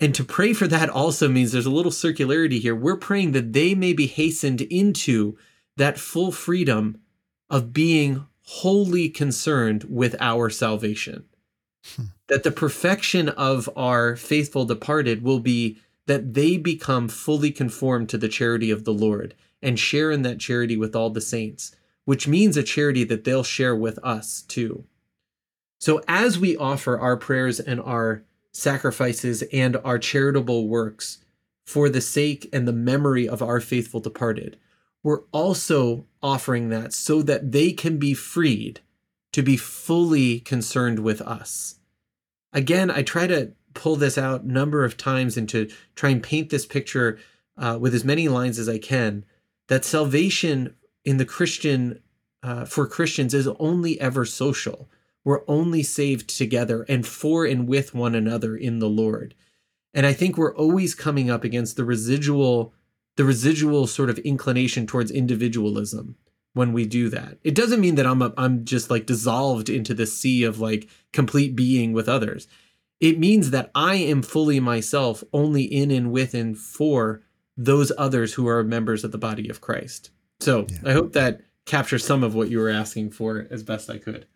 And 0.00 0.14
to 0.14 0.22
pray 0.24 0.52
for 0.52 0.68
that 0.68 0.90
also 0.90 1.28
means 1.28 1.52
there's 1.52 1.66
a 1.66 1.70
little 1.70 1.90
circularity 1.90 2.60
here. 2.60 2.74
We're 2.74 2.96
praying 2.96 3.32
that 3.32 3.52
they 3.52 3.74
may 3.74 3.92
be 3.92 4.06
hastened 4.06 4.60
into 4.60 5.36
that 5.76 5.98
full 5.98 6.30
freedom 6.30 7.00
of 7.50 7.72
being 7.72 8.26
wholly 8.42 9.08
concerned 9.08 9.84
with 9.84 10.16
our 10.20 10.50
salvation. 10.50 11.24
Hmm. 11.96 12.04
That 12.28 12.42
the 12.42 12.50
perfection 12.50 13.28
of 13.30 13.68
our 13.76 14.16
faithful 14.16 14.64
departed 14.64 15.22
will 15.22 15.40
be 15.40 15.78
that 16.06 16.34
they 16.34 16.56
become 16.56 17.08
fully 17.08 17.50
conformed 17.50 18.08
to 18.08 18.18
the 18.18 18.28
charity 18.28 18.70
of 18.70 18.84
the 18.84 18.92
Lord 18.92 19.34
and 19.62 19.78
share 19.78 20.10
in 20.10 20.22
that 20.22 20.40
charity 20.40 20.76
with 20.76 20.96
all 20.96 21.10
the 21.10 21.20
saints, 21.20 21.74
which 22.04 22.26
means 22.26 22.56
a 22.56 22.62
charity 22.62 23.04
that 23.04 23.24
they'll 23.24 23.44
share 23.44 23.76
with 23.76 23.98
us 24.02 24.42
too. 24.42 24.84
So, 25.80 26.02
as 26.08 26.38
we 26.38 26.56
offer 26.56 26.98
our 26.98 27.16
prayers 27.16 27.60
and 27.60 27.80
our 27.80 28.24
sacrifices 28.52 29.42
and 29.52 29.76
our 29.84 29.98
charitable 29.98 30.68
works 30.68 31.18
for 31.66 31.88
the 31.88 32.00
sake 32.00 32.48
and 32.52 32.66
the 32.66 32.72
memory 32.72 33.28
of 33.28 33.42
our 33.42 33.60
faithful 33.60 34.00
departed, 34.00 34.58
we're 35.02 35.22
also 35.32 36.06
offering 36.22 36.68
that 36.70 36.92
so 36.92 37.22
that 37.22 37.52
they 37.52 37.72
can 37.72 37.98
be 37.98 38.14
freed 38.14 38.80
to 39.32 39.42
be 39.42 39.56
fully 39.56 40.40
concerned 40.40 40.98
with 41.00 41.20
us. 41.20 41.76
Again, 42.52 42.90
I 42.90 43.02
try 43.02 43.26
to 43.26 43.52
pull 43.74 43.96
this 43.96 44.18
out 44.18 44.44
number 44.44 44.84
of 44.84 44.96
times 44.96 45.36
and 45.36 45.48
to 45.50 45.70
try 45.94 46.10
and 46.10 46.22
paint 46.22 46.50
this 46.50 46.66
picture 46.66 47.18
uh, 47.56 47.78
with 47.80 47.94
as 47.94 48.04
many 48.04 48.28
lines 48.28 48.58
as 48.58 48.68
I 48.68 48.78
can 48.78 49.24
that 49.68 49.84
salvation 49.84 50.74
in 51.04 51.18
the 51.18 51.24
Christian 51.24 52.00
uh, 52.42 52.64
for 52.64 52.86
Christians 52.86 53.34
is 53.34 53.48
only 53.58 54.00
ever 54.00 54.24
social. 54.24 54.88
We're 55.24 55.42
only 55.46 55.82
saved 55.82 56.28
together 56.28 56.84
and 56.88 57.06
for 57.06 57.44
and 57.44 57.68
with 57.68 57.94
one 57.94 58.14
another 58.14 58.56
in 58.56 58.78
the 58.78 58.88
Lord. 58.88 59.34
And 59.92 60.06
I 60.06 60.12
think 60.12 60.36
we're 60.36 60.56
always 60.56 60.94
coming 60.94 61.30
up 61.30 61.44
against 61.44 61.76
the 61.76 61.84
residual 61.84 62.72
the 63.18 63.24
residual 63.24 63.88
sort 63.88 64.10
of 64.10 64.18
inclination 64.20 64.86
towards 64.86 65.10
individualism 65.10 66.14
when 66.54 66.72
we 66.72 66.86
do 66.86 67.08
that. 67.08 67.36
It 67.42 67.56
doesn't 67.56 67.80
mean 67.80 67.96
that 67.96 68.06
I'm 68.06 68.22
a, 68.22 68.32
I'm 68.38 68.64
just 68.64 68.90
like 68.90 69.06
dissolved 69.06 69.68
into 69.68 69.92
the 69.92 70.06
sea 70.06 70.44
of 70.44 70.60
like 70.60 70.88
complete 71.12 71.56
being 71.56 71.92
with 71.92 72.08
others. 72.08 72.46
It 73.00 73.18
means 73.18 73.50
that 73.50 73.72
I 73.74 73.96
am 73.96 74.22
fully 74.22 74.60
myself 74.60 75.24
only 75.32 75.64
in 75.64 75.90
and 75.90 76.12
with 76.12 76.32
and 76.32 76.56
for 76.56 77.22
those 77.56 77.90
others 77.98 78.34
who 78.34 78.46
are 78.46 78.62
members 78.62 79.02
of 79.02 79.10
the 79.10 79.18
body 79.18 79.48
of 79.48 79.60
Christ. 79.60 80.10
So, 80.38 80.68
yeah. 80.70 80.90
I 80.90 80.92
hope 80.92 81.12
that 81.14 81.40
captures 81.66 82.04
some 82.04 82.22
of 82.22 82.36
what 82.36 82.50
you 82.50 82.60
were 82.60 82.70
asking 82.70 83.10
for 83.10 83.48
as 83.50 83.64
best 83.64 83.90
I 83.90 83.98
could. 83.98 84.26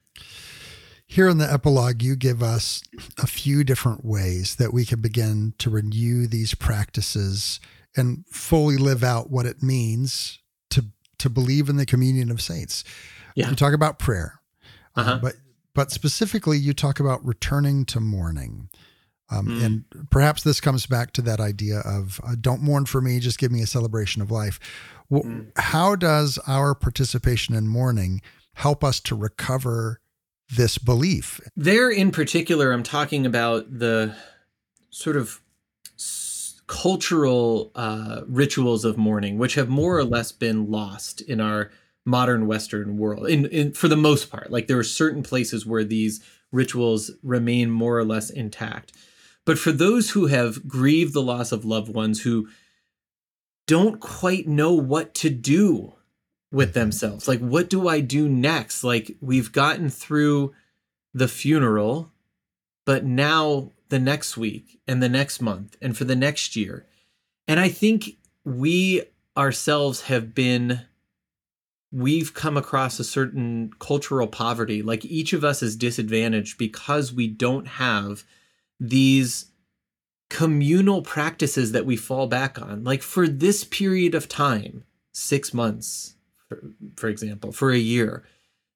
Here 1.06 1.28
in 1.28 1.38
the 1.38 1.50
epilogue, 1.52 2.02
you 2.02 2.16
give 2.16 2.42
us 2.42 2.82
a 3.16 3.28
few 3.28 3.62
different 3.62 4.04
ways 4.04 4.56
that 4.56 4.72
we 4.72 4.84
can 4.84 5.00
begin 5.00 5.54
to 5.58 5.70
renew 5.70 6.26
these 6.26 6.56
practices 6.56 7.60
and 7.96 8.24
fully 8.28 8.76
live 8.76 9.02
out 9.02 9.30
what 9.30 9.46
it 9.46 9.62
means 9.62 10.38
to 10.70 10.86
to 11.18 11.30
believe 11.30 11.68
in 11.68 11.76
the 11.76 11.86
communion 11.86 12.30
of 12.30 12.40
saints. 12.40 12.84
Yeah. 13.34 13.50
You 13.50 13.56
talk 13.56 13.72
about 13.72 13.98
prayer, 13.98 14.40
uh, 14.96 15.00
uh-huh. 15.00 15.10
uh, 15.10 15.18
but 15.18 15.34
but 15.74 15.90
specifically 15.90 16.58
you 16.58 16.72
talk 16.72 17.00
about 17.00 17.24
returning 17.24 17.84
to 17.86 18.00
mourning. 18.00 18.68
Um, 19.30 19.46
mm. 19.46 19.64
And 19.64 19.84
perhaps 20.10 20.42
this 20.42 20.60
comes 20.60 20.84
back 20.84 21.12
to 21.12 21.22
that 21.22 21.40
idea 21.40 21.78
of 21.80 22.20
uh, 22.22 22.34
don't 22.38 22.60
mourn 22.62 22.84
for 22.84 23.00
me, 23.00 23.18
just 23.18 23.38
give 23.38 23.50
me 23.50 23.62
a 23.62 23.66
celebration 23.66 24.20
of 24.20 24.30
life. 24.30 24.60
Well, 25.08 25.22
mm. 25.22 25.50
How 25.56 25.96
does 25.96 26.38
our 26.46 26.74
participation 26.74 27.54
in 27.54 27.66
mourning 27.66 28.20
help 28.54 28.84
us 28.84 29.00
to 29.00 29.14
recover 29.14 30.00
this 30.54 30.76
belief? 30.76 31.40
There, 31.56 31.90
in 31.90 32.10
particular, 32.10 32.72
I'm 32.72 32.82
talking 32.82 33.24
about 33.24 33.78
the 33.78 34.14
sort 34.90 35.16
of 35.16 35.40
cultural 36.72 37.70
uh, 37.74 38.22
rituals 38.26 38.86
of 38.86 38.96
mourning, 38.96 39.36
which 39.36 39.56
have 39.56 39.68
more 39.68 39.98
or 39.98 40.04
less 40.04 40.32
been 40.32 40.70
lost 40.70 41.20
in 41.20 41.38
our 41.38 41.70
modern 42.06 42.46
Western 42.46 42.96
world. 42.96 43.28
In, 43.28 43.44
in 43.44 43.72
for 43.72 43.88
the 43.88 43.96
most 43.96 44.30
part, 44.30 44.50
like 44.50 44.68
there 44.68 44.78
are 44.78 44.82
certain 44.82 45.22
places 45.22 45.66
where 45.66 45.84
these 45.84 46.24
rituals 46.50 47.10
remain 47.22 47.70
more 47.70 47.98
or 47.98 48.06
less 48.06 48.30
intact. 48.30 48.92
But 49.44 49.58
for 49.58 49.70
those 49.70 50.10
who 50.12 50.28
have 50.28 50.66
grieved 50.66 51.12
the 51.12 51.20
loss 51.20 51.52
of 51.52 51.66
loved 51.66 51.92
ones, 51.92 52.22
who 52.22 52.48
don't 53.66 54.00
quite 54.00 54.48
know 54.48 54.72
what 54.72 55.12
to 55.16 55.28
do 55.28 55.92
with 56.50 56.72
themselves, 56.72 57.28
like 57.28 57.40
what 57.40 57.68
do 57.68 57.86
I 57.86 58.00
do 58.00 58.30
next? 58.30 58.82
Like 58.82 59.18
we've 59.20 59.52
gotten 59.52 59.90
through 59.90 60.54
the 61.12 61.28
funeral, 61.28 62.12
but 62.86 63.04
now 63.04 63.72
the 63.92 63.98
next 63.98 64.38
week 64.38 64.80
and 64.88 65.02
the 65.02 65.08
next 65.08 65.42
month 65.42 65.76
and 65.82 65.94
for 65.98 66.04
the 66.04 66.16
next 66.16 66.56
year. 66.56 66.86
And 67.46 67.60
I 67.60 67.68
think 67.68 68.16
we 68.42 69.02
ourselves 69.36 70.04
have 70.04 70.34
been 70.34 70.80
we've 71.92 72.32
come 72.32 72.56
across 72.56 72.98
a 72.98 73.04
certain 73.04 73.70
cultural 73.78 74.26
poverty. 74.26 74.80
Like 74.80 75.04
each 75.04 75.34
of 75.34 75.44
us 75.44 75.62
is 75.62 75.76
disadvantaged 75.76 76.56
because 76.56 77.12
we 77.12 77.28
don't 77.28 77.68
have 77.68 78.24
these 78.80 79.50
communal 80.30 81.02
practices 81.02 81.72
that 81.72 81.84
we 81.84 81.94
fall 81.94 82.26
back 82.26 82.58
on. 82.58 82.84
Like 82.84 83.02
for 83.02 83.28
this 83.28 83.62
period 83.62 84.14
of 84.14 84.26
time, 84.26 84.84
six 85.12 85.52
months, 85.52 86.14
for, 86.48 86.62
for 86.96 87.08
example, 87.10 87.52
for 87.52 87.70
a 87.70 87.76
year, 87.76 88.24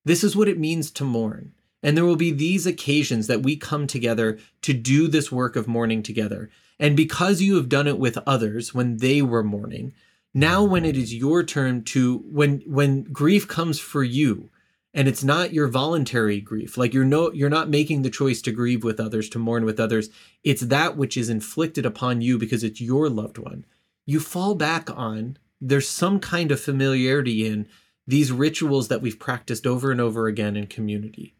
this 0.05 0.23
is 0.23 0.37
what 0.37 0.49
it 0.49 0.59
means 0.59 0.91
to 0.91 1.05
mourn. 1.05 1.53
And 1.83 1.97
there 1.97 2.05
will 2.05 2.17
be 2.17 2.33
these 2.33 2.67
occasions 2.67 3.27
that 3.27 3.43
we 3.43 3.57
come 3.57 3.87
together 3.87 4.39
to 4.63 4.73
do 4.73 5.09
this 5.09 5.31
work 5.31 5.57
of 5.57 5.69
mourning 5.69 6.03
together. 6.03 6.51
And 6.79 6.97
because 6.97 7.41
you 7.43 7.57
have 7.57 7.69
done 7.69 7.87
it 7.87 7.99
with 7.99 8.19
others 8.27 8.75
when 8.75 8.99
they 8.99 9.23
were 9.23 9.45
mourning, 9.45 9.93
now 10.37 10.63
when 10.63 10.85
it 10.85 10.99
is 10.99 11.15
your 11.15 11.43
turn 11.43 11.83
to 11.83 12.19
when 12.27 12.61
when 12.67 13.03
grief 13.05 13.49
comes 13.49 13.81
for 13.81 14.05
you 14.05 14.51
and 14.93 15.09
it's 15.09 15.25
not 15.25 15.55
your 15.55 15.67
voluntary 15.67 16.43
grief 16.43 16.77
like 16.77 16.93
you're 16.93 17.07
no 17.07 17.33
you're 17.33 17.49
not 17.49 17.71
making 17.71 18.03
the 18.03 18.11
choice 18.11 18.43
to 18.43 18.53
grieve 18.53 18.85
with 18.85 19.01
others 19.01 19.31
to 19.31 19.39
mourn 19.39 19.65
with 19.65 19.81
others 19.81 20.11
it's 20.45 20.61
that 20.61 20.95
which 20.95 21.17
is 21.17 21.31
inflicted 21.31 21.87
upon 21.87 22.21
you 22.21 22.37
because 22.37 22.63
it's 22.63 22.83
your 22.83 23.09
loved 23.09 23.39
one 23.39 23.65
you 24.05 24.21
fall 24.21 24.55
back 24.55 24.91
on 24.91 25.39
there's 25.59 25.89
some 25.89 26.21
kind 26.21 26.53
of 26.53 26.61
familiarity 26.61 27.47
in 27.47 27.67
these 28.07 28.31
rituals 28.31 28.89
that 28.89 29.01
we've 29.01 29.19
practiced 29.19 29.67
over 29.67 29.91
and 29.91 30.03
over 30.03 30.27
again 30.27 30.55
in 30.55 30.67
community 30.67 31.35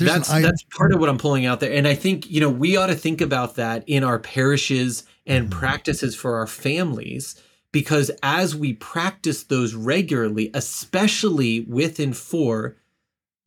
there's 0.00 0.12
that's 0.12 0.30
an, 0.30 0.42
that's 0.42 0.62
part 0.64 0.92
of 0.92 1.00
what 1.00 1.08
I'm 1.08 1.18
pulling 1.18 1.46
out 1.46 1.60
there, 1.60 1.72
and 1.72 1.86
I 1.86 1.94
think 1.94 2.30
you 2.30 2.40
know 2.40 2.50
we 2.50 2.76
ought 2.76 2.88
to 2.88 2.94
think 2.94 3.20
about 3.20 3.54
that 3.56 3.84
in 3.86 4.02
our 4.04 4.18
parishes 4.18 5.04
and 5.26 5.48
mm-hmm. 5.48 5.58
practices 5.58 6.16
for 6.16 6.36
our 6.36 6.46
families, 6.46 7.40
because 7.72 8.10
as 8.22 8.56
we 8.56 8.72
practice 8.72 9.44
those 9.44 9.74
regularly, 9.74 10.50
especially 10.54 11.60
with 11.60 12.00
and 12.00 12.16
for 12.16 12.76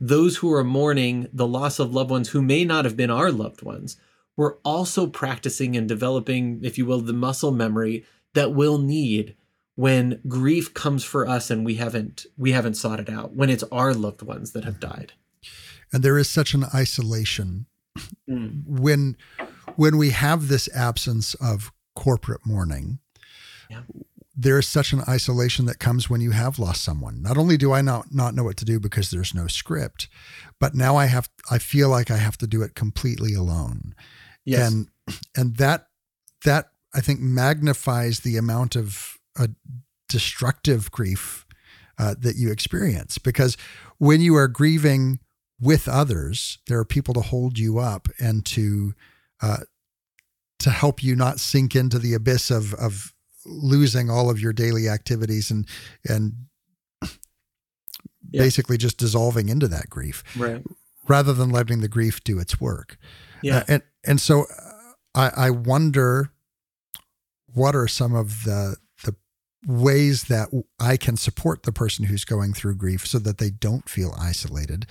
those 0.00 0.38
who 0.38 0.52
are 0.52 0.64
mourning 0.64 1.28
the 1.32 1.46
loss 1.46 1.78
of 1.78 1.94
loved 1.94 2.10
ones 2.10 2.30
who 2.30 2.42
may 2.42 2.64
not 2.64 2.84
have 2.84 2.96
been 2.96 3.10
our 3.10 3.30
loved 3.30 3.62
ones, 3.62 3.96
we're 4.36 4.56
also 4.64 5.06
practicing 5.06 5.76
and 5.76 5.88
developing, 5.88 6.60
if 6.62 6.78
you 6.78 6.86
will, 6.86 7.00
the 7.00 7.12
muscle 7.12 7.52
memory 7.52 8.04
that 8.34 8.52
we'll 8.52 8.78
need 8.78 9.36
when 9.76 10.20
grief 10.28 10.74
comes 10.74 11.04
for 11.04 11.26
us 11.26 11.50
and 11.50 11.64
we 11.64 11.76
haven't 11.76 12.26
we 12.36 12.52
haven't 12.52 12.74
sought 12.74 13.00
it 13.00 13.08
out 13.08 13.34
when 13.34 13.50
it's 13.50 13.64
our 13.72 13.92
loved 13.92 14.22
ones 14.22 14.52
that 14.52 14.64
have 14.64 14.78
died 14.78 15.12
and 15.94 16.02
there 16.02 16.18
is 16.18 16.28
such 16.28 16.54
an 16.54 16.64
isolation 16.74 17.66
mm. 18.28 18.62
when 18.66 19.16
when 19.76 19.96
we 19.96 20.10
have 20.10 20.48
this 20.48 20.68
absence 20.74 21.34
of 21.34 21.72
corporate 21.94 22.40
mourning 22.44 22.98
yeah. 23.70 23.82
there 24.36 24.58
is 24.58 24.68
such 24.68 24.92
an 24.92 25.02
isolation 25.08 25.66
that 25.66 25.78
comes 25.78 26.10
when 26.10 26.20
you 26.20 26.32
have 26.32 26.58
lost 26.58 26.82
someone 26.82 27.22
not 27.22 27.38
only 27.38 27.56
do 27.56 27.72
i 27.72 27.80
not 27.80 28.06
not 28.12 28.34
know 28.34 28.42
what 28.42 28.56
to 28.56 28.64
do 28.64 28.80
because 28.80 29.10
there's 29.10 29.32
no 29.32 29.46
script 29.46 30.08
but 30.58 30.74
now 30.74 30.96
i 30.96 31.06
have 31.06 31.30
i 31.50 31.58
feel 31.58 31.88
like 31.88 32.10
i 32.10 32.16
have 32.16 32.36
to 32.36 32.46
do 32.46 32.60
it 32.60 32.74
completely 32.74 33.32
alone 33.32 33.94
yes. 34.44 34.68
and 34.68 34.88
and 35.36 35.56
that 35.58 35.86
that 36.44 36.72
i 36.92 37.00
think 37.00 37.20
magnifies 37.20 38.20
the 38.20 38.36
amount 38.36 38.74
of 38.74 39.16
a 39.38 39.48
destructive 40.08 40.90
grief 40.90 41.46
uh, 41.96 42.14
that 42.18 42.34
you 42.34 42.50
experience 42.50 43.18
because 43.18 43.56
when 43.98 44.20
you 44.20 44.34
are 44.34 44.48
grieving 44.48 45.20
with 45.60 45.88
others. 45.88 46.58
There 46.66 46.78
are 46.78 46.84
people 46.84 47.14
to 47.14 47.20
hold 47.20 47.58
you 47.58 47.78
up 47.78 48.08
and 48.18 48.44
to 48.46 48.94
uh, 49.40 49.58
to 50.60 50.70
help 50.70 51.02
you 51.02 51.14
not 51.14 51.40
sink 51.40 51.76
into 51.76 51.98
the 51.98 52.14
abyss 52.14 52.50
of 52.50 52.74
of 52.74 53.12
losing 53.46 54.10
all 54.10 54.30
of 54.30 54.40
your 54.40 54.52
daily 54.52 54.88
activities 54.88 55.50
and 55.50 55.66
and 56.08 56.32
yeah. 57.02 57.10
basically 58.42 58.76
just 58.76 58.98
dissolving 58.98 59.48
into 59.48 59.68
that 59.68 59.88
grief, 59.88 60.22
right? 60.36 60.62
Rather 61.06 61.32
than 61.32 61.50
letting 61.50 61.80
the 61.80 61.88
grief 61.88 62.22
do 62.24 62.38
its 62.38 62.60
work. 62.60 62.96
Yeah, 63.42 63.58
uh, 63.58 63.64
and 63.68 63.82
and 64.04 64.20
so 64.20 64.42
uh, 64.44 64.92
I 65.14 65.46
I 65.46 65.50
wonder 65.50 66.30
what 67.52 67.76
are 67.76 67.88
some 67.88 68.14
of 68.14 68.44
the 68.44 68.76
ways 69.66 70.24
that 70.24 70.48
I 70.80 70.96
can 70.96 71.16
support 71.16 71.62
the 71.62 71.72
person 71.72 72.06
who's 72.06 72.24
going 72.24 72.52
through 72.52 72.76
grief 72.76 73.06
so 73.06 73.18
that 73.20 73.38
they 73.38 73.50
don't 73.50 73.88
feel 73.88 74.14
isolated. 74.18 74.86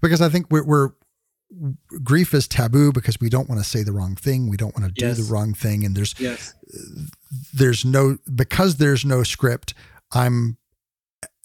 Because 0.00 0.20
I 0.20 0.28
think 0.28 0.46
we're, 0.50 0.64
we're 0.64 0.90
grief 2.02 2.34
is 2.34 2.48
taboo 2.48 2.92
because 2.92 3.20
we 3.20 3.28
don't 3.28 3.48
want 3.48 3.62
to 3.62 3.68
say 3.68 3.82
the 3.82 3.92
wrong 3.92 4.14
thing, 4.16 4.48
we 4.48 4.56
don't 4.56 4.78
want 4.78 4.86
to 4.86 5.00
do 5.00 5.06
yes. 5.06 5.18
the 5.18 5.32
wrong 5.32 5.54
thing, 5.54 5.84
and 5.84 5.96
there's 5.96 6.18
yes. 6.18 6.54
there's 7.54 7.84
no 7.84 8.18
because 8.34 8.76
there's 8.76 9.04
no 9.04 9.22
script. 9.22 9.74
I'm 10.12 10.58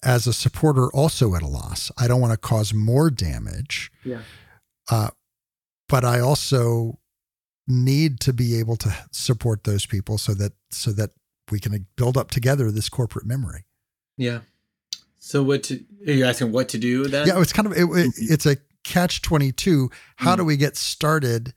as 0.04 0.26
a 0.26 0.32
supporter 0.32 0.88
also 0.92 1.34
at 1.34 1.42
a 1.42 1.46
loss. 1.46 1.90
I 1.98 2.08
don't 2.08 2.20
want 2.20 2.32
to 2.32 2.38
cause 2.38 2.74
more 2.74 3.10
damage. 3.10 3.90
Yeah. 4.04 4.22
Uh, 4.90 5.10
but 5.88 6.04
I 6.04 6.20
also 6.20 6.98
need 7.68 8.18
to 8.20 8.32
be 8.32 8.58
able 8.58 8.76
to 8.76 8.94
support 9.12 9.64
those 9.64 9.86
people 9.86 10.18
so 10.18 10.34
that 10.34 10.52
so 10.70 10.90
that 10.92 11.10
we 11.50 11.60
can 11.60 11.86
build 11.96 12.16
up 12.16 12.30
together 12.30 12.70
this 12.70 12.88
corporate 12.88 13.26
memory. 13.26 13.64
Yeah. 14.16 14.40
So 15.18 15.42
what 15.42 15.62
to, 15.64 15.84
are 16.06 16.12
you 16.12 16.24
asking 16.24 16.52
what 16.52 16.68
to 16.70 16.78
do 16.78 17.06
then? 17.06 17.26
Yeah, 17.26 17.40
it's 17.40 17.52
kind 17.52 17.66
of, 17.66 17.72
it, 17.72 17.84
it, 17.84 18.12
it's 18.16 18.46
a 18.46 18.56
catch 18.84 19.22
22. 19.22 19.90
How 20.16 20.34
mm. 20.34 20.38
do 20.38 20.44
we 20.44 20.56
get 20.56 20.76
started 20.76 21.54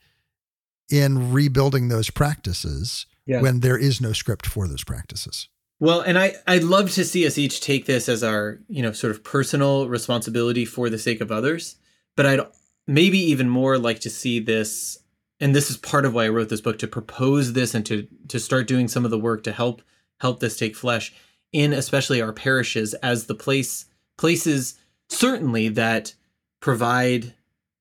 in 0.91 1.31
rebuilding 1.33 1.87
those 1.87 2.09
practices 2.09 3.05
yeah. 3.25 3.41
when 3.41 3.61
there 3.61 3.77
is 3.77 3.99
no 3.99 4.13
script 4.13 4.45
for 4.45 4.67
those 4.67 4.83
practices? 4.83 5.49
Well, 5.79 6.01
and 6.01 6.17
I, 6.17 6.35
I'd 6.47 6.63
love 6.63 6.91
to 6.91 7.03
see 7.03 7.27
us 7.27 7.37
each 7.37 7.59
take 7.59 7.85
this 7.85 8.07
as 8.07 8.23
our, 8.23 8.59
you 8.67 8.81
know, 8.81 8.91
sort 8.91 9.11
of 9.11 9.23
personal 9.23 9.89
responsibility 9.89 10.63
for 10.63 10.89
the 10.89 10.99
sake 10.99 11.19
of 11.19 11.31
others. 11.31 11.75
But 12.15 12.25
I'd 12.25 12.39
maybe 12.87 13.19
even 13.19 13.49
more 13.49 13.77
like 13.77 13.99
to 14.01 14.09
see 14.09 14.39
this 14.39 14.97
and 15.39 15.55
this 15.55 15.69
is 15.69 15.77
part 15.77 16.05
of 16.05 16.13
why 16.13 16.25
I 16.25 16.29
wrote 16.29 16.49
this 16.49 16.61
book 16.61 16.79
to 16.79 16.87
propose 16.87 17.53
this 17.53 17.73
and 17.73 17.85
to 17.87 18.07
to 18.29 18.39
start 18.39 18.67
doing 18.67 18.87
some 18.87 19.05
of 19.05 19.11
the 19.11 19.19
work 19.19 19.43
to 19.43 19.51
help 19.51 19.81
help 20.19 20.39
this 20.39 20.57
take 20.57 20.75
flesh 20.75 21.13
in 21.51 21.73
especially 21.73 22.21
our 22.21 22.33
parishes 22.33 22.93
as 22.95 23.25
the 23.25 23.35
place 23.35 23.85
places 24.17 24.75
certainly 25.09 25.69
that 25.69 26.15
provide 26.59 27.33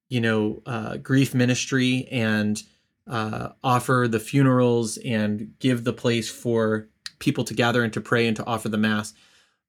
you 0.08 0.20
know 0.20 0.62
uh, 0.66 0.96
grief 0.96 1.34
ministry 1.34 2.06
and 2.10 2.62
uh, 3.06 3.50
offer 3.62 4.06
the 4.08 4.20
funerals 4.20 4.96
and 4.98 5.54
give 5.58 5.84
the 5.84 5.92
place 5.92 6.30
for 6.30 6.88
people 7.18 7.44
to 7.44 7.54
gather 7.54 7.82
and 7.82 7.92
to 7.92 8.00
pray 8.00 8.26
and 8.26 8.36
to 8.36 8.44
offer 8.44 8.68
the 8.68 8.78
mass 8.78 9.14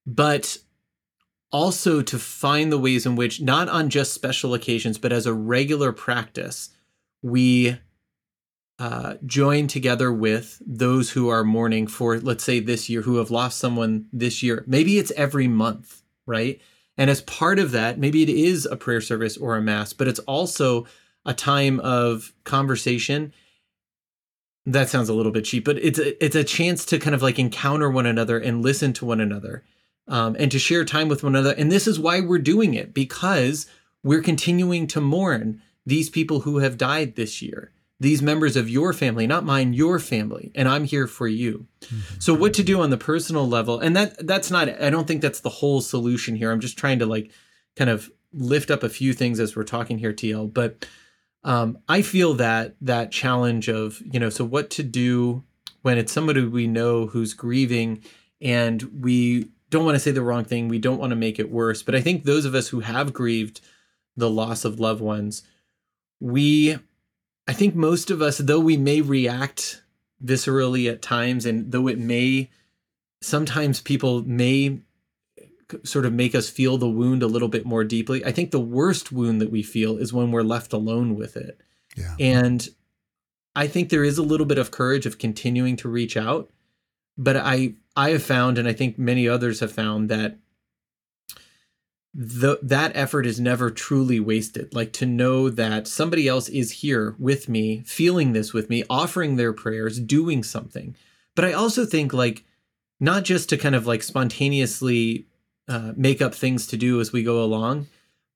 but 0.06 0.58
also 1.52 2.02
to 2.02 2.20
find 2.20 2.72
the 2.72 2.78
ways 2.78 3.06
in 3.06 3.16
which 3.16 3.42
not 3.42 3.70
on 3.70 3.90
just 3.90 4.14
special 4.14 4.54
occasions 4.54 4.98
but 4.98 5.14
as 5.14 5.26
a 5.26 5.34
regular 5.34 5.92
practice 5.92 6.70
we 7.26 7.76
uh, 8.78 9.16
join 9.26 9.66
together 9.66 10.14
with 10.14 10.62
those 10.64 11.10
who 11.10 11.28
are 11.28 11.44
mourning 11.44 11.88
for, 11.88 12.20
let's 12.20 12.44
say, 12.44 12.60
this 12.60 12.88
year, 12.88 13.02
who 13.02 13.18
have 13.18 13.32
lost 13.32 13.58
someone 13.58 14.06
this 14.14 14.44
year. 14.44 14.64
Maybe 14.68 15.00
it's 15.00 15.12
every 15.12 15.48
month, 15.48 16.04
right? 16.28 16.62
And 17.00 17.10
as 17.10 17.22
part 17.22 17.58
of 17.58 17.72
that, 17.72 17.98
maybe 17.98 18.22
it 18.22 18.30
is 18.30 18.68
a 18.68 18.76
prayer 18.76 19.02
service 19.02 19.38
or 19.38 19.58
a 19.58 19.62
mass, 19.62 19.92
but 19.92 20.08
it's 20.08 20.20
also 20.20 20.86
a 21.26 21.34
time 21.34 21.80
of 21.80 22.32
conversation. 22.44 23.34
That 24.68 24.90
sounds 24.90 25.10
a 25.10 25.16
little 25.16 25.32
bit 25.32 25.46
cheap, 25.46 25.66
but 25.66 25.80
it's 25.80 25.98
a, 25.98 26.24
it's 26.24 26.36
a 26.36 26.44
chance 26.44 26.86
to 26.86 27.00
kind 27.00 27.16
of 27.16 27.24
like 27.24 27.40
encounter 27.40 27.90
one 27.90 28.06
another 28.06 28.38
and 28.38 28.62
listen 28.62 28.94
to 28.94 29.06
one 29.06 29.20
another, 29.20 29.64
um, 30.08 30.36
and 30.38 30.52
to 30.52 30.60
share 30.60 30.86
time 30.86 31.08
with 31.08 31.24
one 31.24 31.36
another. 31.36 31.56
And 31.58 31.72
this 31.72 31.88
is 31.88 32.00
why 32.00 32.20
we're 32.20 32.38
doing 32.38 32.76
it 32.76 32.94
because 32.94 33.66
we're 34.04 34.22
continuing 34.22 34.86
to 34.88 35.02
mourn 35.02 35.64
these 35.86 36.10
people 36.10 36.42
who 36.42 36.58
have 36.60 36.78
died 36.78 37.16
this 37.16 37.42
year 37.42 37.72
these 38.00 38.22
members 38.22 38.56
of 38.56 38.70
your 38.70 38.94
family 38.94 39.26
not 39.26 39.46
mine 39.46 39.74
your 39.74 40.00
family 40.00 40.52
and 40.54 40.68
i'm 40.68 40.84
here 40.84 41.08
for 41.08 41.28
you 41.28 41.66
mm-hmm. 41.82 42.20
so 42.20 42.34
what 42.34 42.54
to 42.54 42.64
do 42.64 42.82
on 42.82 42.90
the 42.90 42.98
personal 42.98 43.48
level 43.48 43.80
and 43.80 43.96
that 43.96 44.28
that's 44.28 44.52
not 44.52 44.70
i 44.82 44.90
don't 44.90 45.08
think 45.08 45.22
that's 45.22 45.40
the 45.40 45.50
whole 45.50 45.82
solution 45.82 46.36
here 46.36 46.52
i'm 46.52 46.60
just 46.60 46.78
trying 46.78 47.00
to 47.00 47.06
like 47.06 47.32
kind 47.76 47.90
of 47.90 48.12
lift 48.34 48.70
up 48.70 48.84
a 48.84 48.90
few 48.90 49.14
things 49.14 49.40
as 49.40 49.56
we're 49.56 49.64
talking 49.64 49.98
here 49.98 50.14
tl 50.14 50.54
but 50.54 50.86
um, 51.44 51.78
i 51.88 52.02
feel 52.02 52.34
that 52.34 52.76
that 52.82 53.12
challenge 53.12 53.70
of 53.70 54.02
you 54.12 54.20
know 54.20 54.30
so 54.30 54.44
what 54.44 54.70
to 54.70 54.84
do 54.84 55.44
when 55.82 55.98
it's 55.98 56.12
somebody 56.12 56.44
we 56.44 56.68
know 56.68 57.08
who's 57.08 57.34
grieving 57.34 58.04
and 58.42 58.84
we 59.02 59.50
don't 59.70 59.86
want 59.86 59.96
to 59.96 60.00
say 60.00 60.12
the 60.12 60.22
wrong 60.22 60.44
thing 60.44 60.68
we 60.68 60.80
don't 60.80 61.00
want 61.00 61.12
to 61.12 61.16
make 61.16 61.40
it 61.40 61.50
worse 61.50 61.82
but 61.82 61.96
i 61.96 62.02
think 62.02 62.24
those 62.26 62.44
of 62.44 62.54
us 62.54 62.68
who 62.70 62.82
have 62.82 63.14
grieved 63.14 63.62
the 64.18 64.30
loss 64.30 64.66
of 64.66 64.80
loved 64.82 65.02
ones 65.02 65.44
we 66.20 66.78
I 67.48 67.54
think 67.54 67.76
most 67.76 68.10
of 68.10 68.22
us, 68.22 68.40
though 68.40 68.60
we 68.60 68.78
may 68.78 69.02
react 69.02 69.84
viscerally 70.24 70.90
at 70.90 71.02
times, 71.02 71.46
and 71.46 71.72
though 71.72 71.88
it 71.88 72.00
may 72.00 72.50
sometimes 73.22 73.82
people 73.82 74.24
may 74.24 74.80
sort 75.84 76.06
of 76.06 76.14
make 76.14 76.36
us 76.36 76.50
feel 76.50 76.78
the 76.78 76.90
wound 76.90 77.24
a 77.24 77.28
little 77.28 77.48
bit 77.48 77.66
more 77.66 77.84
deeply. 77.84 78.24
I 78.24 78.32
think 78.32 78.52
the 78.52 78.60
worst 78.60 79.12
wound 79.12 79.42
that 79.42 79.52
we 79.52 79.64
feel 79.64 79.98
is 79.98 80.14
when 80.14 80.32
we're 80.32 80.44
left 80.44 80.74
alone 80.74 81.16
with 81.16 81.36
it. 81.36 81.60
Yeah. 81.98 82.16
And 82.20 82.68
I 83.56 83.68
think 83.68 83.90
there 83.90 84.04
is 84.04 84.18
a 84.18 84.24
little 84.24 84.46
bit 84.46 84.58
of 84.58 84.72
courage 84.72 85.06
of 85.06 85.18
continuing 85.18 85.76
to 85.78 85.90
reach 85.90 86.18
out, 86.18 86.52
but 87.18 87.36
I 87.38 87.76
I 87.96 88.12
have 88.12 88.24
found 88.24 88.58
and 88.58 88.68
I 88.68 88.74
think 88.74 89.00
many 89.00 89.28
others 89.28 89.60
have 89.62 89.72
found 89.72 90.10
that 90.10 90.38
the, 92.18 92.58
that 92.64 92.96
effort 92.96 93.26
is 93.26 93.42
never 93.42 93.70
truly 93.70 94.22
wasted. 94.22 94.74
Like 94.74 94.94
to 94.94 95.06
know 95.06 95.50
that 95.50 95.86
somebody 95.86 96.30
else 96.30 96.48
is 96.48 96.72
here 96.72 97.14
with 97.20 97.50
me, 97.50 97.84
feeling 97.86 98.32
this 98.32 98.54
with 98.54 98.70
me, 98.70 98.86
offering 98.90 99.36
their 99.36 99.52
prayers, 99.52 100.00
doing 100.00 100.42
something. 100.42 100.96
But 101.36 101.44
I 101.44 101.52
also 101.52 101.86
think 101.86 102.14
like 102.14 102.46
not 103.02 103.26
just 103.26 103.50
to 103.50 103.58
kind 103.58 103.76
of 103.76 103.86
like 103.86 104.02
spontaneously 104.02 105.28
uh, 105.68 105.92
make 105.98 106.22
up 106.22 106.34
things 106.34 106.68
to 106.68 106.78
do 106.78 107.02
as 107.02 107.12
we 107.12 107.22
go 107.22 107.44
along, 107.44 107.88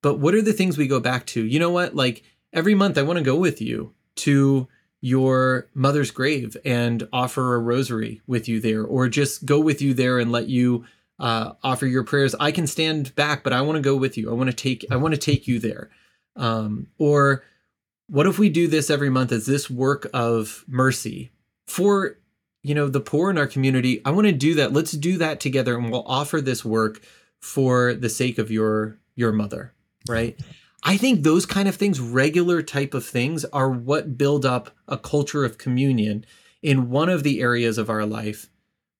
but 0.01 0.19
what 0.19 0.35
are 0.35 0.41
the 0.41 0.53
things 0.53 0.77
we 0.77 0.87
go 0.87 0.99
back 0.99 1.25
to? 1.27 1.45
You 1.45 1.59
know 1.59 1.71
what? 1.71 1.95
Like 1.95 2.23
every 2.51 2.75
month, 2.75 2.97
I 2.97 3.03
want 3.03 3.17
to 3.17 3.23
go 3.23 3.37
with 3.37 3.61
you 3.61 3.93
to 4.17 4.67
your 4.99 5.69
mother's 5.73 6.11
grave 6.11 6.57
and 6.65 7.07
offer 7.13 7.55
a 7.55 7.59
rosary 7.59 8.21
with 8.27 8.49
you 8.49 8.59
there, 8.59 8.83
or 8.83 9.07
just 9.07 9.45
go 9.45 9.57
with 9.57 9.81
you 9.81 9.93
there 9.93 10.19
and 10.19 10.33
let 10.33 10.49
you 10.49 10.83
uh, 11.19 11.53
offer 11.63 11.85
your 11.85 12.03
prayers. 12.03 12.35
I 12.39 12.51
can 12.51 12.67
stand 12.67 13.13
back, 13.15 13.43
but 13.43 13.53
I 13.53 13.61
want 13.61 13.75
to 13.75 13.81
go 13.81 13.95
with 13.95 14.17
you. 14.17 14.29
I 14.29 14.33
want 14.33 14.49
to 14.49 14.55
take 14.55 14.85
I 14.89 14.95
want 14.95 15.13
to 15.13 15.19
take 15.19 15.47
you 15.47 15.59
there. 15.59 15.89
Um, 16.35 16.87
or 16.97 17.43
what 18.07 18.27
if 18.27 18.39
we 18.39 18.49
do 18.49 18.67
this 18.67 18.89
every 18.89 19.09
month 19.09 19.31
as 19.31 19.45
this 19.45 19.69
work 19.69 20.07
of 20.13 20.63
mercy 20.67 21.31
for 21.67 22.17
you 22.63 22.73
know 22.73 22.87
the 22.87 23.01
poor 23.01 23.29
in 23.29 23.37
our 23.37 23.47
community? 23.47 24.01
I 24.05 24.11
want 24.11 24.27
to 24.27 24.33
do 24.33 24.55
that. 24.55 24.73
Let's 24.73 24.91
do 24.91 25.17
that 25.17 25.39
together, 25.39 25.77
and 25.77 25.91
we'll 25.91 26.07
offer 26.07 26.41
this 26.41 26.63
work 26.63 27.01
for 27.39 27.93
the 27.93 28.09
sake 28.09 28.37
of 28.37 28.49
your 28.49 28.97
your 29.15 29.31
mother, 29.31 29.73
right? 30.07 30.39
I 30.83 30.95
think 30.95 31.23
those 31.23 31.45
kind 31.45 31.67
of 31.67 31.75
things, 31.75 31.99
regular 31.99 32.61
type 32.61 32.93
of 32.93 33.05
things, 33.05 33.43
are 33.45 33.69
what 33.69 34.17
build 34.17 34.45
up 34.45 34.71
a 34.87 34.97
culture 34.97 35.43
of 35.43 35.57
communion 35.57 36.25
in 36.61 36.89
one 36.89 37.09
of 37.09 37.23
the 37.23 37.41
areas 37.41 37.77
of 37.77 37.89
our 37.89 38.05
life 38.05 38.49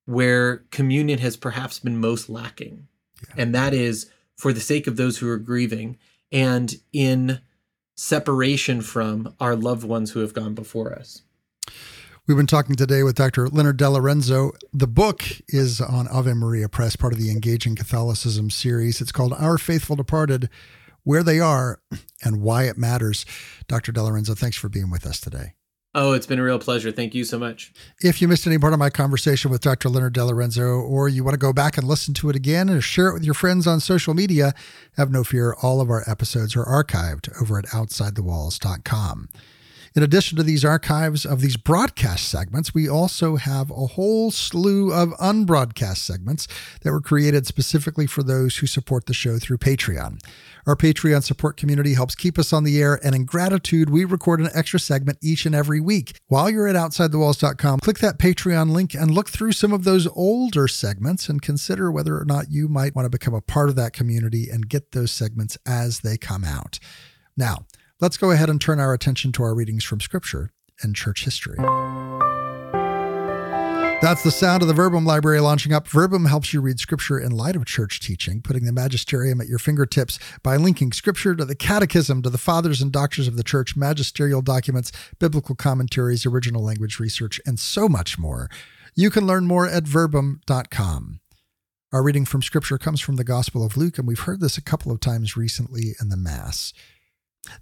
where 0.06 0.58
communion 0.70 1.18
has 1.18 1.36
perhaps 1.36 1.78
been 1.78 2.00
most 2.00 2.28
lacking. 2.28 2.86
Yeah. 3.28 3.42
And 3.42 3.54
that 3.54 3.74
is 3.74 4.10
for 4.36 4.52
the 4.52 4.60
sake 4.60 4.86
of 4.86 4.96
those 4.96 5.18
who 5.18 5.28
are 5.28 5.38
grieving 5.38 5.98
and 6.32 6.74
in 6.92 7.40
separation 7.94 8.80
from 8.80 9.34
our 9.40 9.54
loved 9.54 9.84
ones 9.84 10.12
who 10.12 10.20
have 10.20 10.32
gone 10.32 10.54
before 10.54 10.92
us. 10.92 11.22
We've 12.26 12.36
been 12.36 12.46
talking 12.46 12.76
today 12.76 13.02
with 13.02 13.16
Dr. 13.16 13.48
Leonard 13.48 13.78
DeLorenzo. 13.78 14.52
The 14.72 14.86
book 14.86 15.24
is 15.48 15.80
on 15.80 16.06
Ave 16.08 16.32
Maria 16.34 16.68
Press, 16.68 16.94
part 16.94 17.12
of 17.12 17.18
the 17.18 17.30
Engaging 17.30 17.74
Catholicism 17.74 18.50
series. 18.50 19.00
It's 19.00 19.12
called 19.12 19.32
Our 19.32 19.58
Faithful 19.58 19.96
Departed 19.96 20.48
Where 21.02 21.22
They 21.22 21.40
Are 21.40 21.80
and 22.22 22.40
Why 22.40 22.64
It 22.64 22.78
Matters. 22.78 23.26
Dr. 23.66 23.92
DeLorenzo, 23.92 24.38
thanks 24.38 24.56
for 24.56 24.68
being 24.68 24.90
with 24.90 25.06
us 25.06 25.20
today. 25.20 25.54
Oh, 25.92 26.12
it's 26.12 26.26
been 26.26 26.38
a 26.38 26.44
real 26.44 26.60
pleasure. 26.60 26.92
Thank 26.92 27.14
you 27.14 27.24
so 27.24 27.36
much. 27.36 27.72
If 28.00 28.22
you 28.22 28.28
missed 28.28 28.46
any 28.46 28.58
part 28.58 28.72
of 28.72 28.78
my 28.78 28.90
conversation 28.90 29.50
with 29.50 29.60
Dr. 29.60 29.88
Leonard 29.88 30.14
DeLorenzo, 30.14 30.80
or 30.80 31.08
you 31.08 31.24
want 31.24 31.34
to 31.34 31.38
go 31.38 31.52
back 31.52 31.76
and 31.76 31.86
listen 31.86 32.14
to 32.14 32.30
it 32.30 32.36
again 32.36 32.68
and 32.68 32.82
share 32.82 33.08
it 33.08 33.14
with 33.14 33.24
your 33.24 33.34
friends 33.34 33.66
on 33.66 33.80
social 33.80 34.14
media, 34.14 34.54
have 34.96 35.10
no 35.10 35.24
fear. 35.24 35.56
All 35.62 35.80
of 35.80 35.90
our 35.90 36.08
episodes 36.08 36.54
are 36.54 36.64
archived 36.64 37.28
over 37.42 37.58
at 37.58 37.66
OutsideTheWalls.com. 37.66 39.28
In 39.96 40.04
addition 40.04 40.36
to 40.36 40.44
these 40.44 40.64
archives 40.64 41.26
of 41.26 41.40
these 41.40 41.56
broadcast 41.56 42.28
segments, 42.28 42.72
we 42.72 42.88
also 42.88 43.34
have 43.34 43.72
a 43.72 43.86
whole 43.86 44.30
slew 44.30 44.92
of 44.92 45.08
unbroadcast 45.14 45.96
segments 45.96 46.46
that 46.82 46.92
were 46.92 47.00
created 47.00 47.44
specifically 47.44 48.06
for 48.06 48.22
those 48.22 48.58
who 48.58 48.68
support 48.68 49.06
the 49.06 49.14
show 49.14 49.40
through 49.40 49.58
Patreon. 49.58 50.24
Our 50.64 50.76
Patreon 50.76 51.24
support 51.24 51.56
community 51.56 51.94
helps 51.94 52.14
keep 52.14 52.38
us 52.38 52.52
on 52.52 52.62
the 52.62 52.80
air, 52.80 53.00
and 53.02 53.16
in 53.16 53.24
gratitude, 53.24 53.90
we 53.90 54.04
record 54.04 54.38
an 54.38 54.50
extra 54.54 54.78
segment 54.78 55.18
each 55.20 55.44
and 55.44 55.56
every 55.56 55.80
week. 55.80 56.16
While 56.28 56.50
you're 56.50 56.68
at 56.68 56.76
OutsideTheWalls.com, 56.76 57.80
click 57.80 57.98
that 57.98 58.20
Patreon 58.20 58.70
link 58.70 58.94
and 58.94 59.10
look 59.10 59.28
through 59.28 59.52
some 59.52 59.72
of 59.72 59.82
those 59.82 60.06
older 60.06 60.68
segments 60.68 61.28
and 61.28 61.42
consider 61.42 61.90
whether 61.90 62.16
or 62.16 62.24
not 62.24 62.52
you 62.52 62.68
might 62.68 62.94
want 62.94 63.06
to 63.06 63.10
become 63.10 63.34
a 63.34 63.40
part 63.40 63.68
of 63.68 63.74
that 63.74 63.92
community 63.92 64.48
and 64.50 64.68
get 64.68 64.92
those 64.92 65.10
segments 65.10 65.58
as 65.66 66.00
they 66.00 66.16
come 66.16 66.44
out. 66.44 66.78
Now, 67.36 67.64
Let's 68.00 68.16
go 68.16 68.30
ahead 68.30 68.48
and 68.48 68.58
turn 68.58 68.80
our 68.80 68.94
attention 68.94 69.30
to 69.32 69.42
our 69.42 69.54
readings 69.54 69.84
from 69.84 70.00
Scripture 70.00 70.52
and 70.80 70.96
church 70.96 71.26
history. 71.26 71.58
That's 74.00 74.22
the 74.22 74.30
sound 74.30 74.62
of 74.62 74.68
the 74.68 74.74
Verbum 74.74 75.04
library 75.04 75.40
launching 75.40 75.74
up. 75.74 75.86
Verbum 75.86 76.24
helps 76.24 76.54
you 76.54 76.62
read 76.62 76.80
Scripture 76.80 77.20
in 77.20 77.32
light 77.32 77.56
of 77.56 77.66
church 77.66 78.00
teaching, 78.00 78.40
putting 78.40 78.64
the 78.64 78.72
magisterium 78.72 79.38
at 79.42 79.48
your 79.48 79.58
fingertips 79.58 80.18
by 80.42 80.56
linking 80.56 80.92
Scripture 80.92 81.34
to 81.34 81.44
the 81.44 81.54
Catechism, 81.54 82.22
to 82.22 82.30
the 82.30 82.38
Fathers 82.38 82.80
and 82.80 82.90
Doctors 82.90 83.28
of 83.28 83.36
the 83.36 83.42
Church, 83.42 83.76
magisterial 83.76 84.40
documents, 84.40 84.92
biblical 85.18 85.54
commentaries, 85.54 86.24
original 86.24 86.64
language 86.64 86.98
research, 86.98 87.38
and 87.44 87.60
so 87.60 87.86
much 87.86 88.18
more. 88.18 88.48
You 88.94 89.10
can 89.10 89.26
learn 89.26 89.44
more 89.44 89.68
at 89.68 89.84
verbum.com. 89.84 91.20
Our 91.92 92.02
reading 92.02 92.24
from 92.24 92.40
Scripture 92.40 92.78
comes 92.78 93.02
from 93.02 93.16
the 93.16 93.24
Gospel 93.24 93.62
of 93.62 93.76
Luke, 93.76 93.98
and 93.98 94.08
we've 94.08 94.20
heard 94.20 94.40
this 94.40 94.56
a 94.56 94.62
couple 94.62 94.90
of 94.90 95.00
times 95.00 95.36
recently 95.36 95.96
in 96.00 96.08
the 96.08 96.16
Mass. 96.16 96.72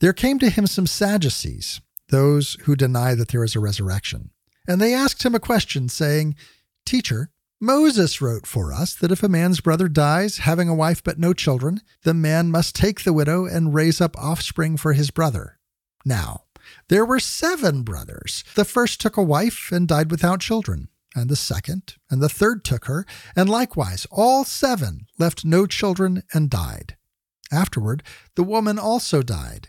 There 0.01 0.13
came 0.13 0.39
to 0.41 0.51
him 0.51 0.67
some 0.67 0.87
Sadducees, 0.87 1.81
those 2.09 2.57
who 2.65 2.77
deny 2.77 3.15
that 3.15 3.29
there 3.29 3.45
is 3.45 3.55
a 3.55 3.61
resurrection. 3.61 4.31
And 4.67 4.81
they 4.81 4.95
asked 4.95 5.23
him 5.23 5.35
a 5.35 5.41
question, 5.41 5.89
saying, 5.89 6.37
Teacher, 6.85 7.31
Moses 7.61 8.21
wrote 8.21 8.47
for 8.47 8.73
us 8.73 8.95
that 8.95 9.11
if 9.11 9.23
a 9.23 9.29
man's 9.29 9.61
brother 9.61 9.89
dies, 9.89 10.39
having 10.39 10.69
a 10.69 10.75
wife 10.75 11.03
but 11.03 11.19
no 11.19 11.33
children, 11.33 11.81
the 12.03 12.15
man 12.15 12.51
must 12.51 12.77
take 12.77 13.03
the 13.03 13.13
widow 13.13 13.47
and 13.47 13.75
raise 13.75 14.01
up 14.01 14.17
offspring 14.17 14.77
for 14.77 14.93
his 14.93 15.11
brother. 15.11 15.59
Now, 16.05 16.45
there 16.89 17.05
were 17.05 17.19
seven 17.19 17.83
brothers. 17.83 18.45
The 18.55 18.65
first 18.65 19.01
took 19.01 19.17
a 19.17 19.23
wife 19.23 19.71
and 19.73 19.89
died 19.89 20.11
without 20.11 20.41
children, 20.41 20.89
and 21.17 21.29
the 21.29 21.37
second 21.37 21.97
and 22.11 22.23
the 22.23 22.29
third 22.29 22.65
took 22.65 22.85
her, 22.85 23.05
and 23.35 23.49
likewise 23.49 24.07
all 24.11 24.45
seven 24.45 25.07
left 25.19 25.45
no 25.45 25.67
children 25.67 26.23
and 26.33 26.51
died. 26.51 26.97
Afterward, 27.51 28.03
the 28.35 28.43
woman 28.43 28.79
also 28.79 29.23
died. 29.23 29.69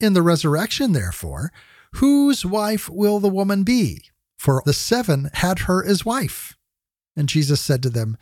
In 0.00 0.14
the 0.14 0.22
resurrection, 0.22 0.92
therefore, 0.92 1.52
Whose 1.94 2.46
wife 2.46 2.88
will 2.88 3.20
the 3.20 3.28
woman 3.28 3.62
be? 3.62 4.04
For 4.38 4.62
the 4.64 4.72
seven 4.72 5.30
had 5.34 5.60
her 5.60 5.84
as 5.84 6.04
wife. 6.04 6.56
And 7.16 7.28
Jesus 7.28 7.60
said 7.60 7.82
to 7.82 7.90
them, 7.90 8.16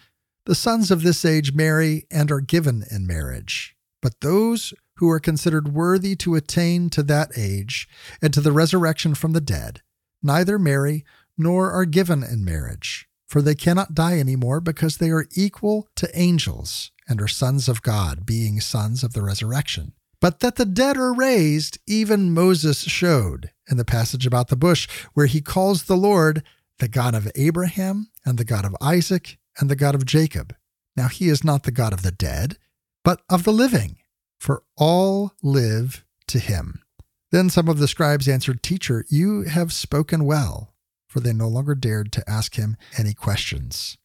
The 0.46 0.54
sons 0.54 0.90
of 0.90 1.02
this 1.02 1.24
age 1.24 1.52
marry 1.52 2.06
and 2.10 2.32
are 2.32 2.40
given 2.40 2.84
in 2.90 3.06
marriage. 3.06 3.76
But 4.00 4.20
those 4.20 4.72
who 4.96 5.10
are 5.10 5.20
considered 5.20 5.74
worthy 5.74 6.16
to 6.16 6.34
attain 6.34 6.90
to 6.90 7.02
that 7.04 7.30
age 7.36 7.88
and 8.22 8.32
to 8.34 8.40
the 8.40 8.52
resurrection 8.52 9.14
from 9.14 9.32
the 9.32 9.40
dead 9.40 9.82
neither 10.20 10.58
marry 10.58 11.04
nor 11.36 11.70
are 11.70 11.84
given 11.84 12.24
in 12.24 12.44
marriage, 12.44 13.08
for 13.28 13.40
they 13.40 13.54
cannot 13.54 13.94
die 13.94 14.18
any 14.18 14.34
more 14.34 14.60
because 14.60 14.96
they 14.96 15.10
are 15.10 15.28
equal 15.36 15.86
to 15.94 16.18
angels 16.18 16.90
and 17.08 17.20
are 17.20 17.28
sons 17.28 17.68
of 17.68 17.82
God, 17.82 18.26
being 18.26 18.60
sons 18.60 19.02
of 19.02 19.12
the 19.12 19.22
resurrection. 19.22 19.92
But 20.20 20.40
that 20.40 20.56
the 20.56 20.64
dead 20.64 20.96
are 20.96 21.14
raised, 21.14 21.78
even 21.86 22.34
Moses 22.34 22.82
showed 22.82 23.50
in 23.70 23.76
the 23.76 23.84
passage 23.84 24.26
about 24.26 24.48
the 24.48 24.56
bush, 24.56 24.88
where 25.14 25.26
he 25.26 25.40
calls 25.40 25.84
the 25.84 25.96
Lord 25.96 26.42
the 26.78 26.88
God 26.88 27.14
of 27.14 27.30
Abraham 27.34 28.10
and 28.24 28.38
the 28.38 28.44
God 28.44 28.64
of 28.64 28.76
Isaac 28.80 29.38
and 29.58 29.70
the 29.70 29.76
God 29.76 29.94
of 29.94 30.06
Jacob. 30.06 30.54
Now 30.96 31.08
he 31.08 31.28
is 31.28 31.44
not 31.44 31.62
the 31.62 31.70
God 31.70 31.92
of 31.92 32.02
the 32.02 32.10
dead, 32.10 32.58
but 33.04 33.22
of 33.30 33.44
the 33.44 33.52
living, 33.52 33.96
for 34.38 34.64
all 34.76 35.32
live 35.42 36.04
to 36.28 36.38
him. 36.38 36.82
Then 37.30 37.50
some 37.50 37.68
of 37.68 37.78
the 37.78 37.88
scribes 37.88 38.28
answered, 38.28 38.62
Teacher, 38.62 39.04
you 39.08 39.42
have 39.42 39.72
spoken 39.72 40.24
well, 40.24 40.74
for 41.08 41.20
they 41.20 41.32
no 41.32 41.48
longer 41.48 41.74
dared 41.74 42.10
to 42.12 42.28
ask 42.28 42.56
him 42.56 42.76
any 42.96 43.14
questions. 43.14 43.98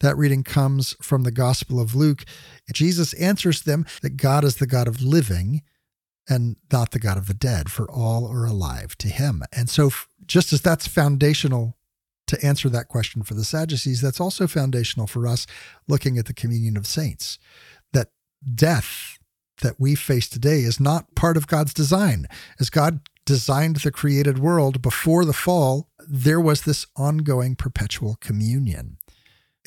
That 0.00 0.16
reading 0.16 0.42
comes 0.42 0.96
from 1.02 1.22
the 1.22 1.30
Gospel 1.30 1.80
of 1.80 1.94
Luke. 1.94 2.24
Jesus 2.72 3.12
answers 3.14 3.62
them 3.62 3.86
that 4.02 4.16
God 4.16 4.44
is 4.44 4.56
the 4.56 4.66
God 4.66 4.88
of 4.88 5.02
living 5.02 5.62
and 6.28 6.56
not 6.72 6.92
the 6.92 6.98
God 6.98 7.18
of 7.18 7.26
the 7.26 7.34
dead, 7.34 7.70
for 7.70 7.90
all 7.90 8.26
are 8.26 8.46
alive 8.46 8.96
to 8.98 9.08
him. 9.08 9.42
And 9.52 9.68
so, 9.68 9.90
just 10.26 10.52
as 10.52 10.60
that's 10.60 10.86
foundational 10.86 11.76
to 12.28 12.44
answer 12.46 12.68
that 12.68 12.88
question 12.88 13.22
for 13.22 13.34
the 13.34 13.44
Sadducees, 13.44 14.00
that's 14.00 14.20
also 14.20 14.46
foundational 14.46 15.06
for 15.06 15.26
us 15.26 15.46
looking 15.88 16.18
at 16.18 16.26
the 16.26 16.34
communion 16.34 16.76
of 16.76 16.86
saints. 16.86 17.38
That 17.92 18.08
death 18.54 19.18
that 19.60 19.78
we 19.78 19.94
face 19.94 20.28
today 20.28 20.60
is 20.60 20.80
not 20.80 21.14
part 21.14 21.36
of 21.36 21.46
God's 21.46 21.74
design. 21.74 22.26
As 22.58 22.70
God 22.70 23.00
designed 23.26 23.76
the 23.76 23.90
created 23.90 24.38
world 24.38 24.80
before 24.80 25.24
the 25.24 25.32
fall, 25.32 25.88
there 26.08 26.40
was 26.40 26.62
this 26.62 26.86
ongoing 26.96 27.56
perpetual 27.56 28.16
communion. 28.20 28.98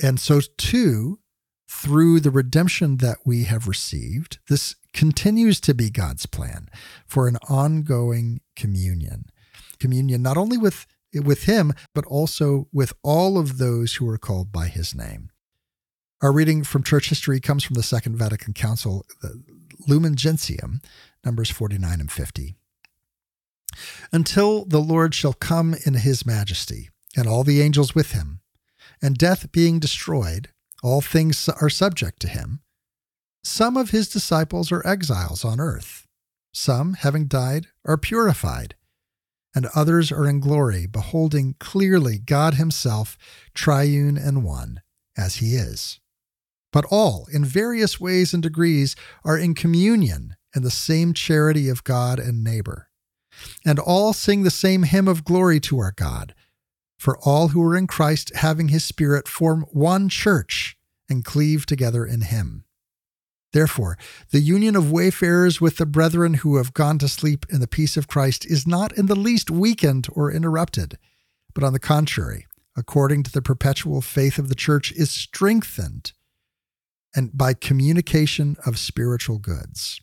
And 0.02 0.20
so, 0.20 0.42
too, 0.58 1.20
through 1.68 2.20
the 2.20 2.32
redemption 2.32 2.98
that 2.98 3.18
we 3.26 3.44
have 3.44 3.68
received, 3.68 4.40
this 4.50 4.76
continues 4.94 5.60
to 5.62 5.74
be 5.74 5.90
God's 5.90 6.26
plan 6.26 6.70
for 7.08 7.28
an 7.28 7.38
ongoing 7.50 8.42
communion. 8.56 9.26
Communion 9.80 10.22
not 10.22 10.38
only 10.38 10.58
with, 10.58 10.86
with 11.14 11.44
Him, 11.44 11.74
but 11.94 12.06
also 12.06 12.68
with 12.72 12.94
all 13.04 13.38
of 13.38 13.58
those 13.58 13.96
who 13.96 14.08
are 14.10 14.18
called 14.18 14.52
by 14.52 14.68
His 14.68 14.96
name. 14.96 15.30
Our 16.22 16.32
reading 16.32 16.64
from 16.64 16.84
church 16.84 17.10
history 17.10 17.40
comes 17.42 17.64
from 17.64 17.74
the 17.74 17.84
Second 17.84 18.16
Vatican 18.16 18.54
Council, 18.54 19.06
Lumen 19.88 20.16
Gentium, 20.16 20.80
Numbers 21.26 21.50
49 21.50 22.00
and 22.00 22.12
50. 22.12 22.56
Until 24.12 24.66
the 24.66 24.80
Lord 24.80 25.14
shall 25.14 25.34
come 25.34 25.76
in 25.86 25.96
his 25.96 26.26
majesty, 26.26 26.90
and 27.16 27.28
all 27.28 27.44
the 27.44 27.62
angels 27.62 27.94
with 27.94 28.12
him, 28.12 28.40
and 29.04 29.18
death 29.18 29.52
being 29.52 29.80
destroyed, 29.80 30.50
all 30.82 31.02
things 31.02 31.48
are 31.48 31.70
subject 31.70 32.20
to 32.22 32.28
him. 32.28 32.62
Some 33.44 33.78
of 33.78 33.92
his 33.92 34.10
disciples 34.10 34.72
are 34.72 34.86
exiles 34.88 35.46
on 35.46 35.60
earth. 35.60 36.08
Some, 36.54 36.94
having 36.96 37.28
died, 37.28 37.68
are 37.86 37.98
purified, 37.98 38.76
and 39.54 39.68
others 39.76 40.12
are 40.12 40.28
in 40.28 40.40
glory, 40.40 40.88
beholding 40.88 41.56
clearly 41.60 42.18
God 42.18 42.56
himself, 42.56 43.18
triune 43.54 44.18
and 44.18 44.44
one, 44.44 44.82
as 45.16 45.36
he 45.36 45.56
is 45.56 46.00
but 46.74 46.86
all, 46.90 47.28
in 47.32 47.46
various 47.46 48.02
ways 48.02 48.34
and 48.34 48.44
degrees, 48.44 48.98
are 49.24 49.38
in 49.38 49.54
communion 49.54 50.36
in 50.54 50.64
the 50.64 50.72
same 50.72 51.14
charity 51.14 51.70
of 51.70 51.86
God 51.86 52.20
and 52.20 52.44
neighbor. 52.44 52.90
And 53.64 53.80
all 53.80 54.12
sing 54.12 54.44
the 54.44 54.52
same 54.52 54.84
hymn 54.84 55.08
of 55.08 55.24
glory 55.24 55.60
to 55.62 55.80
our 55.80 55.94
God. 55.96 56.34
For 57.04 57.18
all 57.18 57.50
who 57.50 57.62
are 57.64 57.76
in 57.76 57.86
Christ, 57.86 58.32
having 58.34 58.70
his 58.70 58.86
Spirit, 58.86 59.28
form 59.28 59.66
one 59.74 60.08
church 60.08 60.78
and 61.10 61.26
cleave 61.26 61.66
together 61.66 62.06
in 62.06 62.22
him. 62.22 62.64
Therefore, 63.52 63.98
the 64.32 64.40
union 64.40 64.78
of 64.78 64.90
wayfarers 64.90 65.60
with 65.60 65.76
the 65.76 65.86
brethren 65.86 66.36
who 66.36 66.56
have 66.56 66.74
gone 66.74 66.98
to 67.00 67.10
sleep 67.10 67.46
in 67.50 67.60
the 67.60 67.68
peace 67.68 67.98
of 67.98 68.08
Christ 68.08 68.46
is 68.46 68.66
not 68.66 68.98
in 68.98 69.08
the 69.08 69.18
least 69.18 69.52
weakened 69.52 70.08
or 70.14 70.32
interrupted, 70.32 70.98
but 71.54 71.62
on 71.62 71.74
the 71.74 71.78
contrary, 71.78 72.48
according 72.78 73.24
to 73.24 73.32
the 73.34 73.42
perpetual 73.42 74.00
faith 74.00 74.40
of 74.40 74.48
the 74.48 74.56
church, 74.56 74.94
is 74.94 75.12
strengthened 75.12 76.14
and 77.14 77.38
by 77.38 77.54
communication 77.54 78.56
of 78.66 78.80
spiritual 78.80 79.40
goods. 79.40 80.00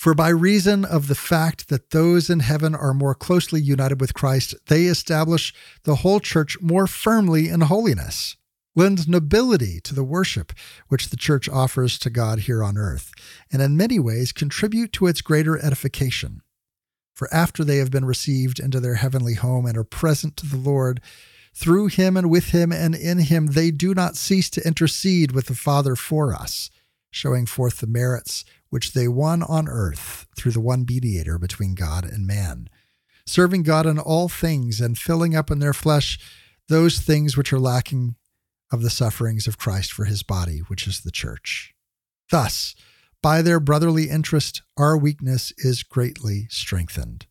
For 0.00 0.14
by 0.14 0.30
reason 0.30 0.86
of 0.86 1.08
the 1.08 1.14
fact 1.14 1.68
that 1.68 1.90
those 1.90 2.30
in 2.30 2.40
heaven 2.40 2.74
are 2.74 2.94
more 2.94 3.14
closely 3.14 3.60
united 3.60 4.00
with 4.00 4.14
Christ, 4.14 4.54
they 4.68 4.84
establish 4.84 5.52
the 5.82 5.96
whole 5.96 6.20
church 6.20 6.58
more 6.58 6.86
firmly 6.86 7.50
in 7.50 7.60
holiness, 7.60 8.38
lend 8.74 9.10
nobility 9.10 9.78
to 9.82 9.94
the 9.94 10.02
worship 10.02 10.54
which 10.88 11.10
the 11.10 11.18
church 11.18 11.50
offers 11.50 11.98
to 11.98 12.08
God 12.08 12.38
here 12.38 12.64
on 12.64 12.78
earth, 12.78 13.12
and 13.52 13.60
in 13.60 13.76
many 13.76 13.98
ways 13.98 14.32
contribute 14.32 14.90
to 14.94 15.06
its 15.06 15.20
greater 15.20 15.58
edification. 15.58 16.40
For 17.12 17.28
after 17.30 17.62
they 17.62 17.76
have 17.76 17.90
been 17.90 18.06
received 18.06 18.58
into 18.58 18.80
their 18.80 18.94
heavenly 18.94 19.34
home 19.34 19.66
and 19.66 19.76
are 19.76 19.84
present 19.84 20.34
to 20.38 20.46
the 20.46 20.56
Lord, 20.56 21.02
through 21.52 21.88
him 21.88 22.16
and 22.16 22.30
with 22.30 22.52
him 22.52 22.72
and 22.72 22.94
in 22.94 23.18
him, 23.18 23.48
they 23.48 23.70
do 23.70 23.92
not 23.92 24.16
cease 24.16 24.48
to 24.48 24.66
intercede 24.66 25.32
with 25.32 25.44
the 25.44 25.54
Father 25.54 25.94
for 25.94 26.34
us, 26.34 26.70
showing 27.10 27.44
forth 27.44 27.80
the 27.80 27.86
merits 27.86 28.46
which 28.70 28.92
they 28.92 29.06
won 29.06 29.42
on 29.42 29.68
earth 29.68 30.26
through 30.36 30.52
the 30.52 30.60
one 30.60 30.84
mediator 30.88 31.38
between 31.38 31.74
God 31.74 32.04
and 32.04 32.26
man, 32.26 32.68
serving 33.26 33.62
God 33.62 33.86
in 33.86 33.98
all 33.98 34.28
things 34.28 34.80
and 34.80 34.96
filling 34.96 35.36
up 35.36 35.50
in 35.50 35.58
their 35.58 35.74
flesh 35.74 36.18
those 36.68 37.00
things 37.00 37.36
which 37.36 37.52
are 37.52 37.58
lacking 37.58 38.14
of 38.72 38.82
the 38.82 38.90
sufferings 38.90 39.48
of 39.48 39.58
Christ 39.58 39.92
for 39.92 40.04
his 40.04 40.22
body, 40.22 40.60
which 40.68 40.86
is 40.86 41.00
the 41.00 41.10
church. 41.10 41.74
Thus, 42.30 42.76
by 43.22 43.42
their 43.42 43.60
brotherly 43.60 44.08
interest, 44.08 44.62
our 44.78 44.96
weakness 44.96 45.52
is 45.58 45.82
greatly 45.82 46.46
strengthened 46.48 47.26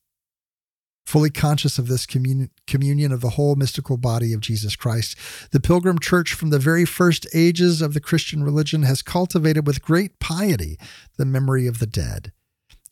fully 1.09 1.31
conscious 1.31 1.79
of 1.79 1.87
this 1.87 2.05
commun- 2.05 2.51
communion 2.67 3.11
of 3.11 3.21
the 3.21 3.31
whole 3.31 3.55
mystical 3.55 3.97
body 3.97 4.31
of 4.31 4.41
Jesus 4.41 4.75
Christ. 4.75 5.17
The 5.51 5.59
Pilgrim 5.59 5.97
Church, 5.97 6.33
from 6.33 6.51
the 6.51 6.59
very 6.59 6.85
first 6.85 7.25
ages 7.33 7.81
of 7.81 7.95
the 7.95 7.99
Christian 7.99 8.43
religion, 8.43 8.83
has 8.83 9.01
cultivated 9.01 9.65
with 9.65 9.81
great 9.81 10.19
piety 10.19 10.77
the 11.17 11.25
memory 11.25 11.65
of 11.65 11.79
the 11.79 11.87
dead. 11.87 12.31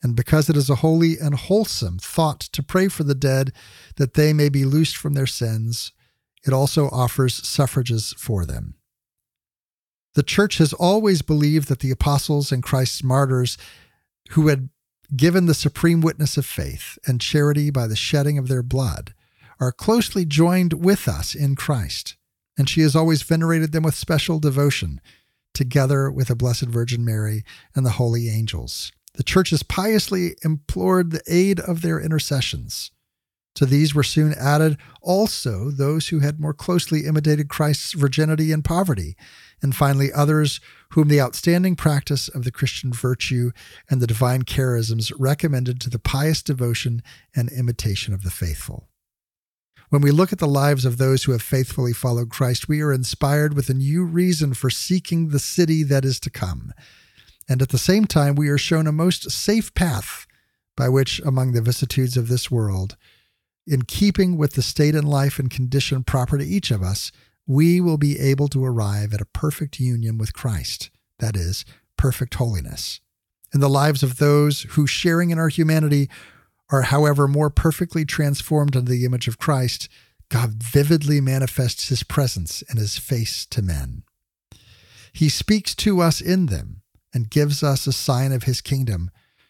And 0.02 0.16
because 0.16 0.50
it 0.50 0.58
is 0.58 0.70
a 0.70 0.76
holy 0.76 1.18
and 1.20 1.36
wholesome 1.36 2.00
thought 2.00 2.40
to 2.40 2.64
pray 2.64 2.88
for 2.88 3.04
the 3.04 3.16
dead 3.16 3.54
that 3.98 4.16
they 4.16 4.34
may 4.34 4.50
be 4.50 4.66
loosed 4.66 4.98
from 4.98 5.14
their 5.14 5.28
sins, 5.28 5.92
it 6.46 6.54
also 6.54 6.90
offers 6.90 7.48
suffrages 7.48 8.16
for 8.18 8.46
them. 8.46 8.76
The 10.16 10.24
Church 10.24 10.58
has 10.58 10.74
always 10.74 11.22
believed 11.22 11.68
that 11.68 11.80
the 11.80 11.92
apostles 11.92 12.52
and 12.52 12.64
Christ's 12.64 13.04
martyrs 13.04 13.58
who 14.32 14.48
had 14.48 14.70
given 15.16 15.46
the 15.46 15.54
supreme 15.54 16.02
witness 16.02 16.38
of 16.38 16.46
faith 16.46 16.98
and 17.08 17.22
charity 17.22 17.70
by 17.70 17.88
the 17.88 17.96
shedding 17.96 18.38
of 18.38 18.48
their 18.48 18.64
blood, 18.64 19.14
are 19.60 19.72
closely 19.72 20.26
joined 20.26 20.74
with 20.74 21.08
us 21.08 21.34
in 21.34 21.56
Christ, 21.56 22.16
and 22.58 22.70
she 22.70 22.82
has 22.82 22.96
always 22.96 23.24
venerated 23.24 23.72
them 23.72 23.84
with 23.84 23.96
special 23.96 24.40
devotion, 24.40 25.02
together 25.54 26.12
with 26.12 26.28
the 26.28 26.36
Blessed 26.36 26.66
Virgin 26.66 27.04
Mary 27.04 27.44
and 27.76 27.86
the 27.86 27.92
holy 27.92 28.30
angels. 28.30 28.92
The 29.16 29.24
Church 29.24 29.50
has 29.50 29.64
piously 29.64 30.36
implored 30.44 31.12
the 31.12 31.24
aid 31.28 31.60
of 31.60 31.82
their 31.82 32.00
intercessions. 32.00 32.92
To 33.58 33.66
these 33.66 33.96
were 33.96 34.04
soon 34.04 34.36
added 34.36 34.78
also 35.02 35.72
those 35.72 36.10
who 36.10 36.20
had 36.20 36.40
more 36.40 36.54
closely 36.54 37.08
imitated 37.08 37.50
Christ's 37.50 37.94
virginity 37.94 38.52
and 38.52 38.64
poverty, 38.64 39.18
and 39.64 39.76
finally 39.76 40.14
others 40.14 40.60
whom 40.92 41.08
the 41.08 41.20
outstanding 41.20 41.76
practice 41.76 42.28
of 42.28 42.44
the 42.44 42.52
Christian 42.52 42.94
virtue 42.94 43.50
and 43.90 44.00
the 44.00 44.06
divine 44.06 44.44
charisms 44.44 45.12
recommended 45.18 45.82
to 45.82 45.90
the 45.90 45.98
pious 45.98 46.44
devotion 46.44 47.02
and 47.36 47.50
imitation 47.52 48.14
of 48.14 48.22
the 48.22 48.30
faithful. 48.30 48.90
When 49.90 50.04
we 50.04 50.12
look 50.12 50.32
at 50.32 50.38
the 50.38 50.46
lives 50.46 50.86
of 50.86 51.00
those 51.00 51.24
who 51.24 51.32
have 51.32 51.42
faithfully 51.42 51.94
followed 51.94 52.30
Christ, 52.30 52.70
we 52.70 52.82
are 52.82 52.94
inspired 52.94 53.56
with 53.56 53.72
a 53.72 53.74
new 53.74 54.06
reason 54.06 54.54
for 54.54 54.70
seeking 54.70 55.30
the 55.30 55.40
city 55.40 55.82
that 55.82 56.06
is 56.06 56.20
to 56.20 56.30
come. 56.30 56.74
And 57.50 57.64
at 57.64 57.70
the 57.70 57.80
same 57.80 58.06
time, 58.06 58.36
we 58.36 58.50
are 58.50 58.60
shown 58.60 58.86
a 58.86 58.92
most 58.92 59.32
safe 59.32 59.74
path 59.74 60.28
by 60.76 60.90
which, 60.90 61.20
among 61.22 61.54
the 61.54 61.62
vicissitudes 61.64 62.18
of 62.18 62.28
this 62.28 62.52
world, 62.52 62.96
in 63.68 63.84
keeping 63.84 64.38
with 64.38 64.54
the 64.54 64.62
state 64.62 64.96
and 64.96 65.08
life 65.08 65.38
and 65.38 65.52
condition 65.52 66.04
proper 66.04 66.38
to 66.38 66.46
each 66.46 66.72
of 66.72 66.82
us, 66.82 67.12
we 67.46 67.82
will 67.82 67.98
be 67.98 68.20
able 68.20 68.48
to 68.50 68.64
arrive 68.64 69.14
at 69.14 69.22
a 69.22 69.26
perfect 69.26 69.80
union 69.80 70.18
with 70.18 70.34
Christ, 70.34 70.90
that 71.20 71.36
is, 71.36 71.66
perfect 71.98 72.36
holiness. 72.36 73.02
In 73.54 73.60
the 73.60 73.70
lives 73.70 74.04
of 74.04 74.18
those 74.18 74.64
who, 74.72 74.88
sharing 74.88 75.30
in 75.30 75.40
our 75.40 75.50
humanity, 75.50 76.10
are, 76.70 76.84
however, 76.84 77.28
more 77.28 77.50
perfectly 77.50 78.06
transformed 78.06 78.76
into 78.76 78.92
the 78.92 79.06
image 79.06 79.28
of 79.28 79.38
Christ, 79.38 79.88
God 80.30 80.62
vividly 80.62 81.22
manifests 81.22 81.88
his 81.88 82.04
presence 82.04 82.62
and 82.70 82.78
his 82.78 82.98
face 82.98 83.46
to 83.48 83.62
men. 83.62 84.04
He 85.14 85.30
speaks 85.30 85.74
to 85.76 86.02
us 86.02 86.20
in 86.20 86.48
them 86.48 86.82
and 87.14 87.30
gives 87.30 87.64
us 87.64 87.88
a 87.88 87.94
sign 87.94 88.34
of 88.34 88.44
his 88.44 88.62
kingdom, 88.62 89.10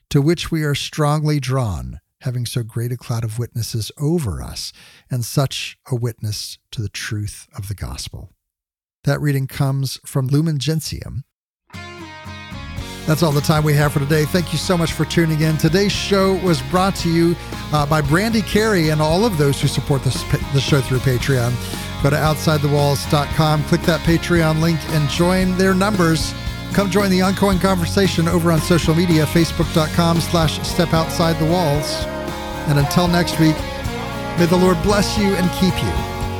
to 0.09 0.21
which 0.21 0.51
we 0.51 0.63
are 0.63 0.75
strongly 0.75 1.39
drawn, 1.39 1.99
having 2.21 2.45
so 2.45 2.63
great 2.63 2.91
a 2.91 2.97
cloud 2.97 3.23
of 3.23 3.39
witnesses 3.39 3.91
over 3.99 4.41
us, 4.41 4.73
and 5.09 5.23
such 5.23 5.77
a 5.91 5.95
witness 5.95 6.57
to 6.71 6.81
the 6.81 6.89
truth 6.89 7.47
of 7.55 7.67
the 7.67 7.75
gospel. 7.75 8.33
That 9.03 9.21
reading 9.21 9.47
comes 9.47 9.99
from 10.05 10.27
Lumen 10.27 10.59
Gentium, 10.59 11.23
that's 13.07 13.23
all 13.23 13.31
the 13.31 13.39
time 13.39 13.63
we 13.63 13.73
have 13.73 13.93
for 13.93 13.99
today. 13.99 14.25
Thank 14.25 14.51
you 14.51 14.59
so 14.59 14.77
much 14.77 14.91
for 14.91 15.05
tuning 15.05 15.39
in. 15.39 15.55
Today's 15.55 15.93
show 15.93 16.35
was 16.43 16.61
brought 16.63 16.93
to 16.97 17.09
you 17.09 17.37
uh, 17.71 17.85
by 17.85 18.01
Brandy 18.01 18.41
Carey 18.41 18.89
and 18.89 19.01
all 19.01 19.23
of 19.23 19.37
those 19.37 19.61
who 19.61 19.69
support 19.69 20.03
this, 20.03 20.21
the 20.53 20.59
show 20.59 20.81
through 20.81 20.97
Patreon. 20.99 21.53
Go 22.03 22.09
to 22.09 22.17
OutsideTheWalls.com, 22.17 23.63
click 23.63 23.81
that 23.83 24.01
Patreon 24.01 24.59
link, 24.59 24.77
and 24.89 25.09
join 25.09 25.57
their 25.57 25.73
numbers. 25.73 26.33
Come 26.77 26.91
join 26.91 27.09
the 27.09 27.23
ongoing 27.23 27.57
conversation 27.57 28.27
over 28.27 28.51
on 28.51 28.59
social 28.59 28.93
media, 28.93 29.25
facebook.com 29.25 30.21
slash 30.21 30.61
step 30.61 30.93
outside 30.93 31.33
the 31.39 31.51
walls. 31.51 32.05
And 32.69 32.77
until 32.77 33.07
next 33.07 33.39
week, 33.39 33.55
may 34.37 34.45
the 34.45 34.59
Lord 34.61 34.79
bless 34.83 35.17
you 35.17 35.33
and 35.33 35.49
keep 35.53 35.73
you. 35.81 35.89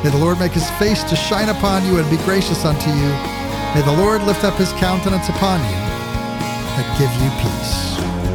May 0.04 0.12
the 0.12 0.20
Lord 0.24 0.38
make 0.38 0.52
his 0.52 0.70
face 0.78 1.04
to 1.06 1.16
shine 1.16 1.50
upon 1.50 1.88
you 1.88 1.98
and 1.98 2.08
be 2.12 2.18
gracious 2.18 2.66
unto 2.66 2.92
you. 2.92 3.10
May 3.74 3.82
the 3.84 3.98
Lord 3.98 4.22
lift 4.26 4.44
up 4.44 4.54
his 4.60 4.72
countenance 4.74 5.28
upon 5.28 5.60
you 5.60 5.76
and 6.78 7.00
give 7.00 7.12
you 7.20 7.32
peace. 7.42 8.27